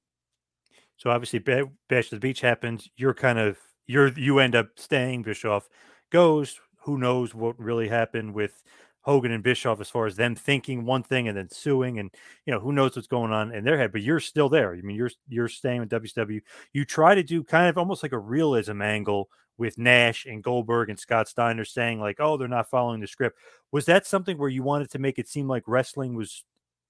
So 0.97 1.11
obviously, 1.11 1.39
Bash 1.39 2.11
the 2.11 2.19
Beach 2.19 2.41
happens. 2.41 2.91
You're 2.97 3.15
kind 3.15 3.39
of 3.39 3.57
you're 3.87 4.09
you 4.09 4.41
end 4.41 4.57
up 4.57 4.71
staying. 4.77 5.23
Bischoff 5.23 5.69
goes 6.11 6.59
who 6.89 6.97
knows 6.97 7.35
what 7.35 7.61
really 7.61 7.87
happened 7.87 8.33
with 8.33 8.63
Hogan 9.03 9.31
and 9.31 9.43
Bischoff 9.43 9.79
as 9.79 9.91
far 9.91 10.07
as 10.07 10.17
them 10.17 10.35
thinking 10.35 10.87
one 10.87 11.03
thing 11.03 11.29
and 11.29 11.37
then 11.37 11.51
suing, 11.51 11.99
and 11.99 12.11
you 12.47 12.53
know 12.53 12.61
who 12.61 12.73
knows 12.73 12.97
what's 12.97 13.07
going 13.07 13.31
on 13.31 13.53
in 13.53 13.63
their 13.63 13.77
head. 13.77 13.93
But 13.93 14.01
you're 14.01 14.21
still 14.21 14.49
there. 14.49 14.73
I 14.73 14.81
mean, 14.81 14.97
you're 14.97 15.11
you're 15.29 15.49
staying 15.49 15.81
with 15.81 15.91
WCW. 15.91 16.41
You 16.73 16.85
try 16.87 17.15
to 17.15 17.23
do 17.23 17.45
kind 17.45 17.69
of 17.69 17.77
almost 17.77 18.03
like 18.03 18.13
a 18.13 18.19
realism 18.19 18.81
angle 18.81 19.29
with 19.59 19.77
Nash 19.77 20.25
and 20.25 20.43
Goldberg 20.43 20.89
and 20.89 20.99
Scott 20.99 21.29
Steiner 21.29 21.67
saying 21.67 22.01
like, 22.01 22.17
"Oh, 22.21 22.39
they're 22.39 22.49
not 22.49 22.71
following 22.71 23.01
the 23.01 23.07
script." 23.07 23.39
Was 23.71 23.85
that 23.85 24.07
something 24.07 24.39
where 24.39 24.49
you 24.49 24.63
wanted 24.63 24.91
to 24.93 24.99
make 24.99 25.19
it 25.19 25.29
seem 25.29 25.47
like 25.47 25.65
wrestling 25.67 26.15
was 26.15 26.43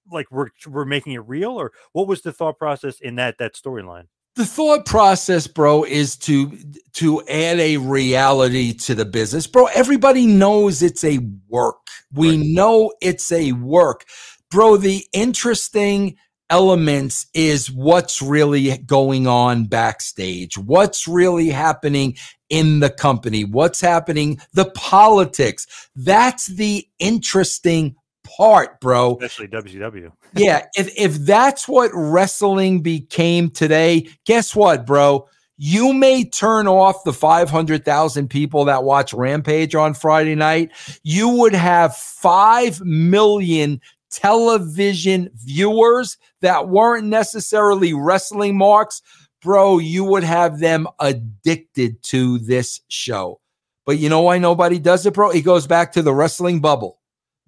like 0.09 0.31
we're 0.31 0.47
we're 0.65 0.85
making 0.85 1.11
it 1.11 1.27
real, 1.27 1.51
or 1.51 1.73
what 1.91 2.07
was 2.07 2.21
the 2.21 2.31
thought 2.31 2.57
process 2.57 3.01
in 3.01 3.15
that 3.15 3.37
that 3.39 3.53
storyline? 3.53 4.07
The 4.39 4.45
thought 4.45 4.85
process 4.85 5.47
bro 5.47 5.83
is 5.83 6.15
to 6.15 6.57
to 6.93 7.21
add 7.27 7.59
a 7.59 7.75
reality 7.75 8.71
to 8.71 8.95
the 8.95 9.03
business. 9.03 9.47
Bro 9.47 9.65
everybody 9.75 10.25
knows 10.25 10.81
it's 10.81 11.03
a 11.03 11.19
work. 11.49 11.87
We 12.13 12.37
right. 12.37 12.45
know 12.45 12.93
it's 13.01 13.33
a 13.33 13.51
work. 13.51 14.05
Bro 14.49 14.77
the 14.77 15.05
interesting 15.11 16.15
elements 16.49 17.27
is 17.33 17.69
what's 17.69 18.21
really 18.21 18.77
going 18.77 19.27
on 19.27 19.65
backstage. 19.65 20.57
What's 20.57 21.05
really 21.05 21.49
happening 21.49 22.15
in 22.49 22.79
the 22.79 22.89
company? 22.89 23.43
What's 23.43 23.81
happening? 23.81 24.39
The 24.53 24.71
politics. 24.71 25.67
That's 25.97 26.45
the 26.45 26.87
interesting 26.97 27.97
part, 28.37 28.79
bro. 28.79 29.17
Especially 29.21 29.47
WCW. 29.47 30.11
yeah, 30.35 30.65
if 30.75 30.91
if 30.97 31.15
that's 31.15 31.67
what 31.67 31.91
wrestling 31.93 32.81
became 32.81 33.49
today, 33.49 34.07
guess 34.25 34.55
what, 34.55 34.85
bro? 34.85 35.27
You 35.61 35.91
may 35.91 36.23
turn 36.23 36.67
off 36.67 37.03
the 37.03 37.11
500,000 37.11 38.29
people 38.29 38.63
that 38.65 38.85
watch 38.85 39.13
Rampage 39.13 39.75
on 39.75 39.93
Friday 39.93 40.35
night. 40.35 40.71
You 41.03 41.27
would 41.27 41.53
have 41.53 41.97
5 41.97 42.79
million 42.81 43.81
television 44.09 45.29
viewers 45.35 46.17
that 46.41 46.69
weren't 46.69 47.07
necessarily 47.07 47.93
wrestling 47.93 48.57
marks, 48.57 49.01
bro, 49.41 49.79
you 49.79 50.03
would 50.03 50.23
have 50.23 50.59
them 50.59 50.87
addicted 50.99 52.01
to 52.03 52.39
this 52.39 52.81
show. 52.87 53.39
But 53.85 53.97
you 53.97 54.09
know 54.09 54.21
why 54.21 54.37
nobody 54.37 54.79
does 54.79 55.05
it, 55.05 55.13
bro? 55.13 55.31
It 55.31 55.41
goes 55.41 55.67
back 55.67 55.91
to 55.93 56.01
the 56.01 56.13
wrestling 56.13 56.59
bubble. 56.59 56.98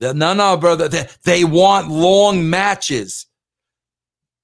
No, 0.02 0.34
no, 0.34 0.58
brother. 0.58 0.88
They, 0.88 1.08
they 1.24 1.44
want 1.44 1.90
long 1.90 2.50
matches. 2.50 3.28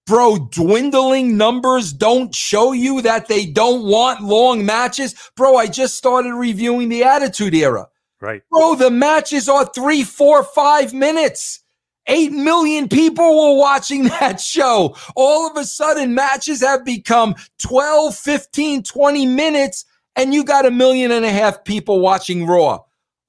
Bro, 0.05 0.49
dwindling 0.51 1.35
numbers 1.35 1.91
don't 1.91 2.33
show 2.33 2.71
you 2.71 3.01
that 3.01 3.27
they 3.27 3.45
don't 3.45 3.83
want 3.83 4.21
long 4.21 4.65
matches. 4.65 5.13
Bro, 5.35 5.57
I 5.57 5.67
just 5.67 5.97
started 5.97 6.33
reviewing 6.33 6.87
the 6.87 7.03
Attitude 7.03 7.53
Era. 7.53 7.87
Right. 8.21 8.41
Bro, 8.49 8.75
the 8.75 8.89
matches 8.89 9.49
are 9.49 9.65
three, 9.65 10.03
four, 10.03 10.43
five 10.43 10.93
minutes. 10.93 11.59
Eight 12.07 12.31
million 12.31 12.87
people 12.87 13.25
were 13.25 13.59
watching 13.59 14.03
that 14.19 14.39
show. 14.39 14.95
All 15.15 15.49
of 15.49 15.57
a 15.57 15.65
sudden, 15.65 16.15
matches 16.15 16.61
have 16.61 16.85
become 16.85 17.35
12, 17.59 18.15
15, 18.15 18.83
20 18.83 19.25
minutes, 19.25 19.85
and 20.15 20.33
you 20.33 20.45
got 20.45 20.65
a 20.65 20.71
million 20.71 21.11
and 21.11 21.25
a 21.25 21.31
half 21.31 21.65
people 21.65 21.99
watching 21.99 22.45
Raw. 22.47 22.79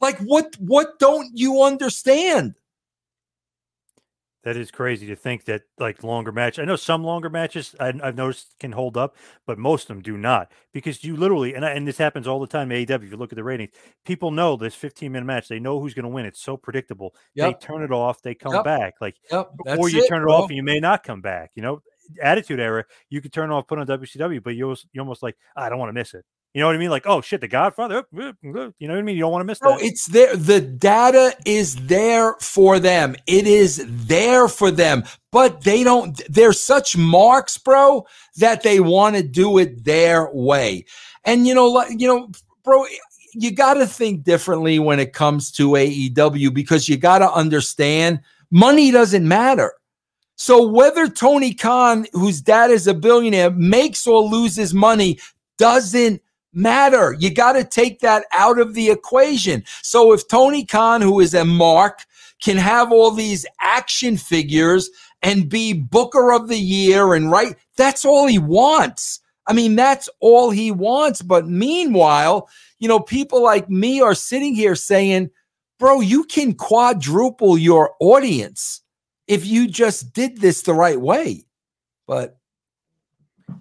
Like, 0.00 0.18
what, 0.20 0.54
what 0.58 0.98
don't 0.98 1.30
you 1.34 1.62
understand? 1.62 2.54
That 4.44 4.56
is 4.56 4.70
crazy 4.70 5.06
to 5.08 5.16
think 5.16 5.44
that 5.46 5.62
like 5.78 6.04
longer 6.04 6.30
match. 6.30 6.58
I 6.58 6.64
know 6.64 6.76
some 6.76 7.02
longer 7.02 7.28
matches 7.28 7.74
I, 7.80 7.86
have 8.02 8.14
noticed 8.14 8.54
can 8.60 8.70
hold 8.70 8.96
up, 8.96 9.16
but 9.46 9.58
most 9.58 9.82
of 9.82 9.88
them 9.88 10.00
do 10.00 10.16
not 10.16 10.52
because 10.72 11.02
you 11.02 11.16
literally 11.16 11.54
and, 11.54 11.64
and 11.64 11.86
this 11.86 11.98
happens 11.98 12.28
all 12.28 12.38
the 12.38 12.46
time. 12.46 12.70
AEW, 12.70 13.04
if 13.04 13.10
you 13.10 13.16
look 13.16 13.32
at 13.32 13.36
the 13.36 13.42
ratings, 13.42 13.72
people 14.06 14.30
know 14.30 14.56
this 14.56 14.76
15 14.76 15.10
minute 15.10 15.26
match. 15.26 15.48
They 15.48 15.58
know 15.58 15.80
who's 15.80 15.92
going 15.92 16.04
to 16.04 16.08
win. 16.08 16.24
It's 16.24 16.40
so 16.40 16.56
predictable. 16.56 17.14
Yep. 17.34 17.60
They 17.60 17.66
turn 17.66 17.82
it 17.82 17.90
off. 17.90 18.22
They 18.22 18.34
come 18.34 18.54
yep. 18.54 18.64
back. 18.64 18.94
Like, 19.00 19.16
yep. 19.30 19.50
or 19.76 19.90
you 19.90 20.04
it, 20.04 20.08
turn 20.08 20.22
it 20.22 20.26
bro. 20.26 20.34
off 20.34 20.48
and 20.48 20.56
you 20.56 20.62
may 20.62 20.78
not 20.78 21.02
come 21.02 21.20
back. 21.20 21.50
You 21.54 21.62
know, 21.62 21.82
Attitude 22.22 22.60
Era, 22.60 22.84
you 23.10 23.20
could 23.20 23.32
turn 23.32 23.50
off, 23.50 23.66
put 23.66 23.78
on 23.78 23.86
WCW, 23.86 24.42
but 24.42 24.54
you're 24.54 24.76
you're 24.92 25.02
almost 25.02 25.22
like 25.22 25.36
I 25.56 25.68
don't 25.68 25.78
want 25.78 25.90
to 25.90 25.94
miss 25.94 26.14
it. 26.14 26.24
You 26.58 26.62
know 26.62 26.70
what 26.70 26.74
I 26.74 26.78
mean? 26.78 26.90
Like, 26.90 27.06
oh 27.06 27.20
shit, 27.20 27.40
the 27.40 27.46
Godfather. 27.46 28.04
Oh, 28.12 28.16
mm, 28.16 28.34
you 28.80 28.88
know 28.88 28.94
what 28.94 28.98
I 28.98 29.02
mean? 29.02 29.14
You 29.14 29.20
don't 29.22 29.30
want 29.30 29.42
to 29.42 29.44
miss 29.44 29.62
No, 29.62 29.78
that. 29.78 29.84
it's 29.84 30.06
there. 30.06 30.34
The 30.34 30.60
data 30.60 31.36
is 31.46 31.76
there 31.86 32.34
for 32.40 32.80
them. 32.80 33.14
It 33.28 33.46
is 33.46 33.86
there 33.86 34.48
for 34.48 34.72
them, 34.72 35.04
but 35.30 35.62
they 35.62 35.84
don't. 35.84 36.20
They're 36.28 36.52
such 36.52 36.96
marks, 36.96 37.58
bro, 37.58 38.08
that 38.38 38.64
they 38.64 38.80
want 38.80 39.14
to 39.14 39.22
do 39.22 39.58
it 39.58 39.84
their 39.84 40.32
way. 40.32 40.84
And 41.24 41.46
you 41.46 41.54
know, 41.54 41.68
like 41.68 41.92
you 41.96 42.08
know, 42.08 42.28
bro, 42.64 42.86
you 43.34 43.52
got 43.52 43.74
to 43.74 43.86
think 43.86 44.24
differently 44.24 44.80
when 44.80 44.98
it 44.98 45.12
comes 45.12 45.52
to 45.52 45.68
AEW 45.68 46.52
because 46.52 46.88
you 46.88 46.96
got 46.96 47.18
to 47.18 47.30
understand 47.30 48.18
money 48.50 48.90
doesn't 48.90 49.28
matter. 49.28 49.74
So 50.34 50.66
whether 50.66 51.06
Tony 51.06 51.54
Khan, 51.54 52.08
whose 52.12 52.40
dad 52.40 52.72
is 52.72 52.88
a 52.88 52.94
billionaire, 52.94 53.52
makes 53.52 54.08
or 54.08 54.22
loses 54.22 54.74
money 54.74 55.20
doesn't 55.56 56.20
matter. 56.52 57.16
You 57.18 57.32
got 57.32 57.52
to 57.52 57.64
take 57.64 58.00
that 58.00 58.24
out 58.32 58.58
of 58.58 58.74
the 58.74 58.90
equation. 58.90 59.64
So 59.82 60.12
if 60.12 60.26
Tony 60.28 60.64
Khan, 60.64 61.00
who 61.00 61.20
is 61.20 61.34
a 61.34 61.44
mark, 61.44 62.00
can 62.42 62.56
have 62.56 62.92
all 62.92 63.10
these 63.10 63.46
action 63.60 64.16
figures 64.16 64.90
and 65.22 65.48
be 65.48 65.72
Booker 65.72 66.32
of 66.32 66.48
the 66.48 66.58
Year 66.58 67.14
and 67.14 67.30
right, 67.30 67.56
that's 67.76 68.04
all 68.04 68.26
he 68.26 68.38
wants. 68.38 69.20
I 69.46 69.52
mean, 69.52 69.76
that's 69.76 70.08
all 70.20 70.50
he 70.50 70.70
wants. 70.70 71.22
But 71.22 71.48
meanwhile, 71.48 72.48
you 72.78 72.86
know, 72.86 73.00
people 73.00 73.42
like 73.42 73.68
me 73.68 74.00
are 74.00 74.14
sitting 74.14 74.54
here 74.54 74.74
saying, 74.74 75.30
bro, 75.78 76.00
you 76.00 76.24
can 76.24 76.54
quadruple 76.54 77.58
your 77.58 77.94
audience 78.00 78.82
if 79.26 79.46
you 79.46 79.66
just 79.66 80.12
did 80.12 80.40
this 80.40 80.62
the 80.62 80.74
right 80.74 81.00
way. 81.00 81.44
But 82.06 82.37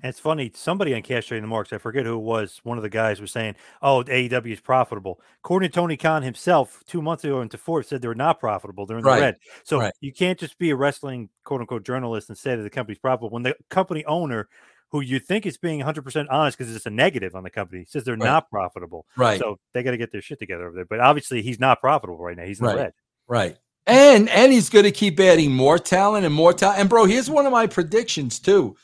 it's 0.03 0.19
funny, 0.19 0.51
somebody 0.53 0.93
on 0.93 1.01
Cash 1.01 1.27
Trading 1.27 1.43
the 1.43 1.47
Marks, 1.47 1.71
I 1.73 1.77
forget 1.77 2.05
who 2.05 2.15
it 2.15 2.23
was, 2.23 2.59
one 2.63 2.77
of 2.77 2.81
the 2.83 2.89
guys 2.89 3.19
was 3.21 3.31
saying, 3.31 3.55
Oh, 3.81 4.03
AEW 4.03 4.53
is 4.53 4.59
profitable. 4.59 5.19
According 5.43 5.69
to 5.69 5.75
Tony 5.75 5.97
Khan 5.97 6.23
himself, 6.23 6.83
two 6.87 7.01
months 7.01 7.23
ago 7.23 7.41
into 7.41 7.57
fourth, 7.57 7.87
said 7.87 8.01
they're 8.01 8.15
not 8.15 8.39
profitable. 8.39 8.85
They're 8.85 8.97
in 8.99 9.03
Right. 9.03 9.15
the 9.17 9.21
red. 9.21 9.35
So 9.63 9.79
Right. 9.79 9.93
you 10.01 10.13
can't 10.13 10.39
just 10.39 10.57
be 10.57 10.69
a 10.71 10.75
wrestling 10.75 11.29
quote 11.43 11.61
unquote 11.61 11.83
journalist 11.85 12.29
and 12.29 12.37
say 12.37 12.55
that 12.55 12.63
the 12.63 12.69
company's 12.69 12.99
profitable 12.99 13.29
when 13.29 13.43
the 13.43 13.55
company 13.69 14.03
owner, 14.05 14.47
who 14.91 15.01
you 15.01 15.19
think 15.19 15.45
is 15.45 15.57
being 15.57 15.81
100% 15.81 16.29
honest 16.29 16.57
because 16.57 16.73
it's 16.73 16.85
a 16.85 16.89
negative 16.89 17.35
on 17.35 17.43
the 17.43 17.49
company, 17.49 17.83
says 17.87 18.03
they're 18.05 18.15
Right. 18.15 18.25
not 18.25 18.49
profitable. 18.49 19.05
right. 19.17 19.37
So 19.39 19.59
they 19.73 19.83
got 19.83 19.91
to 19.91 19.97
get 19.97 20.11
their 20.11 20.21
shit 20.21 20.39
together 20.39 20.65
over 20.67 20.75
there. 20.75 20.85
But 20.85 21.01
obviously, 21.01 21.41
he's 21.41 21.59
not 21.59 21.81
profitable 21.81 22.19
right 22.23 22.37
now. 22.37 22.45
He's 22.45 22.59
in 22.59 22.65
Right. 22.67 22.75
the 22.75 22.81
red. 22.83 22.93
Right. 23.27 23.57
And 23.85 24.29
and 24.29 24.51
he's 24.51 24.69
going 24.69 24.83
to 24.83 24.91
keep 24.91 25.17
adding 25.19 25.51
more 25.53 25.79
talent 25.79 26.25
and 26.25 26.33
more 26.35 26.51
talent. 26.53 26.79
And 26.79 26.89
bro, 26.89 27.05
here's 27.05 27.29
one 27.29 27.45
of 27.45 27.51
my 27.53 27.67
predictions 27.67 28.37
too. 28.39 28.75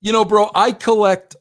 You 0.00 0.12
know, 0.12 0.24
bro, 0.24 0.50
I 0.54 0.72
collect 0.72 1.36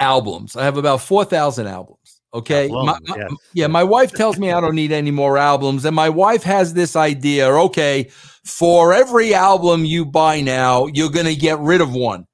albums. 0.00 0.56
I 0.56 0.64
have 0.64 0.76
about 0.76 1.00
4,000 1.00 1.66
albums. 1.66 2.20
Okay. 2.32 2.68
My- 2.68 2.82
my- 2.84 2.92
uh, 2.92 3.16
yes. 3.16 3.32
yeah, 3.52 3.66
my 3.68 3.84
wife 3.84 4.12
tells 4.12 4.38
me 4.38 4.50
I 4.50 4.60
don't 4.60 4.74
need 4.74 4.92
any 4.92 5.10
more 5.12 5.38
albums. 5.38 5.84
And 5.84 5.94
my 5.94 6.08
wife 6.08 6.42
has 6.42 6.74
this 6.74 6.96
idea 6.96 7.48
okay, 7.48 8.10
for 8.44 8.92
every 8.92 9.34
album 9.34 9.84
you 9.84 10.04
buy 10.04 10.40
now, 10.40 10.86
you're 10.86 11.10
going 11.10 11.26
to 11.26 11.36
get 11.36 11.58
rid 11.60 11.80
of 11.80 11.94
one. 11.94 12.26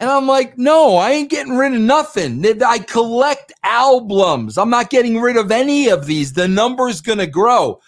And 0.00 0.10
I'm 0.10 0.26
like, 0.26 0.58
no, 0.58 0.96
I 0.96 1.12
ain't 1.12 1.30
getting 1.30 1.56
rid 1.56 1.72
of 1.72 1.80
nothing. 1.80 2.44
I 2.62 2.78
collect 2.80 3.52
albums. 3.62 4.58
I'm 4.58 4.68
not 4.68 4.90
getting 4.90 5.20
rid 5.20 5.36
of 5.36 5.52
any 5.52 5.88
of 5.88 6.06
these. 6.06 6.32
The 6.32 6.48
number's 6.48 7.00
going 7.00 7.20
to 7.20 7.28
grow. 7.28 7.80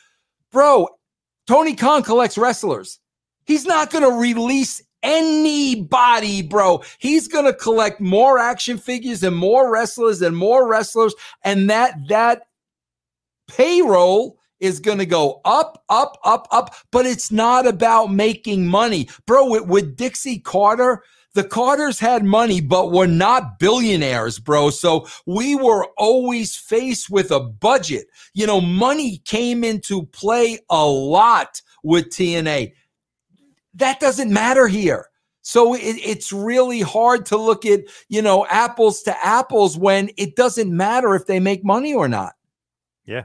Bro, 0.53 0.89
Tony 1.49 1.75
Khan 1.75 2.05
collects 2.05 2.39
wrestlers. 2.39 3.01
He's 3.45 3.67
not 3.67 3.91
going 3.91 4.05
to 4.05 4.19
release 4.21 4.81
anybody, 5.07 6.43
bro. 6.43 6.83
He's 6.99 7.29
going 7.29 7.45
to 7.45 7.55
collect 7.55 8.01
more 8.01 8.39
action 8.39 8.77
figures 8.77 9.23
and 9.23 9.37
more 9.37 9.73
wrestlers 9.73 10.21
and 10.21 10.37
more 10.37 10.69
wrestlers 10.69 11.15
and 11.45 11.71
that 11.71 12.09
that 12.09 12.49
payroll 13.47 14.39
is 14.59 14.81
going 14.81 14.99
to 14.99 15.07
go 15.07 15.41
up, 15.45 15.85
up, 15.89 16.19
up, 16.25 16.49
up, 16.51 16.75
but 16.91 17.07
it's 17.07 17.31
not 17.31 17.67
about 17.67 18.13
making 18.13 18.67
money. 18.67 19.09
Bro, 19.27 19.51
with, 19.51 19.67
with 19.67 19.97
Dixie 19.97 20.39
Carter, 20.39 21.03
the 21.35 21.45
Carters 21.45 22.01
had 22.01 22.25
money, 22.25 22.63
but 22.63 22.91
were 22.91 23.07
not 23.07 23.59
billionaires, 23.59 24.39
bro. 24.39 24.71
So 24.71 25.07
we 25.27 25.55
were 25.55 25.87
always 25.99 26.57
faced 26.57 27.11
with 27.11 27.31
a 27.31 27.41
budget. 27.41 28.07
You 28.33 28.47
know, 28.47 28.61
money 28.61 29.19
came 29.27 29.63
into 29.63 30.07
play 30.07 30.59
a 30.71 30.87
lot 30.87 31.61
with 31.85 32.07
TNA. 32.07 32.73
That 33.77 34.01
doesn't 34.01 34.33
matter 34.33 34.67
here. 34.67 35.09
So 35.43 35.75
it, 35.75 35.81
it's 35.81 36.33
really 36.33 36.81
hard 36.81 37.25
to 37.27 37.37
look 37.37 37.65
at, 37.65 37.83
you 38.09 38.21
know, 38.21 38.47
apples 38.47 39.03
to 39.03 39.25
apples 39.25 39.79
when 39.79 40.11
it 40.17 40.35
doesn't 40.35 40.75
matter 40.75 41.15
if 41.15 41.27
they 41.27 41.39
make 41.39 41.65
money 41.65 41.95
or 41.95 42.09
not. 42.09 42.35
Yeah. 43.05 43.25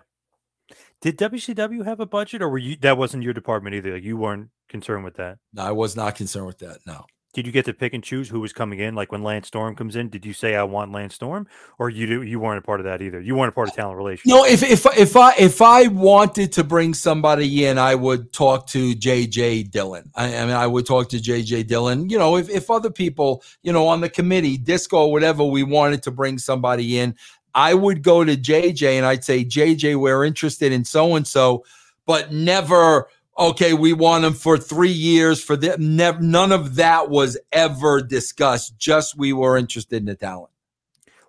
Did 1.01 1.17
WCW 1.17 1.83
have 1.83 1.99
a 1.99 2.05
budget 2.05 2.43
or 2.43 2.49
were 2.49 2.59
you, 2.59 2.75
that 2.81 2.97
wasn't 2.97 3.23
your 3.23 3.33
department 3.33 3.75
either? 3.75 3.93
Like 3.93 4.03
you 4.03 4.17
weren't 4.17 4.49
concerned 4.69 5.03
with 5.03 5.15
that? 5.15 5.39
No, 5.53 5.63
I 5.63 5.71
was 5.71 5.95
not 5.95 6.15
concerned 6.15 6.45
with 6.45 6.59
that. 6.59 6.77
No. 6.85 7.05
Did 7.33 7.45
you 7.45 7.53
get 7.53 7.63
to 7.65 7.73
pick 7.73 7.93
and 7.93 8.03
choose 8.03 8.27
who 8.27 8.41
was 8.41 8.51
coming 8.51 8.79
in? 8.79 8.93
Like 8.93 9.11
when 9.11 9.23
Lance 9.23 9.47
Storm 9.47 9.73
comes 9.75 9.95
in, 9.95 10.09
did 10.09 10.25
you 10.25 10.33
say 10.33 10.55
I 10.55 10.63
want 10.63 10.91
Lance 10.91 11.15
Storm, 11.15 11.47
or 11.79 11.89
you 11.89 12.05
do, 12.05 12.21
you 12.23 12.41
weren't 12.41 12.59
a 12.59 12.61
part 12.61 12.81
of 12.81 12.85
that 12.85 13.01
either? 13.01 13.21
You 13.21 13.35
weren't 13.35 13.49
a 13.49 13.51
part 13.53 13.69
of 13.69 13.75
talent 13.75 13.97
relations. 13.97 14.29
No, 14.29 14.43
if 14.43 14.61
if 14.61 14.85
if 14.97 15.15
I 15.15 15.33
if 15.35 15.61
I 15.61 15.87
wanted 15.87 16.51
to 16.53 16.63
bring 16.63 16.93
somebody 16.93 17.65
in, 17.65 17.77
I 17.77 17.95
would 17.95 18.33
talk 18.33 18.67
to 18.67 18.93
JJ 18.93 19.71
Dillon. 19.71 20.11
I, 20.15 20.35
I 20.35 20.45
mean, 20.45 20.55
I 20.55 20.67
would 20.67 20.85
talk 20.85 21.07
to 21.09 21.17
JJ 21.17 21.67
Dillon. 21.67 22.09
You 22.09 22.17
know, 22.17 22.35
if 22.35 22.49
if 22.49 22.69
other 22.69 22.91
people, 22.91 23.43
you 23.63 23.71
know, 23.71 23.87
on 23.87 24.01
the 24.01 24.09
committee, 24.09 24.57
disco, 24.57 25.07
whatever, 25.07 25.45
we 25.45 25.63
wanted 25.63 26.03
to 26.03 26.11
bring 26.11 26.37
somebody 26.37 26.99
in, 26.99 27.15
I 27.55 27.73
would 27.73 28.03
go 28.03 28.25
to 28.25 28.35
JJ 28.35 28.97
and 28.97 29.05
I'd 29.05 29.23
say, 29.23 29.45
JJ, 29.45 29.97
we're 29.99 30.25
interested 30.25 30.73
in 30.73 30.83
so 30.83 31.15
and 31.15 31.25
so, 31.25 31.63
but 32.05 32.33
never. 32.33 33.07
Okay, 33.37 33.73
we 33.73 33.93
want 33.93 34.25
him 34.25 34.33
for 34.33 34.57
three 34.57 34.91
years 34.91 35.41
for 35.43 35.55
the 35.55 35.75
never. 35.79 36.19
None 36.21 36.51
of 36.51 36.75
that 36.75 37.09
was 37.09 37.37
ever 37.51 38.01
discussed. 38.01 38.77
Just 38.77 39.17
we 39.17 39.33
were 39.33 39.57
interested 39.57 39.97
in 39.97 40.05
the 40.05 40.15
talent. 40.15 40.49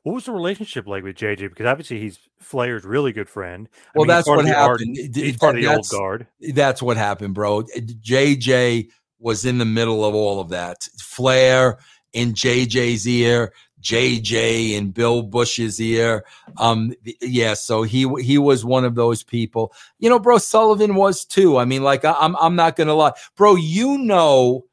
What 0.03 0.15
was 0.17 0.25
the 0.25 0.33
relationship 0.33 0.89
like 0.89 1.05
with 1.05 1.17
JJ? 1.17 1.49
Because 1.51 1.67
obviously 1.67 2.01
he's 2.01 2.19
Flair's 2.41 2.85
really 2.85 3.13
good 3.13 3.29
friend. 3.29 3.69
I 3.73 3.91
Well, 3.95 4.05
mean, 4.05 4.09
that's 4.09 4.27
what 4.29 4.45
the 4.45 4.53
art- 4.55 4.81
happened. 4.81 4.97
He's 5.15 5.37
part 5.37 5.57
of 5.57 5.63
the 5.63 5.69
old 5.75 5.89
guard. 5.89 6.27
that's 6.55 6.83
what 6.83 6.97
happened, 6.97 7.35
bro. 7.35 7.63
JJ 7.63 8.89
was 9.21 9.45
in 9.45 9.59
the 9.59 9.65
middle 9.65 10.05
of 10.05 10.15
all 10.17 10.41
of 10.41 10.49
that. 10.49 10.83
Flair 11.01 11.79
in 12.13 12.33
JJ's 12.35 13.07
ear, 13.07 13.53
JJ 13.83 14.73
in 14.73 14.91
Bill 14.93 15.23
Busch's 15.23 15.81
ear. 15.81 16.25
Um, 16.57 16.95
yeah, 17.21 17.55
so 17.55 17.83
he 17.83 18.09
he 18.23 18.39
was 18.39 18.65
one 18.65 18.85
of 18.85 18.95
those 18.95 19.23
people. 19.23 19.73
You 19.99 20.09
know, 20.09 20.19
bro, 20.19 20.39
Sullivan 20.39 20.95
was 20.95 21.25
too. 21.25 21.59
I 21.59 21.65
mean, 21.65 21.83
like 21.83 22.05
I, 22.05 22.15
I'm 22.19 22.37
I'm 22.37 22.57
not 22.57 22.77
gonna 22.77 22.95
lie, 22.95 23.13
bro. 23.37 23.57
You 23.57 23.99
know 23.99 24.65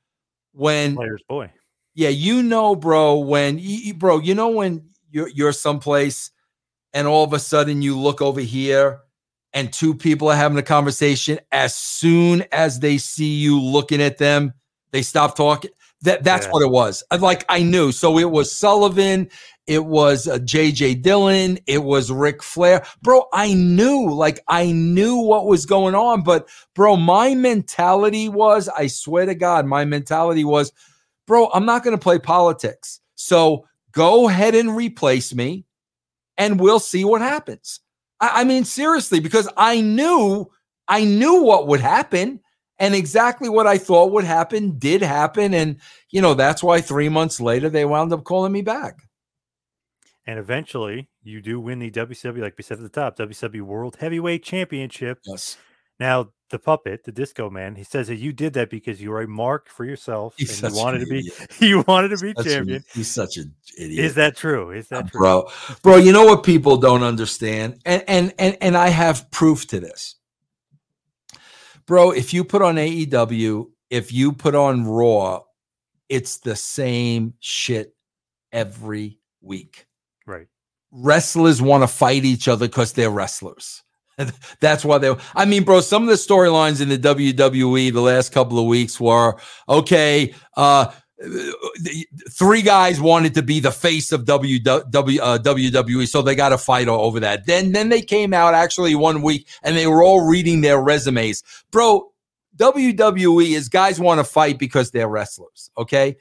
when 0.53 0.95
Flair's 0.95 1.23
boy. 1.27 1.51
yeah, 1.95 2.09
you 2.09 2.43
know, 2.43 2.75
bro, 2.75 3.17
when 3.19 3.57
you- 3.59 3.93
bro, 3.93 4.19
you 4.19 4.35
know 4.35 4.49
when 4.49 4.89
you're 5.11 5.29
you're 5.29 5.51
someplace 5.53 6.31
and 6.93 7.07
all 7.07 7.23
of 7.23 7.33
a 7.33 7.39
sudden 7.39 7.81
you 7.81 7.97
look 7.97 8.21
over 8.21 8.41
here 8.41 9.01
and 9.53 9.73
two 9.73 9.95
people 9.95 10.29
are 10.29 10.35
having 10.35 10.57
a 10.59 10.63
conversation, 10.63 11.39
as 11.51 11.73
soon 11.73 12.43
as 12.51 12.79
they 12.79 12.97
see 12.99 13.33
you 13.35 13.59
looking 13.59 14.01
at 14.01 14.17
them, 14.19 14.53
they 14.91 15.01
stop 15.01 15.35
talking. 15.35 15.71
That 16.03 16.23
that's 16.23 16.45
Yeah. 16.45 16.51
what 16.51 16.61
it 16.63 16.69
was. 16.69 17.03
Like 17.11 17.45
I 17.49 17.61
knew. 17.61 17.91
So 17.91 18.17
it 18.17 18.31
was 18.31 18.55
Sullivan, 18.55 19.29
it 19.67 19.85
was 19.85 20.27
uh, 20.27 20.39
JJ 20.39 21.01
Dillon, 21.03 21.59
it 21.67 21.83
was 21.83 22.11
Ric 22.11 22.41
Flair. 22.41 22.83
Bro, 23.03 23.27
I 23.33 23.53
knew, 23.53 24.09
like 24.11 24.39
I 24.47 24.71
knew 24.71 25.17
what 25.17 25.45
was 25.45 25.65
going 25.65 25.93
on, 25.95 26.23
but 26.23 26.47
bro, 26.73 26.95
my 26.95 27.35
mentality 27.35 28.29
was, 28.29 28.67
I 28.69 28.87
swear 28.87 29.25
to 29.27 29.35
God, 29.35 29.65
my 29.67 29.85
mentality 29.85 30.43
was, 30.43 30.71
bro, 31.27 31.49
I'm 31.53 31.65
not 31.65 31.83
going 31.83 31.95
to 31.95 32.01
play 32.01 32.17
politics. 32.17 32.99
So 33.15 33.67
go 33.91 34.27
ahead 34.29 34.55
and 34.55 34.75
replace 34.75 35.35
me 35.35 35.65
and 36.37 36.59
we'll 36.59 36.79
see 36.79 37.03
what 37.05 37.21
happens. 37.21 37.81
I, 38.19 38.41
I 38.41 38.43
mean, 38.45 38.63
seriously, 38.65 39.19
because 39.19 39.47
I 39.55 39.81
knew, 39.81 40.49
I 40.87 41.03
knew 41.03 41.43
what 41.43 41.67
would 41.67 41.81
happen. 41.81 42.39
And 42.79 42.95
exactly 42.95 43.49
what 43.49 43.67
I 43.67 43.77
thought 43.77 44.11
would 44.11 44.23
happen 44.23 44.79
did 44.79 45.01
happen. 45.01 45.53
And, 45.53 45.77
you 46.11 46.21
know, 46.21 46.33
that's 46.33 46.63
why 46.63 46.81
three 46.81 47.09
months 47.09 47.41
later 47.41 47.69
they 47.69 47.85
wound 47.85 48.13
up 48.13 48.23
calling 48.23 48.51
me 48.51 48.61
back. 48.61 48.99
And 50.25 50.39
eventually, 50.39 51.09
you 51.23 51.41
do 51.41 51.59
win 51.59 51.79
the 51.79 51.91
WCW, 51.91 52.39
like 52.39 52.55
we 52.57 52.63
said 52.63 52.77
at 52.77 52.83
the 52.83 52.89
top, 52.89 53.17
WCW 53.17 53.61
World 53.61 53.97
Heavyweight 53.99 54.43
Championship. 54.43 55.19
Yes. 55.25 55.57
Now, 55.99 56.29
the 56.49 56.59
puppet, 56.59 57.03
the 57.03 57.11
Disco 57.11 57.49
Man, 57.49 57.75
he 57.75 57.83
says 57.83 58.07
that 58.07 58.15
you 58.15 58.31
did 58.31 58.53
that 58.53 58.69
because 58.69 59.01
you 59.01 59.11
were 59.11 59.21
a 59.21 59.27
mark 59.27 59.69
for 59.69 59.85
yourself 59.85 60.33
He's 60.37 60.63
and 60.63 60.73
you 60.73 60.79
wanted 60.79 61.01
an 61.01 61.07
to 61.07 61.13
be 61.13 61.31
you 61.65 61.83
wanted 61.87 62.09
to 62.09 62.17
be 62.17 62.33
Such 62.37 62.45
champion. 62.45 62.83
he's 62.93 63.09
such 63.11 63.37
an 63.37 63.53
idiot. 63.77 64.05
Is 64.05 64.15
that 64.15 64.35
true? 64.35 64.71
Is 64.71 64.87
that 64.89 65.05
uh, 65.05 65.07
true? 65.09 65.19
bro 65.19 65.47
bro 65.83 65.97
you 65.97 66.11
know 66.11 66.25
what 66.25 66.43
people 66.43 66.77
don't 66.77 67.03
understand 67.03 67.79
and 67.85 68.03
and 68.07 68.33
and 68.39 68.57
and 68.61 68.75
i 68.77 68.89
have 68.89 69.29
proof 69.29 69.67
to 69.67 69.79
this 69.79 70.15
bro 71.89 72.11
if 72.11 72.33
you 72.33 72.43
put 72.45 72.61
on 72.61 72.75
aew 72.75 73.65
if 73.89 74.13
you 74.13 74.31
put 74.31 74.53
on 74.53 74.85
raw 74.85 75.41
it's 76.07 76.37
the 76.37 76.55
same 76.55 77.33
shit 77.39 77.95
every 78.53 79.17
week 79.41 79.87
Right. 80.27 80.45
wrestlers 80.91 81.61
want 81.61 81.81
to 81.81 81.87
fight 81.87 82.23
each 82.25 82.47
other 82.47 82.67
because 82.67 82.93
they're 82.93 83.09
wrestlers 83.09 83.83
that's 84.61 84.85
why 84.85 84.99
they 84.99 85.15
i 85.35 85.45
mean 85.45 85.63
bro 85.63 85.81
some 85.81 86.03
of 86.03 86.09
the 86.09 86.15
storylines 86.15 86.79
in 86.79 86.89
the 86.89 86.97
wwe 86.99 87.91
the 87.91 88.01
last 88.01 88.31
couple 88.31 88.59
of 88.59 88.67
weeks 88.67 88.99
were 88.99 89.35
okay 89.67 90.33
uh 90.57 90.91
three 92.29 92.61
guys 92.61 93.01
wanted 93.01 93.33
to 93.33 93.41
be 93.41 93.59
the 93.59 93.71
face 93.71 94.11
of 94.11 94.25
W, 94.25 94.59
w, 94.59 95.21
uh, 95.21 95.37
WWE, 95.37 96.07
so 96.07 96.21
they 96.21 96.35
got 96.35 96.53
a 96.53 96.57
fight 96.57 96.87
over 96.87 97.19
that. 97.19 97.45
Then, 97.45 97.71
then 97.73 97.89
they 97.89 98.01
came 98.01 98.33
out 98.33 98.53
actually 98.53 98.95
one 98.95 99.21
week 99.21 99.47
and 99.63 99.75
they 99.75 99.87
were 99.87 100.03
all 100.03 100.27
reading 100.27 100.61
their 100.61 100.81
resumes, 100.81 101.43
bro. 101.71 102.11
WWE 102.55 103.55
is 103.55 103.69
guys 103.69 104.01
want 104.01 104.19
to 104.19 104.23
fight 104.25 104.59
because 104.59 104.91
they're 104.91 105.07
wrestlers, 105.07 105.71
okay, 105.77 106.17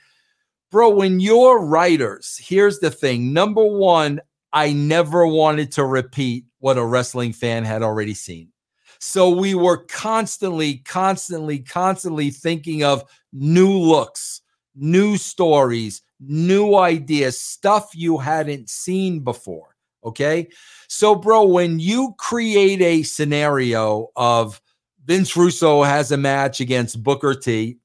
bro. 0.70 0.88
When 0.88 1.18
you're 1.18 1.64
writers, 1.64 2.38
here's 2.40 2.78
the 2.78 2.92
thing: 2.92 3.32
number 3.32 3.64
one, 3.64 4.20
I 4.52 4.72
never 4.72 5.26
wanted 5.26 5.72
to 5.72 5.84
repeat 5.84 6.44
what 6.60 6.78
a 6.78 6.84
wrestling 6.84 7.32
fan 7.32 7.64
had 7.64 7.82
already 7.82 8.14
seen. 8.14 8.52
So 9.00 9.30
we 9.30 9.54
were 9.54 9.78
constantly, 9.84 10.78
constantly, 10.78 11.60
constantly 11.60 12.30
thinking 12.30 12.82
of 12.82 13.04
new 13.32 13.70
looks, 13.70 14.42
new 14.78 15.16
stories, 15.16 16.02
new 16.20 16.76
ideas, 16.76 17.38
stuff 17.38 17.90
you 17.94 18.18
hadn't 18.18 18.70
seen 18.70 19.20
before. 19.20 19.76
Okay. 20.04 20.48
So, 20.88 21.14
bro, 21.14 21.44
when 21.44 21.80
you 21.80 22.14
create 22.18 22.80
a 22.80 23.02
scenario 23.02 24.10
of 24.16 24.60
Vince 25.04 25.36
Russo 25.36 25.82
has 25.82 26.12
a 26.12 26.16
match 26.16 26.60
against 26.60 27.02
Booker 27.02 27.34
T, 27.34 27.78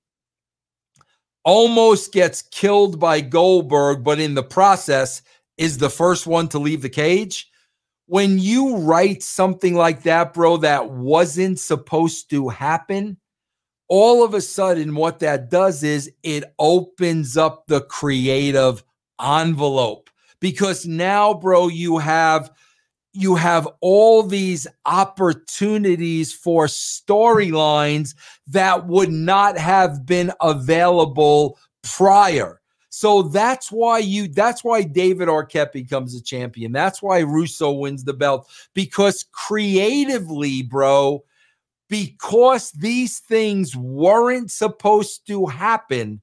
almost 1.43 2.13
gets 2.13 2.41
killed 2.41 2.99
by 2.99 3.21
Goldberg, 3.21 4.03
but 4.03 4.19
in 4.19 4.33
the 4.33 4.43
process 4.43 5.21
is 5.57 5.77
the 5.77 5.89
first 5.89 6.27
one 6.27 6.47
to 6.49 6.59
leave 6.59 6.81
the 6.81 6.89
cage. 6.89 7.49
When 8.05 8.39
you 8.39 8.77
write 8.77 9.23
something 9.23 9.75
like 9.75 10.03
that, 10.03 10.33
bro, 10.33 10.57
that 10.57 10.89
wasn't 10.89 11.59
supposed 11.59 12.29
to 12.29 12.49
happen, 12.49 13.17
all 13.87 14.23
of 14.23 14.33
a 14.33 14.41
sudden, 14.41 14.95
what 14.95 15.19
that 15.19 15.49
does 15.49 15.83
is 15.83 16.11
it 16.23 16.43
opens 16.59 17.37
up 17.37 17.67
the 17.67 17.81
creative 17.81 18.83
envelope 19.21 20.09
because 20.39 20.85
now, 20.85 21.33
bro, 21.33 21.67
you 21.67 21.97
have 21.97 22.51
you 23.13 23.35
have 23.35 23.67
all 23.79 24.23
these 24.23 24.65
opportunities 24.85 26.33
for 26.33 26.65
storylines 26.65 28.15
that 28.47 28.87
would 28.87 29.11
not 29.11 29.57
have 29.57 30.05
been 30.05 30.31
available 30.41 31.59
prior. 31.83 32.59
So 32.89 33.23
that's 33.23 33.71
why 33.71 33.99
you 33.99 34.27
that's 34.27 34.63
why 34.63 34.83
David 34.83 35.27
Arquette 35.27 35.71
becomes 35.71 36.15
a 36.15 36.21
champion. 36.21 36.71
That's 36.71 37.01
why 37.01 37.19
Russo 37.19 37.71
wins 37.71 38.03
the 38.03 38.13
belt 38.13 38.49
because 38.73 39.25
creatively, 39.31 40.61
bro, 40.61 41.23
because 41.89 42.71
these 42.71 43.19
things 43.19 43.75
weren't 43.75 44.51
supposed 44.51 45.27
to 45.27 45.45
happen, 45.45 46.21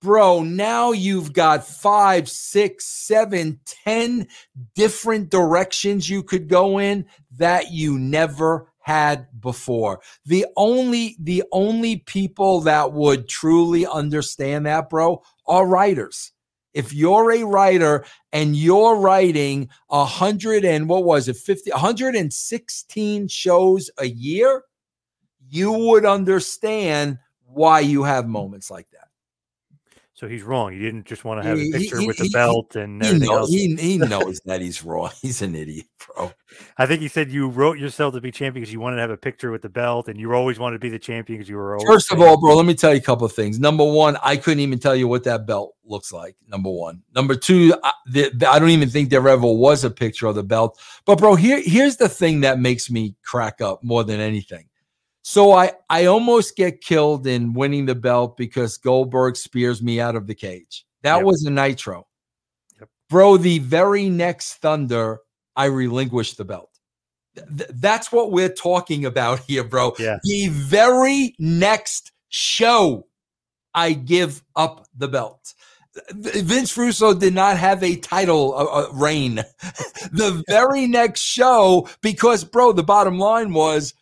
bro. 0.00 0.42
Now 0.42 0.92
you've 0.92 1.32
got 1.32 1.66
five, 1.66 2.28
six, 2.28 2.86
seven, 2.86 3.60
ten 3.84 4.28
different 4.74 5.30
directions 5.30 6.08
you 6.08 6.22
could 6.22 6.48
go 6.48 6.78
in 6.78 7.06
that 7.36 7.70
you 7.70 7.98
never 7.98 8.72
had 8.80 9.28
before. 9.38 10.00
The 10.24 10.46
only 10.56 11.16
the 11.20 11.44
only 11.52 11.98
people 11.98 12.62
that 12.62 12.92
would 12.92 13.28
truly 13.28 13.86
understand 13.86 14.64
that, 14.66 14.88
bro, 14.88 15.22
are 15.46 15.66
writers. 15.66 16.32
If 16.72 16.92
you're 16.92 17.32
a 17.32 17.44
writer 17.44 18.04
and 18.32 18.56
you're 18.56 18.96
writing 18.96 19.68
a 19.90 20.04
hundred 20.04 20.64
and 20.64 20.88
what 20.88 21.04
was 21.04 21.28
it, 21.28 21.36
50, 21.36 21.70
116 21.72 23.28
shows 23.28 23.90
a 23.98 24.06
year, 24.06 24.62
you 25.48 25.72
would 25.72 26.04
understand 26.04 27.18
why 27.46 27.80
you 27.80 28.02
have 28.02 28.24
mm. 28.24 28.28
moments 28.28 28.70
like 28.70 28.88
that. 28.90 28.98
So 30.14 30.26
he's 30.26 30.42
wrong. 30.42 30.72
You 30.72 30.80
didn't 30.80 31.06
just 31.06 31.24
want 31.24 31.40
to 31.40 31.48
have 31.48 31.56
He- 31.58 31.68
a 31.70 31.78
picture 31.78 32.00
he- 32.00 32.06
with 32.08 32.16
the 32.16 32.24
he- 32.24 32.30
belt 32.30 32.74
and 32.74 33.00
He, 33.00 33.06
everything 33.08 33.28
know, 33.28 33.36
else. 33.36 33.50
he, 33.50 33.76
he 33.76 33.98
knows 33.98 34.40
that 34.46 34.60
he's 34.60 34.82
wrong. 34.84 35.10
He's 35.22 35.42
an 35.42 35.54
idiot, 35.54 35.86
bro. 36.08 36.32
I 36.76 36.86
think 36.86 37.02
he 37.02 37.06
said 37.06 37.30
you 37.30 37.48
wrote 37.48 37.78
yourself 37.78 38.14
to 38.14 38.20
be 38.20 38.32
champion 38.32 38.62
because 38.62 38.72
you 38.72 38.80
wanted 38.80 38.96
to 38.96 39.02
have 39.02 39.10
a 39.12 39.16
picture 39.16 39.52
with 39.52 39.62
the 39.62 39.68
belt, 39.68 40.08
and 40.08 40.18
you 40.18 40.32
always 40.34 40.58
wanted 40.58 40.74
to 40.74 40.80
be 40.80 40.88
the 40.88 40.98
champion 40.98 41.38
because 41.38 41.48
you 41.48 41.54
were 41.56 41.74
always 41.76 41.86
First 41.86 42.10
of 42.12 42.20
all, 42.20 42.36
bro, 42.40 42.56
let 42.56 42.66
me 42.66 42.74
tell 42.74 42.90
you 42.92 42.98
a 42.98 43.00
couple 43.00 43.26
of 43.26 43.32
things. 43.32 43.60
Number 43.60 43.84
one, 43.84 44.16
I 44.20 44.36
couldn't 44.36 44.58
even 44.58 44.80
tell 44.80 44.96
you 44.96 45.06
what 45.06 45.22
that 45.22 45.46
belt 45.46 45.76
looks 45.84 46.10
like. 46.12 46.34
Number 46.48 46.68
one. 46.70 47.00
Number 47.14 47.36
two, 47.36 47.72
I, 47.84 47.92
the, 48.10 48.30
the- 48.34 48.50
I 48.50 48.58
don't 48.58 48.70
even 48.70 48.90
think 48.90 49.10
there 49.10 49.26
ever 49.28 49.46
was 49.46 49.84
a 49.84 49.90
picture 49.90 50.26
of 50.26 50.34
the 50.34 50.42
belt. 50.42 50.80
But 51.06 51.18
bro, 51.18 51.36
here 51.36 51.60
here's 51.64 51.96
the 51.96 52.08
thing 52.08 52.40
that 52.40 52.58
makes 52.58 52.90
me 52.90 53.14
crack 53.24 53.60
up 53.60 53.84
more 53.84 54.02
than 54.02 54.18
anything. 54.18 54.64
So 55.28 55.52
I 55.52 55.72
I 55.90 56.06
almost 56.06 56.56
get 56.56 56.80
killed 56.80 57.26
in 57.26 57.52
winning 57.52 57.84
the 57.84 57.94
belt 57.94 58.38
because 58.38 58.78
Goldberg 58.78 59.36
spears 59.36 59.82
me 59.82 60.00
out 60.00 60.16
of 60.16 60.26
the 60.26 60.34
cage. 60.34 60.86
That 61.02 61.16
Yep. 61.16 61.24
was 61.26 61.44
a 61.44 61.50
nitro. 61.50 62.06
Yep. 62.80 62.88
Bro, 63.10 63.36
the 63.36 63.58
very 63.58 64.08
next 64.08 64.54
Thunder, 64.54 65.18
I 65.54 65.66
relinquish 65.66 66.32
the 66.36 66.46
belt. 66.46 66.70
Th- 67.34 67.46
th- 67.58 67.70
that's 67.74 68.10
what 68.10 68.32
we're 68.32 68.48
talking 68.48 69.04
about 69.04 69.40
here, 69.46 69.64
bro. 69.64 69.94
Yeah. 69.98 70.16
The 70.22 70.48
very 70.48 71.34
next 71.38 72.12
show, 72.30 73.06
I 73.74 73.92
give 73.92 74.42
up 74.56 74.86
the 74.96 75.08
belt. 75.08 75.52
Vince 76.14 76.74
Russo 76.74 77.12
did 77.12 77.34
not 77.34 77.58
have 77.58 77.82
a 77.82 77.96
title 77.96 78.54
uh, 78.54 78.64
uh, 78.64 78.92
reign. 78.94 79.34
the 80.10 80.42
very 80.48 80.86
next 80.86 81.20
show, 81.20 81.86
because, 82.00 82.44
bro, 82.44 82.72
the 82.72 82.82
bottom 82.82 83.18
line 83.18 83.52
was 83.52 83.92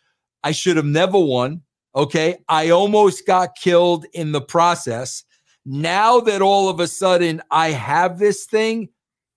I 0.47 0.51
should 0.51 0.77
have 0.77 0.85
never 0.85 1.19
won. 1.19 1.61
Okay. 1.93 2.37
I 2.47 2.69
almost 2.69 3.27
got 3.27 3.57
killed 3.57 4.05
in 4.13 4.31
the 4.31 4.39
process. 4.39 5.25
Now 5.65 6.21
that 6.21 6.41
all 6.41 6.69
of 6.69 6.79
a 6.79 6.87
sudden 6.87 7.41
I 7.51 7.71
have 7.71 8.17
this 8.17 8.45
thing, 8.45 8.87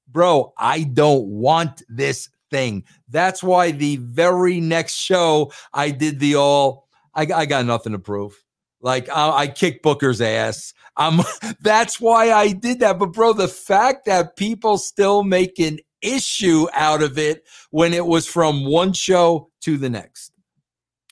bro, 0.06 0.52
I 0.56 0.84
don't 0.84 1.26
want 1.26 1.82
this 1.88 2.28
thing. 2.52 2.84
That's 3.08 3.42
why 3.42 3.72
the 3.72 3.96
very 3.96 4.60
next 4.60 4.94
show 4.94 5.50
I 5.74 5.90
did 5.90 6.20
the 6.20 6.36
all, 6.36 6.86
I, 7.12 7.22
I 7.22 7.46
got 7.46 7.66
nothing 7.66 7.90
to 7.90 7.98
prove. 7.98 8.40
Like 8.80 9.08
I, 9.08 9.30
I 9.30 9.46
kicked 9.48 9.82
Booker's 9.82 10.20
ass. 10.20 10.74
Um, 10.96 11.22
that's 11.60 12.00
why 12.00 12.30
I 12.30 12.52
did 12.52 12.78
that. 12.80 13.00
But 13.00 13.14
bro, 13.14 13.32
the 13.32 13.48
fact 13.48 14.04
that 14.04 14.36
people 14.36 14.78
still 14.78 15.24
make 15.24 15.58
an 15.58 15.80
issue 16.02 16.68
out 16.72 17.02
of 17.02 17.18
it 17.18 17.42
when 17.72 17.94
it 17.94 18.06
was 18.06 18.28
from 18.28 18.64
one 18.64 18.92
show 18.92 19.50
to 19.62 19.76
the 19.76 19.90
next, 19.90 20.30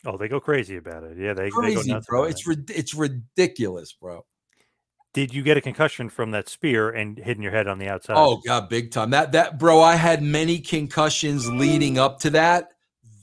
Oh, 0.07 0.16
they 0.16 0.28
go 0.28 0.40
crazy 0.40 0.76
about 0.76 1.03
it. 1.05 1.18
Yeah, 1.18 1.34
they, 1.34 1.44
they 1.44 1.51
go 1.51 1.61
crazy, 1.61 1.99
bro. 2.09 2.24
It's 2.24 2.46
it. 2.46 2.70
it's 2.70 2.94
ridiculous, 2.94 3.92
bro. 3.92 4.24
Did 5.14 5.34
you 5.34 5.42
get 5.42 5.57
a 5.57 5.61
concussion 5.61 6.09
from 6.09 6.30
that 6.32 6.49
spear 6.49 6.90
and 6.90 7.18
hitting 7.18 7.42
your 7.42 7.53
head 7.53 7.66
on 7.66 7.78
the 7.78 7.88
outside? 7.88 8.16
Oh 8.16 8.40
god, 8.46 8.68
big 8.68 8.90
time. 8.90 9.11
That 9.11 9.32
that 9.32 9.59
bro, 9.59 9.80
I 9.80 9.96
had 9.96 10.22
many 10.22 10.61
concussions 10.61 11.49
leading 11.49 11.99
up 11.99 12.20
to 12.20 12.30
that. 12.30 12.70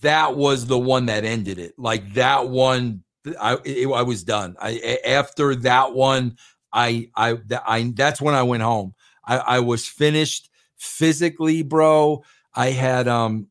that 0.01 0.36
was 0.36 0.65
the 0.65 0.78
one 0.78 1.05
that 1.05 1.23
ended 1.23 1.59
it. 1.59 1.73
Like 1.78 2.13
that 2.15 2.49
one, 2.49 3.03
I 3.39 3.57
it, 3.63 3.88
I 3.88 4.01
was 4.01 4.23
done. 4.23 4.55
I 4.59 4.99
after 5.05 5.55
that 5.57 5.93
one, 5.93 6.38
I 6.73 7.09
I 7.15 7.38
I 7.65 7.93
that's 7.95 8.21
when 8.21 8.36
I 8.36 8.43
went 8.43 8.63
home. 8.63 8.93
I, 9.26 9.38
I 9.38 9.59
was 9.59 9.88
finished 9.88 10.49
physically, 10.76 11.61
bro. 11.61 12.23
I 12.53 12.71
had 12.71 13.07
um 13.07 13.47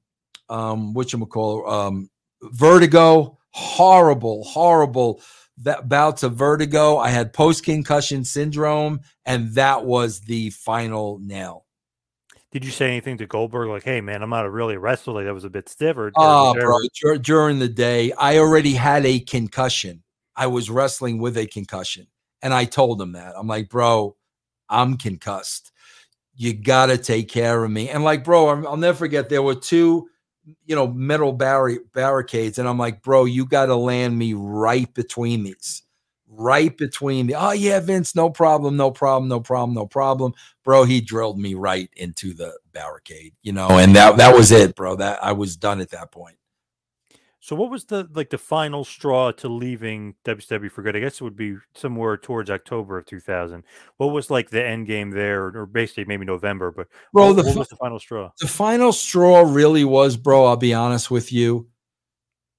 um 0.48 0.92
what 0.92 1.12
you 1.12 1.24
call 1.26 1.70
um 1.70 2.10
vertigo, 2.52 3.38
horrible, 3.50 4.44
horrible 4.44 5.20
that 5.58 5.88
bouts 5.88 6.22
of 6.22 6.34
vertigo. 6.34 6.98
I 6.98 7.10
had 7.10 7.32
post 7.32 7.64
concussion 7.64 8.24
syndrome, 8.24 9.00
and 9.24 9.54
that 9.54 9.84
was 9.84 10.20
the 10.20 10.50
final 10.50 11.18
nail. 11.20 11.64
Did 12.50 12.64
you 12.64 12.70
say 12.70 12.86
anything 12.86 13.18
to 13.18 13.26
Goldberg 13.26 13.68
like, 13.68 13.82
"Hey, 13.82 14.00
man, 14.00 14.22
I'm 14.22 14.30
not 14.30 14.46
a 14.46 14.50
really 14.50 14.76
wrestler. 14.76 15.14
Like, 15.14 15.24
that 15.26 15.34
was 15.34 15.44
a 15.44 15.50
bit 15.50 15.68
stiff." 15.68 15.96
Or, 15.96 16.12
oh, 16.16 16.54
bro, 16.54 16.78
dur- 17.00 17.18
during 17.18 17.58
the 17.58 17.68
day, 17.68 18.12
I 18.12 18.38
already 18.38 18.74
had 18.74 19.04
a 19.06 19.20
concussion. 19.20 20.02
I 20.36 20.46
was 20.46 20.70
wrestling 20.70 21.18
with 21.18 21.36
a 21.36 21.46
concussion, 21.46 22.06
and 22.42 22.54
I 22.54 22.64
told 22.64 23.00
him 23.00 23.12
that. 23.12 23.34
I'm 23.36 23.46
like, 23.46 23.68
bro, 23.68 24.16
I'm 24.68 24.96
concussed. 24.96 25.72
You 26.36 26.52
got 26.52 26.86
to 26.86 26.98
take 26.98 27.28
care 27.28 27.62
of 27.62 27.70
me. 27.70 27.88
And 27.90 28.02
like, 28.02 28.24
bro, 28.24 28.48
i 28.48 28.54
will 28.54 28.76
never 28.76 28.98
forget. 28.98 29.28
There 29.28 29.42
were 29.42 29.54
two 29.54 30.08
you 30.66 30.74
know, 30.74 30.86
metal 30.86 31.32
barri- 31.32 31.80
barricades. 31.92 32.58
And 32.58 32.68
I'm 32.68 32.78
like, 32.78 33.02
bro, 33.02 33.24
you 33.24 33.46
got 33.46 33.66
to 33.66 33.76
land 33.76 34.18
me 34.18 34.34
right 34.34 34.92
between 34.94 35.44
these, 35.44 35.82
right 36.28 36.76
between 36.76 37.26
the, 37.26 37.34
oh, 37.34 37.52
yeah, 37.52 37.80
Vince, 37.80 38.14
no 38.14 38.30
problem, 38.30 38.76
no 38.76 38.90
problem, 38.90 39.28
no 39.28 39.40
problem, 39.40 39.74
no 39.74 39.86
problem. 39.86 40.32
Bro, 40.64 40.84
he 40.84 41.00
drilled 41.00 41.38
me 41.38 41.54
right 41.54 41.90
into 41.96 42.34
the 42.34 42.58
barricade, 42.72 43.34
you 43.42 43.52
know, 43.52 43.78
and 43.78 43.94
that, 43.96 44.16
that 44.16 44.34
was 44.34 44.52
it, 44.52 44.74
bro. 44.74 44.96
That 44.96 45.22
I 45.22 45.32
was 45.32 45.56
done 45.56 45.80
at 45.80 45.90
that 45.90 46.10
point. 46.10 46.36
So 47.44 47.54
what 47.54 47.70
was 47.70 47.84
the 47.84 48.08
like 48.14 48.30
the 48.30 48.38
final 48.38 48.84
straw 48.84 49.30
to 49.32 49.50
leaving 49.50 50.14
WWE 50.24 50.70
for 50.70 50.80
good? 50.80 50.96
I 50.96 51.00
guess 51.00 51.20
it 51.20 51.24
would 51.24 51.36
be 51.36 51.56
somewhere 51.74 52.16
towards 52.16 52.48
October 52.48 52.96
of 52.96 53.04
2000. 53.04 53.62
What 53.98 54.14
was 54.14 54.30
like 54.30 54.48
the 54.48 54.64
end 54.64 54.86
game 54.86 55.10
there, 55.10 55.54
or 55.54 55.66
basically 55.66 56.06
maybe 56.06 56.24
November? 56.24 56.70
But 56.70 56.88
bro, 57.12 57.26
what, 57.26 57.36
the, 57.36 57.42
what 57.42 57.56
was 57.56 57.68
the 57.68 57.76
final 57.76 58.00
straw? 58.00 58.30
The 58.40 58.48
final 58.48 58.94
straw 58.94 59.42
really 59.42 59.84
was, 59.84 60.16
bro. 60.16 60.46
I'll 60.46 60.56
be 60.56 60.72
honest 60.72 61.10
with 61.10 61.34
you. 61.34 61.68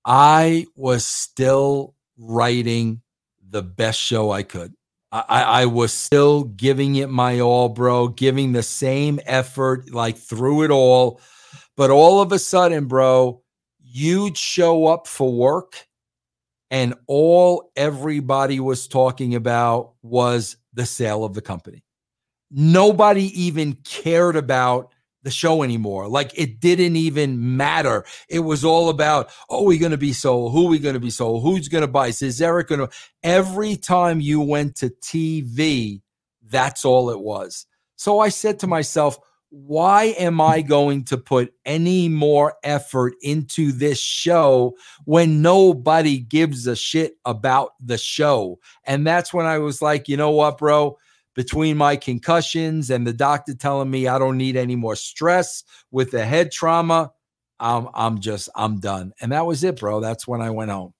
I 0.05 0.67
was 0.75 1.07
still 1.07 1.95
writing 2.19 3.01
the 3.49 3.63
best 3.63 3.99
show 3.99 4.29
I 4.29 4.43
could. 4.43 4.75
I, 5.11 5.41
I 5.41 5.65
was 5.65 5.93
still 5.93 6.43
giving 6.43 6.97
it 6.97 7.09
my 7.09 7.39
all, 7.39 7.69
bro, 7.69 8.09
giving 8.09 8.51
the 8.51 8.61
same 8.61 9.19
effort 9.25 9.91
like 9.91 10.19
through 10.19 10.61
it 10.61 10.69
all. 10.69 11.21
But 11.75 11.89
all 11.89 12.21
of 12.21 12.31
a 12.31 12.37
sudden, 12.37 12.85
bro, 12.85 13.41
you'd 13.95 14.37
show 14.37 14.87
up 14.87 15.07
for 15.07 15.31
work 15.31 15.87
and 16.69 16.95
all 17.07 17.71
everybody 17.77 18.59
was 18.59 18.89
talking 18.89 19.35
about 19.35 19.93
was 20.01 20.57
the 20.73 20.85
sale 20.85 21.23
of 21.23 21.33
the 21.33 21.41
company. 21.41 21.85
Nobody 22.51 23.27
even 23.41 23.77
cared 23.85 24.35
about 24.35 24.91
the 25.23 25.31
show 25.31 25.63
anymore. 25.63 26.09
Like 26.09 26.37
it 26.37 26.59
didn't 26.59 26.97
even 26.97 27.55
matter. 27.55 28.03
It 28.27 28.39
was 28.39 28.65
all 28.65 28.89
about, 28.89 29.29
oh, 29.49 29.63
we're 29.63 29.79
going 29.79 29.91
to 29.91 29.97
be 29.97 30.11
sold? 30.11 30.51
Who 30.51 30.67
are 30.67 30.71
we 30.71 30.79
going 30.79 30.95
to 30.95 30.99
be 30.99 31.09
sold? 31.09 31.43
Who's 31.43 31.69
going 31.69 31.81
to 31.83 31.87
buy? 31.87 32.07
Is 32.07 32.41
Eric 32.41 32.67
going 32.67 32.81
to? 32.81 32.89
Every 33.23 33.77
time 33.77 34.19
you 34.19 34.41
went 34.41 34.75
to 34.77 34.89
TV, 34.89 36.01
that's 36.43 36.83
all 36.83 37.09
it 37.11 37.21
was. 37.21 37.65
So 37.95 38.19
I 38.19 38.27
said 38.27 38.59
to 38.59 38.67
myself, 38.67 39.17
why 39.55 40.15
am 40.19 40.41
I 40.41 40.61
going 40.61 41.05
to 41.05 41.17
put 41.17 41.53
any 41.65 42.09
more 42.09 42.55
effort 42.61 43.13
into 43.21 43.71
this 43.71 43.97
show 43.97 44.75
when 45.05 45.41
nobody 45.41 46.19
gives 46.19 46.67
a 46.67 46.75
shit 46.75 47.13
about 47.23 47.71
the 47.79 47.97
show? 47.97 48.59
And 48.83 49.07
that's 49.07 49.33
when 49.33 49.45
I 49.45 49.59
was 49.59 49.81
like, 49.81 50.09
you 50.09 50.17
know 50.17 50.31
what, 50.31 50.57
bro? 50.57 50.97
Between 51.35 51.77
my 51.77 51.95
concussions 51.95 52.89
and 52.89 53.07
the 53.07 53.13
doctor 53.13 53.53
telling 53.53 53.89
me 53.89 54.09
I 54.09 54.19
don't 54.19 54.37
need 54.37 54.57
any 54.57 54.75
more 54.75 54.97
stress 54.97 55.63
with 55.89 56.11
the 56.11 56.25
head 56.25 56.51
trauma, 56.51 57.13
I'm 57.57 57.87
I'm 57.93 58.19
just 58.19 58.49
I'm 58.55 58.81
done. 58.81 59.13
And 59.21 59.31
that 59.31 59.45
was 59.45 59.63
it, 59.63 59.79
bro. 59.79 60.01
That's 60.01 60.27
when 60.27 60.41
I 60.41 60.49
went 60.49 60.71
home. 60.71 60.94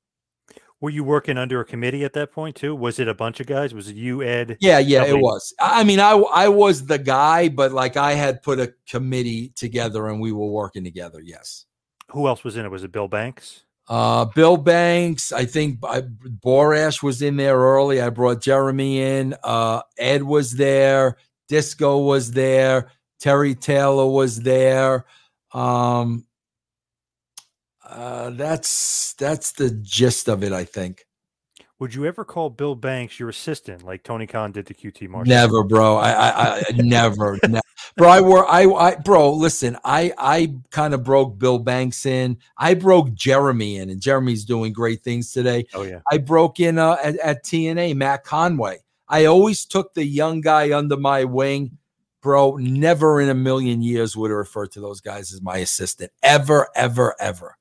Were 0.82 0.90
you 0.90 1.04
working 1.04 1.38
under 1.38 1.62
a 1.62 1.66
committee 1.66 2.04
at 2.04 2.14
that 2.14 2.32
point 2.32 2.56
too? 2.56 2.76
Was 2.76 3.00
it 3.00 3.08
a 3.08 3.14
bunch 3.14 3.40
of 3.40 3.48
guys? 3.48 3.74
Was 3.74 3.88
it 3.88 3.96
you, 3.96 4.22
Ed? 4.22 4.58
Yeah, 4.60 4.80
yeah, 4.80 5.06
it 5.06 5.18
was. 5.18 5.54
I 5.60 5.84
mean, 5.84 6.00
I 6.00 6.12
I 6.12 6.50
was 6.50 6.86
the 6.86 7.00
guy, 7.00 7.48
but 7.50 7.72
like 7.72 7.98
I 7.98 8.14
had 8.14 8.44
put 8.44 8.60
a 8.60 8.74
committee 8.88 9.54
together 9.56 10.08
and 10.08 10.20
we 10.20 10.32
were 10.32 10.48
working 10.48 10.84
together. 10.84 11.22
Yes. 11.24 11.66
Who 12.12 12.28
else 12.28 12.44
was 12.44 12.58
in 12.58 12.66
it? 12.66 12.72
Was 12.72 12.84
it 12.84 12.92
Bill 12.92 13.08
Banks? 13.08 13.64
Uh, 13.88 14.26
Bill 14.26 14.58
Banks. 14.58 15.32
I 15.32 15.46
think 15.46 15.80
I, 15.84 16.02
Borash 16.02 17.02
was 17.02 17.22
in 17.22 17.38
there 17.38 17.58
early. 17.58 18.02
I 18.02 18.10
brought 18.10 18.42
Jeremy 18.42 19.02
in. 19.02 19.36
Uh, 19.44 19.82
Ed 19.98 20.24
was 20.24 20.52
there. 20.52 21.18
Disco 21.48 22.00
was 22.00 22.32
there. 22.32 22.92
Terry 23.20 23.56
Taylor 23.56 24.08
was 24.08 24.42
there. 24.42 25.06
Um, 25.54 26.26
uh, 27.86 28.30
that's 28.32 29.14
that's 29.14 29.52
the 29.54 29.72
gist 29.72 30.28
of 30.28 30.44
it, 30.44 30.52
I 30.52 30.64
think. 30.64 31.06
Would 31.80 31.94
you 31.94 32.06
ever 32.06 32.24
call 32.24 32.50
Bill 32.50 32.74
Banks 32.74 33.20
your 33.20 33.28
assistant 33.28 33.84
like 33.84 34.02
Tony 34.04 34.26
Khan 34.26 34.54
did 34.54 34.66
to 34.68 34.74
QT 34.74 35.10
Marshall? 35.10 35.30
Never, 35.30 35.62
bro. 35.62 35.98
I, 35.98 36.12
I, 36.12 36.58
I 36.58 36.64
never, 36.74 37.38
never, 37.44 37.62
bro. 37.98 38.08
I 38.08 38.22
were, 38.22 38.48
I, 38.48 38.64
I, 38.64 38.96
bro. 38.96 39.34
Listen, 39.34 39.78
I, 39.84 40.14
I 40.18 40.56
kind 40.72 40.94
of 40.94 41.04
broke 41.04 41.38
Bill 41.38 41.60
Banks 41.60 42.06
in. 42.06 42.38
I 42.58 42.76
broke 42.76 43.14
Jeremy 43.14 43.76
in, 43.76 43.90
and 43.90 44.00
Jeremy's 44.00 44.46
doing 44.46 44.72
great 44.72 45.04
things 45.04 45.34
today. 45.34 45.66
Oh 45.74 45.84
yeah. 45.84 46.00
I 46.10 46.18
broke 46.18 46.62
in 46.62 46.78
uh, 46.78 46.96
at, 47.04 47.20
at 47.20 47.44
TNA, 47.44 47.96
Matt 47.96 48.24
Conway. 48.24 48.78
I 49.10 49.26
always 49.26 49.66
took 49.66 49.94
the 49.94 50.06
young 50.06 50.40
guy 50.40 50.76
under 50.76 50.96
my 50.96 51.26
wing, 51.26 51.78
bro. 52.22 52.56
Never 52.56 53.20
in 53.20 53.28
a 53.28 53.36
million 53.36 53.82
years 53.82 54.16
would 54.16 54.32
have 54.32 54.38
referred 54.38 54.72
to 54.72 54.80
those 54.80 55.02
guys 55.02 55.34
as 55.34 55.42
my 55.42 55.58
assistant, 55.58 56.14
ever, 56.24 56.70
ever, 56.74 57.16
ever. 57.20 57.58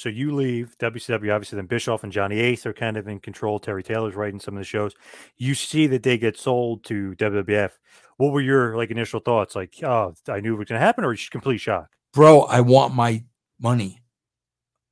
So 0.00 0.08
you 0.08 0.34
leave 0.34 0.78
WCW, 0.78 1.34
obviously, 1.34 1.56
then 1.56 1.66
Bischoff 1.66 2.04
and 2.04 2.10
Johnny 2.10 2.40
Ace 2.40 2.64
are 2.64 2.72
kind 2.72 2.96
of 2.96 3.06
in 3.06 3.20
control. 3.20 3.58
Terry 3.58 3.82
Taylor's 3.82 4.14
writing 4.14 4.40
some 4.40 4.54
of 4.54 4.58
the 4.58 4.64
shows. 4.64 4.94
You 5.36 5.54
see 5.54 5.86
that 5.88 6.04
they 6.04 6.16
get 6.16 6.38
sold 6.38 6.84
to 6.84 7.14
WWF. 7.16 7.72
What 8.16 8.32
were 8.32 8.40
your 8.40 8.78
like 8.78 8.90
initial 8.90 9.20
thoughts? 9.20 9.54
Like, 9.54 9.74
oh, 9.82 10.14
I 10.26 10.40
knew 10.40 10.54
it 10.54 10.58
was 10.58 10.68
going 10.68 10.80
to 10.80 10.86
happen, 10.86 11.04
or 11.04 11.12
just 11.12 11.30
complete 11.30 11.58
shock? 11.58 11.90
Bro, 12.14 12.44
I 12.44 12.62
want 12.62 12.94
my 12.94 13.24
money. 13.60 14.00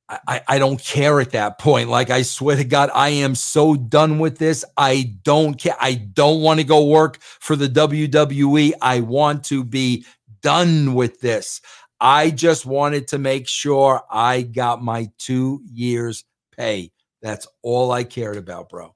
I, 0.07 0.19
I, 0.27 0.41
I 0.47 0.59
don't 0.59 0.79
care 0.79 1.19
at 1.19 1.31
that 1.31 1.57
point. 1.57 1.89
Like, 1.89 2.11
I 2.11 2.21
swear 2.21 2.57
to 2.57 2.63
God, 2.63 2.91
I 2.93 3.09
am 3.09 3.33
so 3.33 3.75
done 3.75 4.19
with 4.19 4.37
this. 4.37 4.63
I 4.77 5.15
don't 5.23 5.55
care. 5.55 5.75
I 5.81 5.95
don't 5.95 6.43
want 6.43 6.59
to 6.59 6.63
go 6.63 6.85
work 6.85 7.17
for 7.19 7.55
the 7.55 7.67
WWE. 7.67 8.73
I 8.79 8.99
want 8.99 9.43
to 9.45 9.63
be 9.63 10.05
done 10.41 10.93
with 10.93 11.19
this. 11.21 11.61
I 12.01 12.29
just 12.29 12.65
wanted 12.65 13.09
to 13.09 13.17
make 13.17 13.47
sure 13.47 14.01
I 14.09 14.43
got 14.43 14.81
my 14.81 15.09
two 15.17 15.61
years' 15.71 16.23
pay. 16.55 16.91
That's 17.21 17.47
all 17.61 17.91
I 17.91 18.03
cared 18.03 18.37
about, 18.37 18.69
bro. 18.69 18.95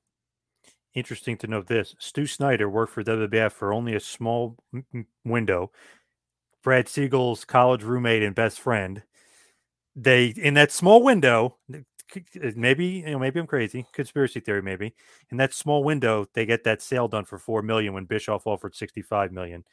Interesting 0.93 1.37
to 1.37 1.47
note 1.47 1.67
this 1.67 1.95
Stu 1.99 2.25
Snyder 2.25 2.69
worked 2.69 2.93
for 2.93 3.03
WWF 3.03 3.51
for 3.51 3.73
only 3.73 3.95
a 3.95 3.99
small 3.99 4.57
window. 5.25 5.71
Brad 6.63 6.87
Siegel's 6.87 7.43
college 7.43 7.83
roommate 7.83 8.23
and 8.23 8.35
best 8.35 8.59
friend. 8.59 9.03
They, 9.95 10.27
in 10.27 10.53
that 10.53 10.71
small 10.71 11.03
window, 11.03 11.57
uh, 12.15 12.51
maybe 12.55 12.85
you 12.85 13.11
know 13.11 13.17
maybe 13.19 13.39
i'm 13.39 13.47
crazy 13.47 13.85
conspiracy 13.91 14.39
theory 14.39 14.61
maybe 14.61 14.93
in 15.31 15.37
that 15.37 15.53
small 15.53 15.83
window 15.83 16.27
they 16.33 16.45
get 16.45 16.63
that 16.63 16.81
sale 16.81 17.07
done 17.07 17.25
for 17.25 17.39
4 17.39 17.61
million 17.63 17.93
when 17.93 18.05
bischoff 18.05 18.45
offered 18.45 18.75
65 18.75 19.31
million 19.31 19.63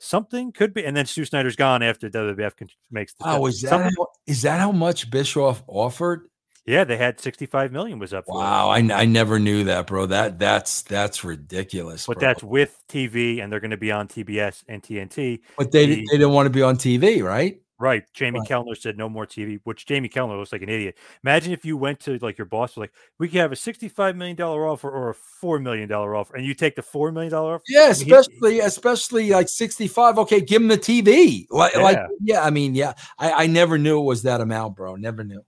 something 0.00 0.50
could 0.50 0.74
be. 0.74 0.84
And 0.84 0.96
then 0.96 1.06
Stu 1.06 1.24
Snyder's 1.24 1.56
gone 1.56 1.82
after 1.82 2.10
WWF 2.10 2.68
makes 2.90 3.14
the. 3.14 3.28
Oh, 3.28 3.46
is 3.46 3.60
that 3.62 3.80
how, 3.80 4.06
is 4.26 4.42
that 4.42 4.58
how 4.58 4.72
much 4.72 5.10
Bischoff 5.10 5.62
offered? 5.68 6.26
Yeah, 6.66 6.84
they 6.84 6.96
had 6.96 7.18
65 7.18 7.72
million 7.72 7.98
was 7.98 8.12
up. 8.12 8.24
Wow, 8.28 8.68
I, 8.68 8.78
I 8.78 9.04
never 9.04 9.38
knew 9.38 9.64
that, 9.64 9.86
bro. 9.86 10.06
That 10.06 10.38
that's 10.38 10.82
that's 10.82 11.24
ridiculous. 11.24 12.06
But 12.06 12.18
bro. 12.18 12.28
that's 12.28 12.42
with 12.42 12.80
TV, 12.88 13.42
and 13.42 13.52
they're 13.52 13.60
going 13.60 13.70
to 13.70 13.76
be 13.76 13.90
on 13.90 14.08
TBS 14.08 14.64
and 14.68 14.82
TNT. 14.82 15.40
But 15.56 15.72
they 15.72 15.86
the, 15.86 15.94
they 15.96 16.18
didn't 16.18 16.32
want 16.32 16.46
to 16.46 16.50
be 16.50 16.62
on 16.62 16.76
TV, 16.76 17.22
right? 17.22 17.60
Right. 17.80 18.04
Jamie 18.12 18.40
right. 18.40 18.48
Kellner 18.48 18.74
said 18.74 18.98
no 18.98 19.08
more 19.08 19.26
TV, 19.26 19.58
which 19.64 19.86
Jamie 19.86 20.10
Kellner 20.10 20.36
looks 20.36 20.52
like 20.52 20.60
an 20.60 20.68
idiot. 20.68 20.98
Imagine 21.24 21.54
if 21.54 21.64
you 21.64 21.78
went 21.78 21.98
to 22.00 22.18
like 22.18 22.36
your 22.36 22.44
boss 22.44 22.76
was 22.76 22.82
like, 22.82 22.92
we 23.18 23.26
could 23.26 23.40
have 23.40 23.52
a 23.52 23.56
$65 23.56 24.16
million 24.16 24.38
offer 24.38 24.90
or 24.90 25.10
a 25.10 25.14
$4 25.42 25.62
million 25.62 25.90
offer, 25.90 26.36
and 26.36 26.44
you 26.44 26.52
take 26.52 26.76
the 26.76 26.82
$4 26.82 27.12
million 27.12 27.32
offer. 27.32 27.64
Yeah, 27.68 27.88
especially, 27.88 28.54
he, 28.54 28.60
especially 28.60 29.30
like 29.30 29.48
65. 29.48 30.18
Okay, 30.18 30.42
give 30.42 30.60
him 30.60 30.68
the 30.68 30.76
TV. 30.76 31.46
Like, 31.50 31.72
yeah, 31.72 31.82
like, 31.82 31.98
yeah 32.20 32.44
I 32.44 32.50
mean, 32.50 32.74
yeah. 32.74 32.92
I, 33.18 33.44
I 33.44 33.46
never 33.46 33.78
knew 33.78 33.98
it 33.98 34.04
was 34.04 34.24
that 34.24 34.42
amount, 34.42 34.76
bro. 34.76 34.96
Never 34.96 35.24
knew. 35.24 35.42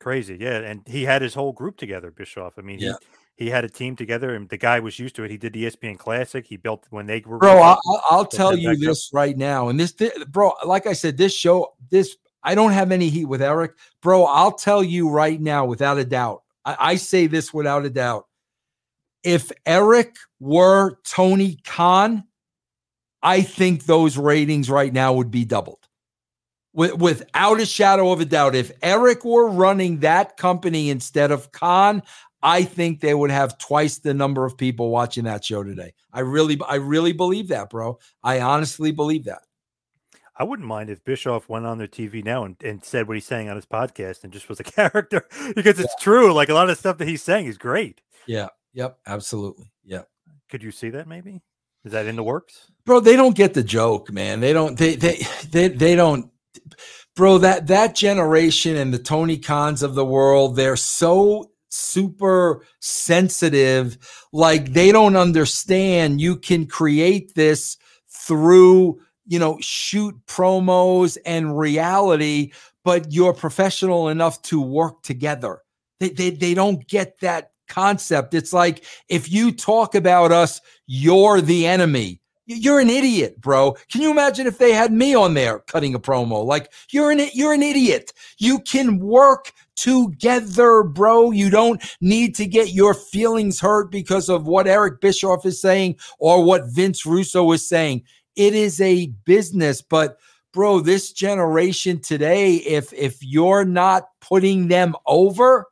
Crazy. 0.00 0.38
Yeah. 0.40 0.60
And 0.60 0.80
he 0.86 1.04
had 1.04 1.20
his 1.20 1.34
whole 1.34 1.52
group 1.52 1.76
together, 1.76 2.10
Bischoff. 2.10 2.54
I 2.58 2.62
mean, 2.62 2.78
yeah. 2.78 2.94
He, 3.00 3.06
he 3.36 3.50
had 3.50 3.64
a 3.64 3.68
team 3.68 3.96
together, 3.96 4.34
and 4.34 4.48
the 4.48 4.56
guy 4.56 4.78
was 4.80 4.98
used 4.98 5.16
to 5.16 5.24
it. 5.24 5.30
He 5.30 5.36
did 5.36 5.52
the 5.52 5.64
ESPN 5.64 5.98
Classic. 5.98 6.46
He 6.46 6.56
built 6.56 6.86
when 6.90 7.06
they 7.06 7.22
were. 7.26 7.38
Bro, 7.38 7.60
I'll, 7.60 7.80
I'll 8.08 8.24
tell 8.24 8.56
you 8.56 8.76
this 8.76 9.10
right 9.12 9.36
now, 9.36 9.68
and 9.68 9.78
this, 9.78 9.92
bro, 10.28 10.52
like 10.64 10.86
I 10.86 10.92
said, 10.92 11.16
this 11.16 11.34
show, 11.34 11.74
this 11.90 12.16
I 12.44 12.54
don't 12.54 12.72
have 12.72 12.92
any 12.92 13.08
heat 13.08 13.24
with 13.24 13.42
Eric. 13.42 13.72
Bro, 14.02 14.24
I'll 14.24 14.52
tell 14.52 14.84
you 14.84 15.08
right 15.08 15.40
now, 15.40 15.64
without 15.64 15.98
a 15.98 16.04
doubt, 16.04 16.42
I, 16.64 16.76
I 16.78 16.96
say 16.96 17.26
this 17.26 17.52
without 17.52 17.84
a 17.84 17.90
doubt. 17.90 18.26
If 19.24 19.50
Eric 19.64 20.16
were 20.38 20.98
Tony 21.04 21.58
Khan, 21.64 22.24
I 23.22 23.40
think 23.40 23.84
those 23.84 24.18
ratings 24.18 24.68
right 24.68 24.92
now 24.92 25.14
would 25.14 25.30
be 25.30 25.46
doubled. 25.46 25.78
With, 26.74 26.98
without 26.98 27.60
a 27.60 27.66
shadow 27.66 28.12
of 28.12 28.20
a 28.20 28.24
doubt, 28.26 28.54
if 28.54 28.70
Eric 28.82 29.24
were 29.24 29.48
running 29.48 30.00
that 30.00 30.36
company 30.36 30.90
instead 30.90 31.30
of 31.30 31.50
Khan, 31.52 32.02
I 32.44 32.62
think 32.62 33.00
they 33.00 33.14
would 33.14 33.30
have 33.30 33.56
twice 33.56 33.98
the 33.98 34.12
number 34.12 34.44
of 34.44 34.58
people 34.58 34.90
watching 34.90 35.24
that 35.24 35.42
show 35.42 35.64
today. 35.64 35.94
I 36.12 36.20
really, 36.20 36.60
I 36.68 36.74
really 36.74 37.14
believe 37.14 37.48
that, 37.48 37.70
bro. 37.70 37.98
I 38.22 38.40
honestly 38.40 38.92
believe 38.92 39.24
that. 39.24 39.42
I 40.36 40.44
wouldn't 40.44 40.68
mind 40.68 40.90
if 40.90 41.02
Bischoff 41.04 41.48
went 41.48 41.64
on 41.64 41.78
their 41.78 41.88
TV 41.88 42.22
now 42.22 42.44
and, 42.44 42.56
and 42.62 42.84
said 42.84 43.08
what 43.08 43.16
he's 43.16 43.24
saying 43.24 43.48
on 43.48 43.56
his 43.56 43.64
podcast 43.64 44.24
and 44.24 44.32
just 44.32 44.50
was 44.50 44.60
a 44.60 44.64
character 44.64 45.26
because 45.54 45.80
it's 45.80 45.94
yeah. 45.98 46.02
true. 46.02 46.34
Like 46.34 46.50
a 46.50 46.54
lot 46.54 46.68
of 46.68 46.76
stuff 46.76 46.98
that 46.98 47.08
he's 47.08 47.22
saying 47.22 47.46
is 47.46 47.56
great. 47.56 48.02
Yeah. 48.26 48.48
Yep. 48.74 48.98
Absolutely. 49.06 49.72
Yeah. 49.82 50.02
Could 50.50 50.62
you 50.62 50.70
see 50.70 50.90
that 50.90 51.08
maybe? 51.08 51.40
Is 51.84 51.92
that 51.92 52.06
in 52.06 52.16
the 52.16 52.22
works? 52.22 52.70
Bro, 52.84 53.00
they 53.00 53.16
don't 53.16 53.36
get 53.36 53.54
the 53.54 53.62
joke, 53.62 54.12
man. 54.12 54.40
They 54.40 54.52
don't 54.52 54.78
they 54.78 54.96
they 54.96 55.22
they 55.50 55.68
they 55.68 55.96
don't 55.96 56.30
bro, 57.14 57.38
that 57.38 57.68
that 57.68 57.94
generation 57.94 58.76
and 58.76 58.92
the 58.92 58.98
Tony 58.98 59.38
Khans 59.38 59.82
of 59.82 59.94
the 59.94 60.04
world, 60.04 60.56
they're 60.56 60.76
so 60.76 61.50
super 61.74 62.64
sensitive. 62.80 63.98
Like 64.32 64.72
they 64.72 64.92
don't 64.92 65.16
understand 65.16 66.20
you 66.20 66.36
can 66.36 66.66
create 66.66 67.34
this 67.34 67.76
through 68.08 69.00
you 69.26 69.38
know, 69.38 69.58
shoot 69.60 70.14
promos 70.26 71.16
and 71.24 71.58
reality, 71.58 72.52
but 72.84 73.12
you're 73.12 73.32
professional 73.32 74.08
enough 74.08 74.40
to 74.42 74.60
work 74.60 75.02
together. 75.02 75.60
They, 76.00 76.10
they, 76.10 76.30
they 76.30 76.54
don't 76.54 76.86
get 76.86 77.20
that 77.20 77.52
concept. 77.68 78.34
It's 78.34 78.52
like 78.52 78.84
if 79.08 79.30
you 79.30 79.52
talk 79.52 79.94
about 79.94 80.32
us, 80.32 80.60
you're 80.86 81.40
the 81.40 81.66
enemy. 81.66 82.20
You're 82.46 82.80
an 82.80 82.90
idiot, 82.90 83.40
bro. 83.40 83.72
Can 83.90 84.02
you 84.02 84.10
imagine 84.10 84.46
if 84.46 84.58
they 84.58 84.72
had 84.72 84.92
me 84.92 85.14
on 85.14 85.32
there 85.32 85.60
cutting 85.60 85.94
a 85.94 85.98
promo? 85.98 86.44
Like 86.44 86.70
you're 86.90 87.10
an 87.10 87.20
you're 87.32 87.54
an 87.54 87.62
idiot. 87.62 88.12
You 88.38 88.58
can 88.60 88.98
work 88.98 89.52
together, 89.76 90.82
bro. 90.82 91.30
You 91.30 91.48
don't 91.48 91.82
need 92.02 92.34
to 92.36 92.46
get 92.46 92.74
your 92.74 92.92
feelings 92.92 93.60
hurt 93.60 93.90
because 93.90 94.28
of 94.28 94.46
what 94.46 94.66
Eric 94.66 95.00
Bischoff 95.00 95.46
is 95.46 95.60
saying 95.60 95.96
or 96.18 96.44
what 96.44 96.66
Vince 96.66 97.06
Russo 97.06 97.50
is 97.52 97.66
saying. 97.66 98.02
It 98.36 98.54
is 98.54 98.78
a 98.80 99.06
business, 99.24 99.80
but 99.80 100.18
bro, 100.52 100.80
this 100.80 101.12
generation 101.12 101.98
today, 102.00 102.56
if 102.56 102.92
if 102.92 103.22
you're 103.22 103.64
not 103.64 104.08
putting 104.20 104.68
them 104.68 104.94
over, 105.06 105.66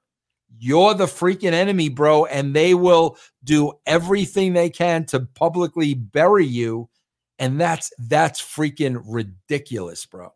you're 0.63 0.95
the 0.95 1.07
freaking 1.07 1.53
enemy, 1.53 1.89
bro, 1.89 2.25
and 2.27 2.55
they 2.55 2.73
will 2.73 3.17
do 3.43 3.73
everything 3.85 4.53
they 4.53 4.71
can 4.71 5.05
to 5.07 5.19
publicly 5.35 5.93
bury 5.93 6.47
you. 6.47 6.89
And 7.41 7.61
that's 7.61 7.93
that's 7.99 8.41
freaking 8.41 9.03
ridiculous, 9.05 10.07
bro. 10.07 10.33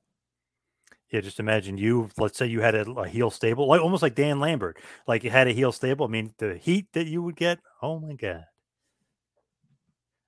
Yeah, 1.13 1.21
just 1.21 1.39
imagine 1.39 1.79
you. 1.79 2.11
Let's 2.19 2.37
say 2.37 2.47
you 2.47 2.61
had 2.61 2.75
a, 2.75 2.91
a, 2.91 3.09
heel 3.09 3.31
stable, 3.31 3.69
like 3.69 3.81
almost 3.81 4.03
like 4.03 4.17
Dan 4.17 4.41
Lambert, 4.41 4.79
like 5.07 5.23
you 5.23 5.31
had 5.31 5.47
a 5.47 5.53
heel 5.53 5.71
stable. 5.71 6.05
I 6.05 6.09
mean, 6.09 6.35
the 6.39 6.57
heat 6.57 6.89
that 6.95 7.07
you 7.07 7.23
would 7.23 7.37
get. 7.37 7.61
Oh 7.81 8.01
my 8.01 8.15
god, 8.15 8.47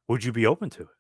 would 0.07 0.23
you 0.23 0.31
be 0.31 0.47
open 0.47 0.71
to 0.71 0.83
it? 0.83 0.98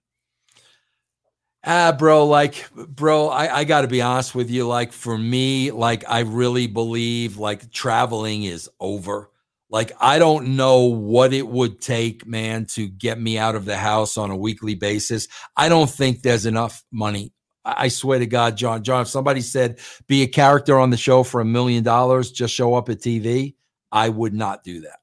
Ah, 1.65 1.93
bro, 1.93 2.25
like, 2.27 2.67
bro, 2.73 3.29
I, 3.29 3.59
I 3.59 3.65
got 3.65 3.81
to 3.83 3.89
be 3.89 4.01
honest 4.01 4.35
with 4.35 4.51
you. 4.51 4.67
Like, 4.67 4.93
for 4.93 5.19
me, 5.19 5.71
like, 5.71 6.05
I 6.09 6.21
really 6.21 6.67
believe 6.67 7.37
like 7.37 7.71
traveling 7.73 8.45
is 8.45 8.71
over. 8.79 9.31
Like, 9.71 9.93
I 10.01 10.19
don't 10.19 10.57
know 10.57 10.85
what 10.85 11.33
it 11.33 11.47
would 11.47 11.81
take, 11.81 12.27
man, 12.27 12.67
to 12.67 12.89
get 12.89 13.21
me 13.21 13.37
out 13.39 13.55
of 13.55 13.65
the 13.65 13.77
house 13.77 14.17
on 14.17 14.31
a 14.31 14.37
weekly 14.37 14.77
basis. 14.77 15.29
I 15.57 15.69
don't 15.69 15.91
think 15.91 16.23
there's 16.23 16.47
enough 16.47 16.85
money. 16.91 17.33
I 17.65 17.89
swear 17.89 18.19
to 18.19 18.27
God, 18.27 18.57
John, 18.57 18.83
John, 18.83 19.03
if 19.03 19.09
somebody 19.09 19.43
said 19.43 19.79
be 20.07 20.23
a 20.23 20.27
character 20.27 20.79
on 20.79 20.89
the 20.89 20.97
show 20.97 21.23
for 21.23 21.41
a 21.41 21.45
million 21.45 21.85
dollars, 21.85 22.31
just 22.31 22.55
show 22.55 22.75
up 22.75 22.89
at 22.89 23.01
TV, 23.01 23.57
I 23.93 24.09
would 24.09 24.33
not 24.33 24.65
do 24.65 24.83
that. 24.83 25.01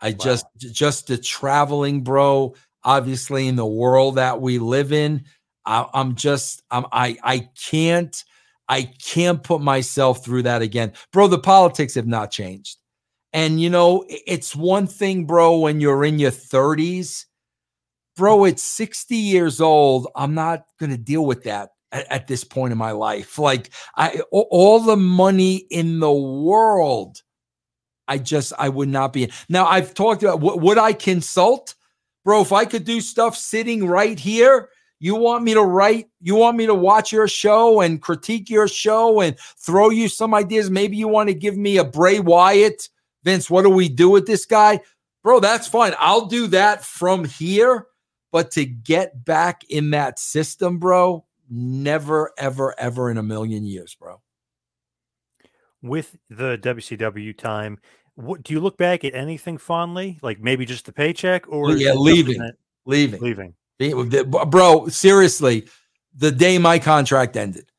I 0.00 0.10
wow. 0.10 0.16
just, 0.16 0.46
just 0.58 1.08
the 1.08 1.18
traveling, 1.18 2.02
bro, 2.02 2.54
obviously 2.84 3.48
in 3.48 3.56
the 3.56 3.66
world 3.66 4.14
that 4.14 4.40
we 4.40 4.60
live 4.60 4.92
in 4.92 5.24
I, 5.68 5.86
am 5.92 6.14
just 6.14 6.62
I'm, 6.70 6.86
I 6.90 7.16
I 7.22 7.50
can't 7.70 8.24
I 8.68 8.82
can't 9.04 9.42
put 9.42 9.60
myself 9.60 10.24
through 10.24 10.44
that 10.44 10.62
again, 10.62 10.94
bro. 11.12 11.28
The 11.28 11.38
politics 11.38 11.94
have 11.94 12.06
not 12.06 12.30
changed, 12.30 12.78
and 13.34 13.60
you 13.60 13.68
know 13.68 14.04
it's 14.08 14.56
one 14.56 14.86
thing, 14.86 15.26
bro, 15.26 15.58
when 15.58 15.80
you're 15.80 16.04
in 16.04 16.18
your 16.18 16.30
30s, 16.30 17.26
bro. 18.16 18.44
It's 18.44 18.62
60 18.62 19.14
years 19.14 19.60
old. 19.60 20.08
I'm 20.16 20.34
not 20.34 20.64
gonna 20.80 20.96
deal 20.96 21.26
with 21.26 21.44
that 21.44 21.70
at, 21.92 22.10
at 22.10 22.26
this 22.28 22.44
point 22.44 22.72
in 22.72 22.78
my 22.78 22.92
life. 22.92 23.38
Like 23.38 23.70
I 23.94 24.22
all 24.32 24.80
the 24.80 24.96
money 24.96 25.66
in 25.70 26.00
the 26.00 26.12
world. 26.12 27.22
I 28.10 28.16
just 28.16 28.54
I 28.58 28.70
would 28.70 28.88
not 28.88 29.12
be. 29.12 29.30
Now 29.50 29.66
I've 29.66 29.92
talked 29.92 30.22
about 30.22 30.40
would 30.40 30.78
I 30.78 30.94
consult, 30.94 31.74
bro? 32.24 32.40
If 32.40 32.52
I 32.52 32.64
could 32.64 32.84
do 32.84 33.02
stuff 33.02 33.36
sitting 33.36 33.86
right 33.86 34.18
here, 34.18 34.70
you 35.00 35.14
want 35.14 35.44
me 35.44 35.54
to 35.54 35.62
write, 35.62 36.08
you 36.20 36.34
want 36.34 36.56
me 36.56 36.66
to 36.66 36.74
watch 36.74 37.12
your 37.12 37.28
show 37.28 37.80
and 37.80 38.02
critique 38.02 38.50
your 38.50 38.66
show 38.66 39.20
and 39.20 39.38
throw 39.38 39.90
you 39.90 40.08
some 40.08 40.34
ideas. 40.34 40.70
Maybe 40.70 40.96
you 40.96 41.08
want 41.08 41.28
to 41.28 41.34
give 41.34 41.56
me 41.56 41.78
a 41.78 41.84
Bray 41.84 42.20
Wyatt. 42.20 42.88
Vince, 43.22 43.48
what 43.48 43.62
do 43.62 43.70
we 43.70 43.88
do 43.88 44.10
with 44.10 44.26
this 44.26 44.44
guy? 44.44 44.80
Bro, 45.22 45.40
that's 45.40 45.68
fine. 45.68 45.94
I'll 45.98 46.26
do 46.26 46.48
that 46.48 46.84
from 46.84 47.24
here. 47.24 47.86
But 48.30 48.50
to 48.52 48.64
get 48.64 49.24
back 49.24 49.62
in 49.68 49.90
that 49.90 50.18
system, 50.18 50.78
bro, 50.78 51.24
never, 51.48 52.32
ever, 52.36 52.74
ever 52.78 53.10
in 53.10 53.18
a 53.18 53.22
million 53.22 53.64
years, 53.64 53.94
bro. 53.94 54.20
With 55.80 56.16
the 56.28 56.58
WCW 56.58 57.36
time, 57.36 57.78
what 58.16 58.42
do 58.42 58.52
you 58.52 58.60
look 58.60 58.76
back 58.76 59.04
at 59.04 59.14
anything 59.14 59.58
fondly? 59.58 60.18
Like 60.22 60.40
maybe 60.40 60.66
just 60.66 60.86
the 60.86 60.92
paycheck 60.92 61.48
or 61.48 61.70
yeah, 61.72 61.92
leaving, 61.92 62.50
leaving, 62.84 63.20
leaving. 63.20 63.54
Bro, 63.78 64.88
seriously, 64.88 65.68
the 66.16 66.32
day 66.32 66.58
my 66.58 66.78
contract 66.78 67.36
ended 67.36 67.70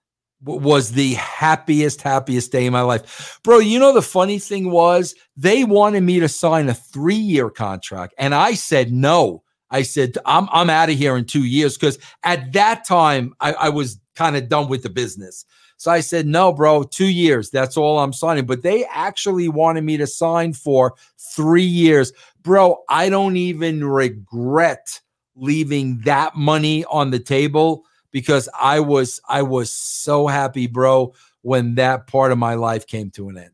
was 0.42 0.94
the 0.94 1.16
happiest, 1.16 2.02
happiest 2.02 2.52
day 2.52 2.66
in 2.66 2.72
my 2.72 2.82
life. 2.82 3.40
Bro, 3.44 3.60
you 3.60 3.78
know, 3.78 3.94
the 3.94 4.02
funny 4.02 4.40
thing 4.40 4.72
was 4.72 5.14
they 5.36 5.66
wanted 5.66 6.02
me 6.02 6.20
to 6.22 6.30
sign 6.30 6.70
a 6.70 6.74
three 6.74 7.16
year 7.16 7.50
contract, 7.50 8.14
and 8.18 8.34
I 8.34 8.54
said 8.54 8.92
no. 8.92 9.44
I 9.72 9.84
said, 9.84 10.18
I'm, 10.26 10.48
I'm 10.52 10.70
out 10.70 10.90
of 10.90 10.98
here 10.98 11.16
in 11.16 11.26
two 11.26 11.44
years 11.44 11.78
because 11.78 12.00
at 12.24 12.54
that 12.54 12.88
time 12.88 13.36
I, 13.40 13.54
I 13.54 13.70
was 13.70 14.00
kind 14.16 14.36
of 14.36 14.50
done 14.50 14.68
with 14.68 14.82
the 14.82 14.90
business. 14.90 15.46
So 15.78 15.92
I 15.92 16.00
said, 16.02 16.26
no, 16.26 16.52
bro, 16.52 16.84
two 16.84 17.08
years. 17.08 17.52
That's 17.52 17.78
all 17.78 18.00
I'm 18.00 18.12
signing. 18.12 18.46
But 18.46 18.64
they 18.64 18.86
actually 18.86 19.48
wanted 19.48 19.84
me 19.84 19.96
to 19.98 20.08
sign 20.08 20.54
for 20.54 20.96
three 21.36 21.62
years. 21.62 22.12
Bro, 22.42 22.84
I 22.90 23.10
don't 23.10 23.38
even 23.38 23.86
regret 23.86 25.00
leaving 25.40 26.00
that 26.02 26.36
money 26.36 26.86
on 26.86 27.12
the 27.12 27.20
table 27.20 27.86
because 28.12 28.50
I 28.60 28.80
was 28.80 29.22
I 29.28 29.42
was 29.44 29.72
so 29.72 30.28
happy, 30.28 30.68
bro, 30.68 31.14
when 31.42 31.76
that 31.76 32.08
part 32.08 32.32
of 32.32 32.38
my 32.38 32.56
life 32.56 32.88
came 32.88 33.12
to 33.12 33.30
an 33.30 33.38
end. 33.38 33.52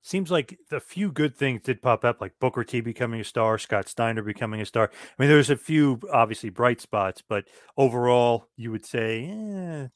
Seems 0.00 0.30
like 0.30 0.58
the 0.70 0.80
few 0.80 1.12
good 1.12 1.36
things 1.36 1.60
did 1.62 1.82
pop 1.82 2.02
up, 2.02 2.22
like 2.22 2.32
Booker 2.40 2.64
T 2.64 2.80
becoming 2.80 3.20
a 3.20 3.24
star, 3.24 3.58
Scott 3.58 3.90
Steiner 3.90 4.22
becoming 4.22 4.62
a 4.62 4.64
star. 4.64 4.90
I 4.90 5.22
mean, 5.22 5.28
there's 5.28 5.50
a 5.50 5.56
few 5.56 6.00
obviously 6.10 6.48
bright 6.48 6.80
spots, 6.80 7.22
but 7.28 7.44
overall, 7.76 8.48
you 8.56 8.70
would 8.70 8.86
say, 8.86 9.26
eh, 9.26 9.88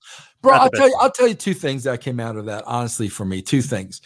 bro. 0.43 0.53
I'll 0.53 0.71
tell 0.71 0.89
you, 0.89 0.97
I'll 1.01 1.11
tell 1.11 1.29
you 1.29 1.35
two 1.35 1.55
things 1.55 1.85
that 1.85 2.03
came 2.03 2.21
out 2.21 2.37
of 2.37 2.45
that. 2.45 2.65
Honestly, 2.67 3.09
for 3.09 3.25
me, 3.25 3.41
two 3.41 3.63
things. 3.63 4.03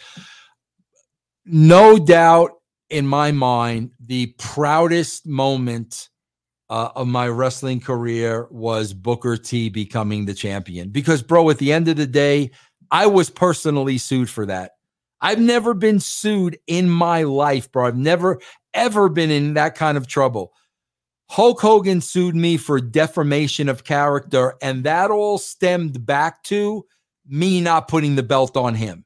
No 1.45 1.97
doubt 1.97 2.51
in 2.89 3.05
my 3.05 3.33
mind, 3.33 3.91
the 3.99 4.27
proudest 4.37 5.25
moment 5.25 6.07
uh, 6.69 6.89
of 6.95 7.07
my 7.07 7.27
wrestling 7.27 7.79
career 7.79 8.47
was 8.51 8.93
Booker 8.93 9.37
T 9.37 9.69
becoming 9.69 10.25
the 10.25 10.33
champion. 10.33 10.89
Because, 10.89 11.21
bro, 11.21 11.49
at 11.49 11.57
the 11.57 11.71
end 11.71 11.87
of 11.87 11.97
the 11.97 12.07
day, 12.07 12.51
I 12.91 13.07
was 13.07 13.29
personally 13.29 13.97
sued 13.97 14.29
for 14.29 14.45
that. 14.45 14.71
I've 15.21 15.39
never 15.39 15.73
been 15.73 15.99
sued 15.99 16.59
in 16.67 16.89
my 16.89 17.23
life, 17.23 17.71
bro. 17.71 17.87
I've 17.87 17.97
never, 17.97 18.39
ever 18.73 19.09
been 19.09 19.31
in 19.31 19.55
that 19.55 19.75
kind 19.75 19.97
of 19.97 20.07
trouble. 20.07 20.53
Hulk 21.29 21.59
Hogan 21.59 21.99
sued 22.01 22.35
me 22.35 22.55
for 22.57 22.79
defamation 22.79 23.67
of 23.67 23.83
character, 23.83 24.55
and 24.61 24.83
that 24.83 25.11
all 25.11 25.37
stemmed 25.37 26.05
back 26.05 26.43
to 26.43 26.85
me 27.27 27.59
not 27.59 27.87
putting 27.87 28.15
the 28.15 28.23
belt 28.23 28.55
on 28.55 28.75
him. 28.75 29.03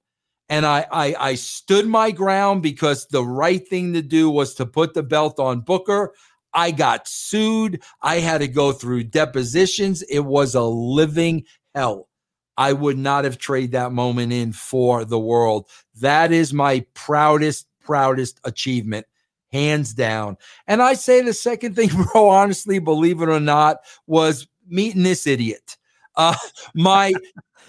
And 0.49 0.65
I, 0.65 0.85
I, 0.91 1.15
I 1.17 1.35
stood 1.35 1.87
my 1.87 2.11
ground 2.11 2.61
because 2.61 3.07
the 3.07 3.23
right 3.23 3.65
thing 3.67 3.93
to 3.93 4.01
do 4.01 4.29
was 4.29 4.53
to 4.55 4.65
put 4.65 4.93
the 4.93 5.01
belt 5.01 5.39
on 5.39 5.61
Booker. 5.61 6.13
I 6.53 6.71
got 6.71 7.07
sued. 7.07 7.81
I 8.01 8.19
had 8.19 8.39
to 8.39 8.47
go 8.47 8.71
through 8.71 9.05
depositions. 9.05 10.01
It 10.03 10.21
was 10.21 10.55
a 10.55 10.63
living 10.63 11.45
hell. 11.73 12.09
I 12.57 12.73
would 12.73 12.97
not 12.97 13.23
have 13.23 13.37
traded 13.37 13.71
that 13.71 13.91
moment 13.91 14.33
in 14.33 14.51
for 14.51 15.05
the 15.05 15.19
world. 15.19 15.67
That 16.01 16.31
is 16.31 16.53
my 16.53 16.85
proudest, 16.93 17.67
proudest 17.79 18.39
achievement, 18.43 19.07
hands 19.51 19.93
down. 19.93 20.37
And 20.67 20.81
I 20.81 20.93
say 20.93 21.21
the 21.21 21.33
second 21.33 21.75
thing, 21.75 21.89
bro, 22.13 22.29
honestly, 22.29 22.79
believe 22.79 23.21
it 23.21 23.29
or 23.29 23.39
not, 23.39 23.77
was 24.05 24.47
meeting 24.67 25.03
this 25.03 25.25
idiot. 25.25 25.77
Uh, 26.15 26.35
my 26.75 27.13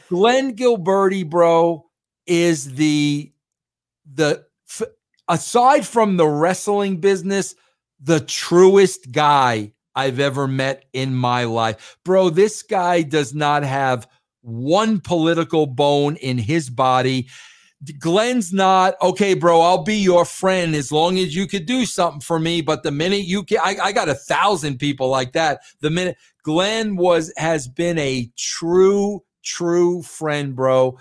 Glenn 0.08 0.56
Gilberti, 0.56 1.28
bro, 1.28 1.86
is 2.26 2.74
the 2.74 3.32
the 4.14 4.44
f- 4.68 4.88
aside 5.28 5.86
from 5.86 6.16
the 6.16 6.26
wrestling 6.26 6.98
business, 6.98 7.54
the 8.02 8.20
truest 8.20 9.12
guy 9.12 9.72
I've 9.94 10.18
ever 10.18 10.48
met 10.48 10.84
in 10.92 11.14
my 11.14 11.44
life. 11.44 11.98
Bro, 12.04 12.30
this 12.30 12.62
guy 12.62 13.02
does 13.02 13.34
not 13.34 13.62
have 13.62 14.08
one 14.40 15.00
political 15.00 15.66
bone 15.66 16.16
in 16.16 16.38
his 16.38 16.68
body. 16.68 17.28
Glenn's 17.98 18.52
not 18.52 18.94
okay, 19.02 19.34
bro. 19.34 19.60
I'll 19.60 19.82
be 19.82 19.96
your 19.96 20.24
friend 20.24 20.74
as 20.74 20.92
long 20.92 21.18
as 21.18 21.34
you 21.34 21.46
could 21.46 21.66
do 21.66 21.84
something 21.84 22.20
for 22.20 22.38
me. 22.38 22.60
But 22.60 22.82
the 22.82 22.92
minute 22.92 23.24
you 23.24 23.42
can, 23.42 23.58
I, 23.58 23.76
I 23.82 23.92
got 23.92 24.08
a 24.08 24.14
thousand 24.14 24.78
people 24.78 25.08
like 25.08 25.32
that. 25.32 25.62
The 25.80 25.90
minute 25.90 26.16
Glenn 26.44 26.96
was 26.96 27.32
has 27.36 27.66
been 27.68 27.98
a 27.98 28.30
true, 28.36 29.22
true 29.44 30.02
friend, 30.02 30.54
bro. 30.54 30.98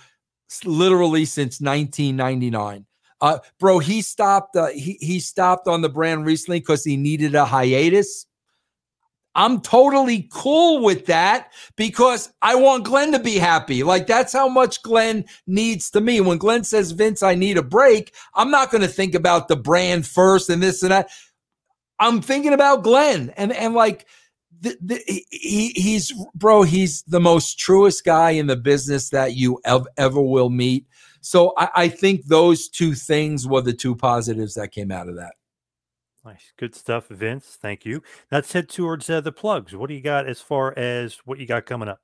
Literally 0.65 1.25
since 1.25 1.61
1999. 1.61 2.85
Uh, 3.21 3.39
bro, 3.59 3.79
he 3.79 4.01
stopped. 4.01 4.55
Uh, 4.55 4.67
he 4.67 4.97
he 4.99 5.19
stopped 5.19 5.67
on 5.67 5.81
the 5.81 5.89
brand 5.89 6.25
recently 6.25 6.59
because 6.59 6.83
he 6.83 6.97
needed 6.97 7.35
a 7.35 7.45
hiatus. 7.45 8.25
I'm 9.33 9.61
totally 9.61 10.27
cool 10.31 10.83
with 10.83 11.05
that 11.05 11.53
because 11.77 12.33
I 12.41 12.55
want 12.55 12.83
Glenn 12.83 13.13
to 13.13 13.19
be 13.19 13.37
happy. 13.37 13.83
Like 13.83 14.05
that's 14.05 14.33
how 14.33 14.49
much 14.49 14.83
Glenn 14.83 15.25
needs 15.47 15.89
to 15.91 16.01
me. 16.01 16.19
When 16.19 16.37
Glenn 16.37 16.65
says, 16.65 16.91
Vince, 16.91 17.23
I 17.23 17.35
need 17.35 17.57
a 17.57 17.63
break, 17.63 18.13
I'm 18.35 18.51
not 18.51 18.71
going 18.71 18.81
to 18.81 18.89
think 18.89 19.15
about 19.15 19.47
the 19.47 19.55
brand 19.55 20.05
first 20.05 20.49
and 20.49 20.61
this 20.61 20.83
and 20.83 20.91
that. 20.91 21.09
I'm 21.97 22.21
thinking 22.21 22.51
about 22.51 22.83
Glenn 22.83 23.31
and, 23.37 23.53
and 23.53 23.73
like, 23.73 24.05
the, 24.59 24.77
the, 24.81 25.01
he, 25.31 25.69
he's 25.75 26.13
bro, 26.35 26.63
he's 26.63 27.01
the 27.03 27.19
most 27.19 27.57
truest 27.57 28.03
guy 28.03 28.31
in 28.31 28.47
the 28.47 28.57
business 28.57 29.09
that 29.09 29.33
you 29.33 29.59
ev- 29.65 29.87
ever 29.97 30.21
will 30.21 30.49
meet. 30.49 30.85
So 31.21 31.53
I, 31.57 31.69
I 31.75 31.87
think 31.87 32.25
those 32.25 32.67
two 32.67 32.93
things 32.93 33.47
were 33.47 33.61
the 33.61 33.73
two 33.73 33.95
positives 33.95 34.55
that 34.55 34.71
came 34.71 34.91
out 34.91 35.07
of 35.07 35.15
that. 35.15 35.33
Nice. 36.23 36.53
Good 36.57 36.75
stuff, 36.75 37.07
Vince. 37.07 37.57
Thank 37.59 37.85
you. 37.85 38.03
Let's 38.31 38.51
head 38.53 38.69
towards 38.69 39.09
uh, 39.09 39.21
the 39.21 39.31
plugs. 39.31 39.75
What 39.75 39.87
do 39.87 39.95
you 39.95 40.01
got 40.01 40.27
as 40.27 40.39
far 40.39 40.77
as 40.77 41.15
what 41.25 41.39
you 41.39 41.47
got 41.47 41.65
coming 41.65 41.89
up? 41.89 41.99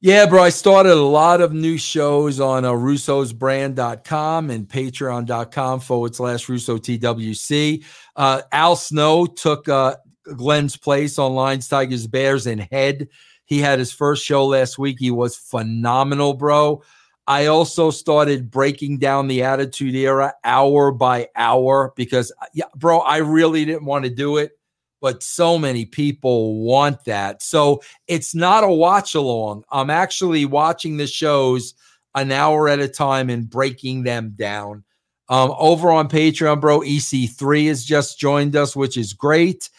Yeah, 0.00 0.26
bro. 0.26 0.42
I 0.42 0.48
started 0.48 0.92
a 0.92 0.94
lot 0.94 1.40
of 1.40 1.52
new 1.52 1.76
shows 1.76 2.40
on 2.40 2.64
uh, 2.64 2.70
russosbrand.com 2.70 4.50
and 4.50 4.66
patreon.com 4.66 5.80
forward 5.80 6.14
slash 6.14 6.48
Russo 6.48 6.78
TWC. 6.78 7.84
Uh, 8.16 8.42
Al 8.50 8.76
Snow 8.76 9.26
took 9.26 9.68
uh, 9.68 9.96
Glenn's 10.36 10.76
place 10.76 11.18
on 11.18 11.34
Lions, 11.34 11.68
Tigers, 11.68 12.06
Bears, 12.06 12.46
and 12.46 12.62
Head. 12.72 13.08
He 13.44 13.58
had 13.58 13.78
his 13.78 13.92
first 13.92 14.24
show 14.24 14.46
last 14.46 14.78
week. 14.78 14.96
He 14.98 15.10
was 15.10 15.36
phenomenal, 15.36 16.34
bro. 16.34 16.82
I 17.30 17.46
also 17.46 17.92
started 17.92 18.50
breaking 18.50 18.98
down 18.98 19.28
the 19.28 19.44
Attitude 19.44 19.94
Era 19.94 20.34
hour 20.42 20.90
by 20.90 21.28
hour 21.36 21.92
because, 21.94 22.32
yeah, 22.54 22.64
bro, 22.74 22.98
I 22.98 23.18
really 23.18 23.64
didn't 23.64 23.84
want 23.84 24.04
to 24.04 24.10
do 24.10 24.38
it, 24.38 24.58
but 25.00 25.22
so 25.22 25.56
many 25.56 25.84
people 25.84 26.60
want 26.60 27.04
that. 27.04 27.40
So 27.40 27.82
it's 28.08 28.34
not 28.34 28.64
a 28.64 28.68
watch 28.68 29.14
along. 29.14 29.62
I'm 29.70 29.90
actually 29.90 30.44
watching 30.44 30.96
the 30.96 31.06
shows 31.06 31.74
an 32.16 32.32
hour 32.32 32.68
at 32.68 32.80
a 32.80 32.88
time 32.88 33.30
and 33.30 33.48
breaking 33.48 34.02
them 34.02 34.34
down. 34.34 34.82
Um, 35.28 35.54
over 35.56 35.92
on 35.92 36.08
Patreon, 36.08 36.60
bro, 36.60 36.80
EC3 36.80 37.68
has 37.68 37.84
just 37.84 38.18
joined 38.18 38.56
us, 38.56 38.74
which 38.74 38.96
is 38.96 39.12
great. 39.12 39.70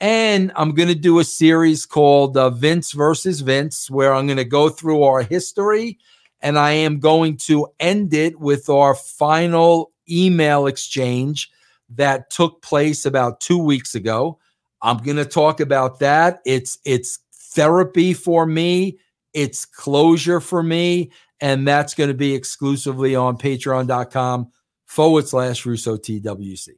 And 0.00 0.50
I'm 0.56 0.74
going 0.74 0.88
to 0.88 0.94
do 0.96 1.20
a 1.20 1.24
series 1.24 1.86
called 1.86 2.36
uh, 2.36 2.50
Vince 2.50 2.90
versus 2.90 3.42
Vince, 3.42 3.88
where 3.88 4.12
I'm 4.12 4.26
going 4.26 4.38
to 4.38 4.44
go 4.44 4.68
through 4.68 5.04
our 5.04 5.22
history 5.22 6.00
and 6.46 6.60
I 6.60 6.70
am 6.70 7.00
going 7.00 7.38
to 7.38 7.66
end 7.80 8.14
it 8.14 8.38
with 8.38 8.68
our 8.68 8.94
final 8.94 9.90
email 10.08 10.68
exchange 10.68 11.50
that 11.96 12.30
took 12.30 12.62
place 12.62 13.04
about 13.04 13.40
two 13.40 13.58
weeks 13.58 13.96
ago. 13.96 14.38
I'm 14.80 14.98
going 14.98 15.16
to 15.16 15.24
talk 15.24 15.58
about 15.58 15.98
that. 15.98 16.42
It's 16.46 16.78
it's 16.84 17.18
therapy 17.34 18.14
for 18.14 18.46
me. 18.46 18.96
It's 19.32 19.64
closure 19.64 20.38
for 20.38 20.62
me, 20.62 21.10
and 21.40 21.66
that's 21.66 21.94
going 21.94 22.10
to 22.10 22.14
be 22.14 22.32
exclusively 22.32 23.16
on 23.16 23.38
Patreon.com 23.38 24.52
forward 24.84 25.26
slash 25.26 25.66
Russo 25.66 25.96
TWC. 25.96 26.68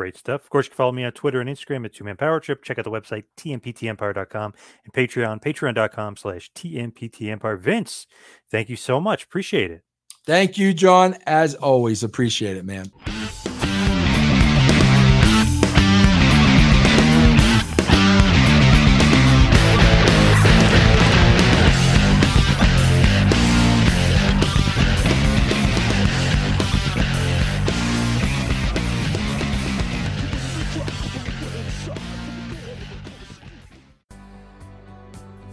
Great 0.00 0.16
stuff. 0.16 0.44
Of 0.44 0.48
course, 0.48 0.64
you 0.64 0.70
can 0.70 0.76
follow 0.78 0.92
me 0.92 1.04
on 1.04 1.12
Twitter 1.12 1.42
and 1.42 1.50
Instagram 1.50 1.84
at 1.84 1.92
Two 1.92 2.04
Man 2.04 2.16
Power 2.16 2.40
Trip. 2.40 2.64
Check 2.64 2.78
out 2.78 2.86
the 2.86 2.90
website, 2.90 3.24
tmptempire.com, 3.36 4.54
and 4.82 4.92
Patreon, 4.94 5.42
patreon.com 5.42 6.16
slash 6.16 6.50
tmptempire. 6.54 7.60
Vince, 7.60 8.06
thank 8.50 8.70
you 8.70 8.76
so 8.76 8.98
much. 8.98 9.24
Appreciate 9.24 9.70
it. 9.70 9.82
Thank 10.24 10.56
you, 10.56 10.72
John. 10.72 11.18
As 11.26 11.54
always, 11.54 12.02
appreciate 12.02 12.56
it, 12.56 12.64
man. 12.64 12.90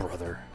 brother. 0.00 0.49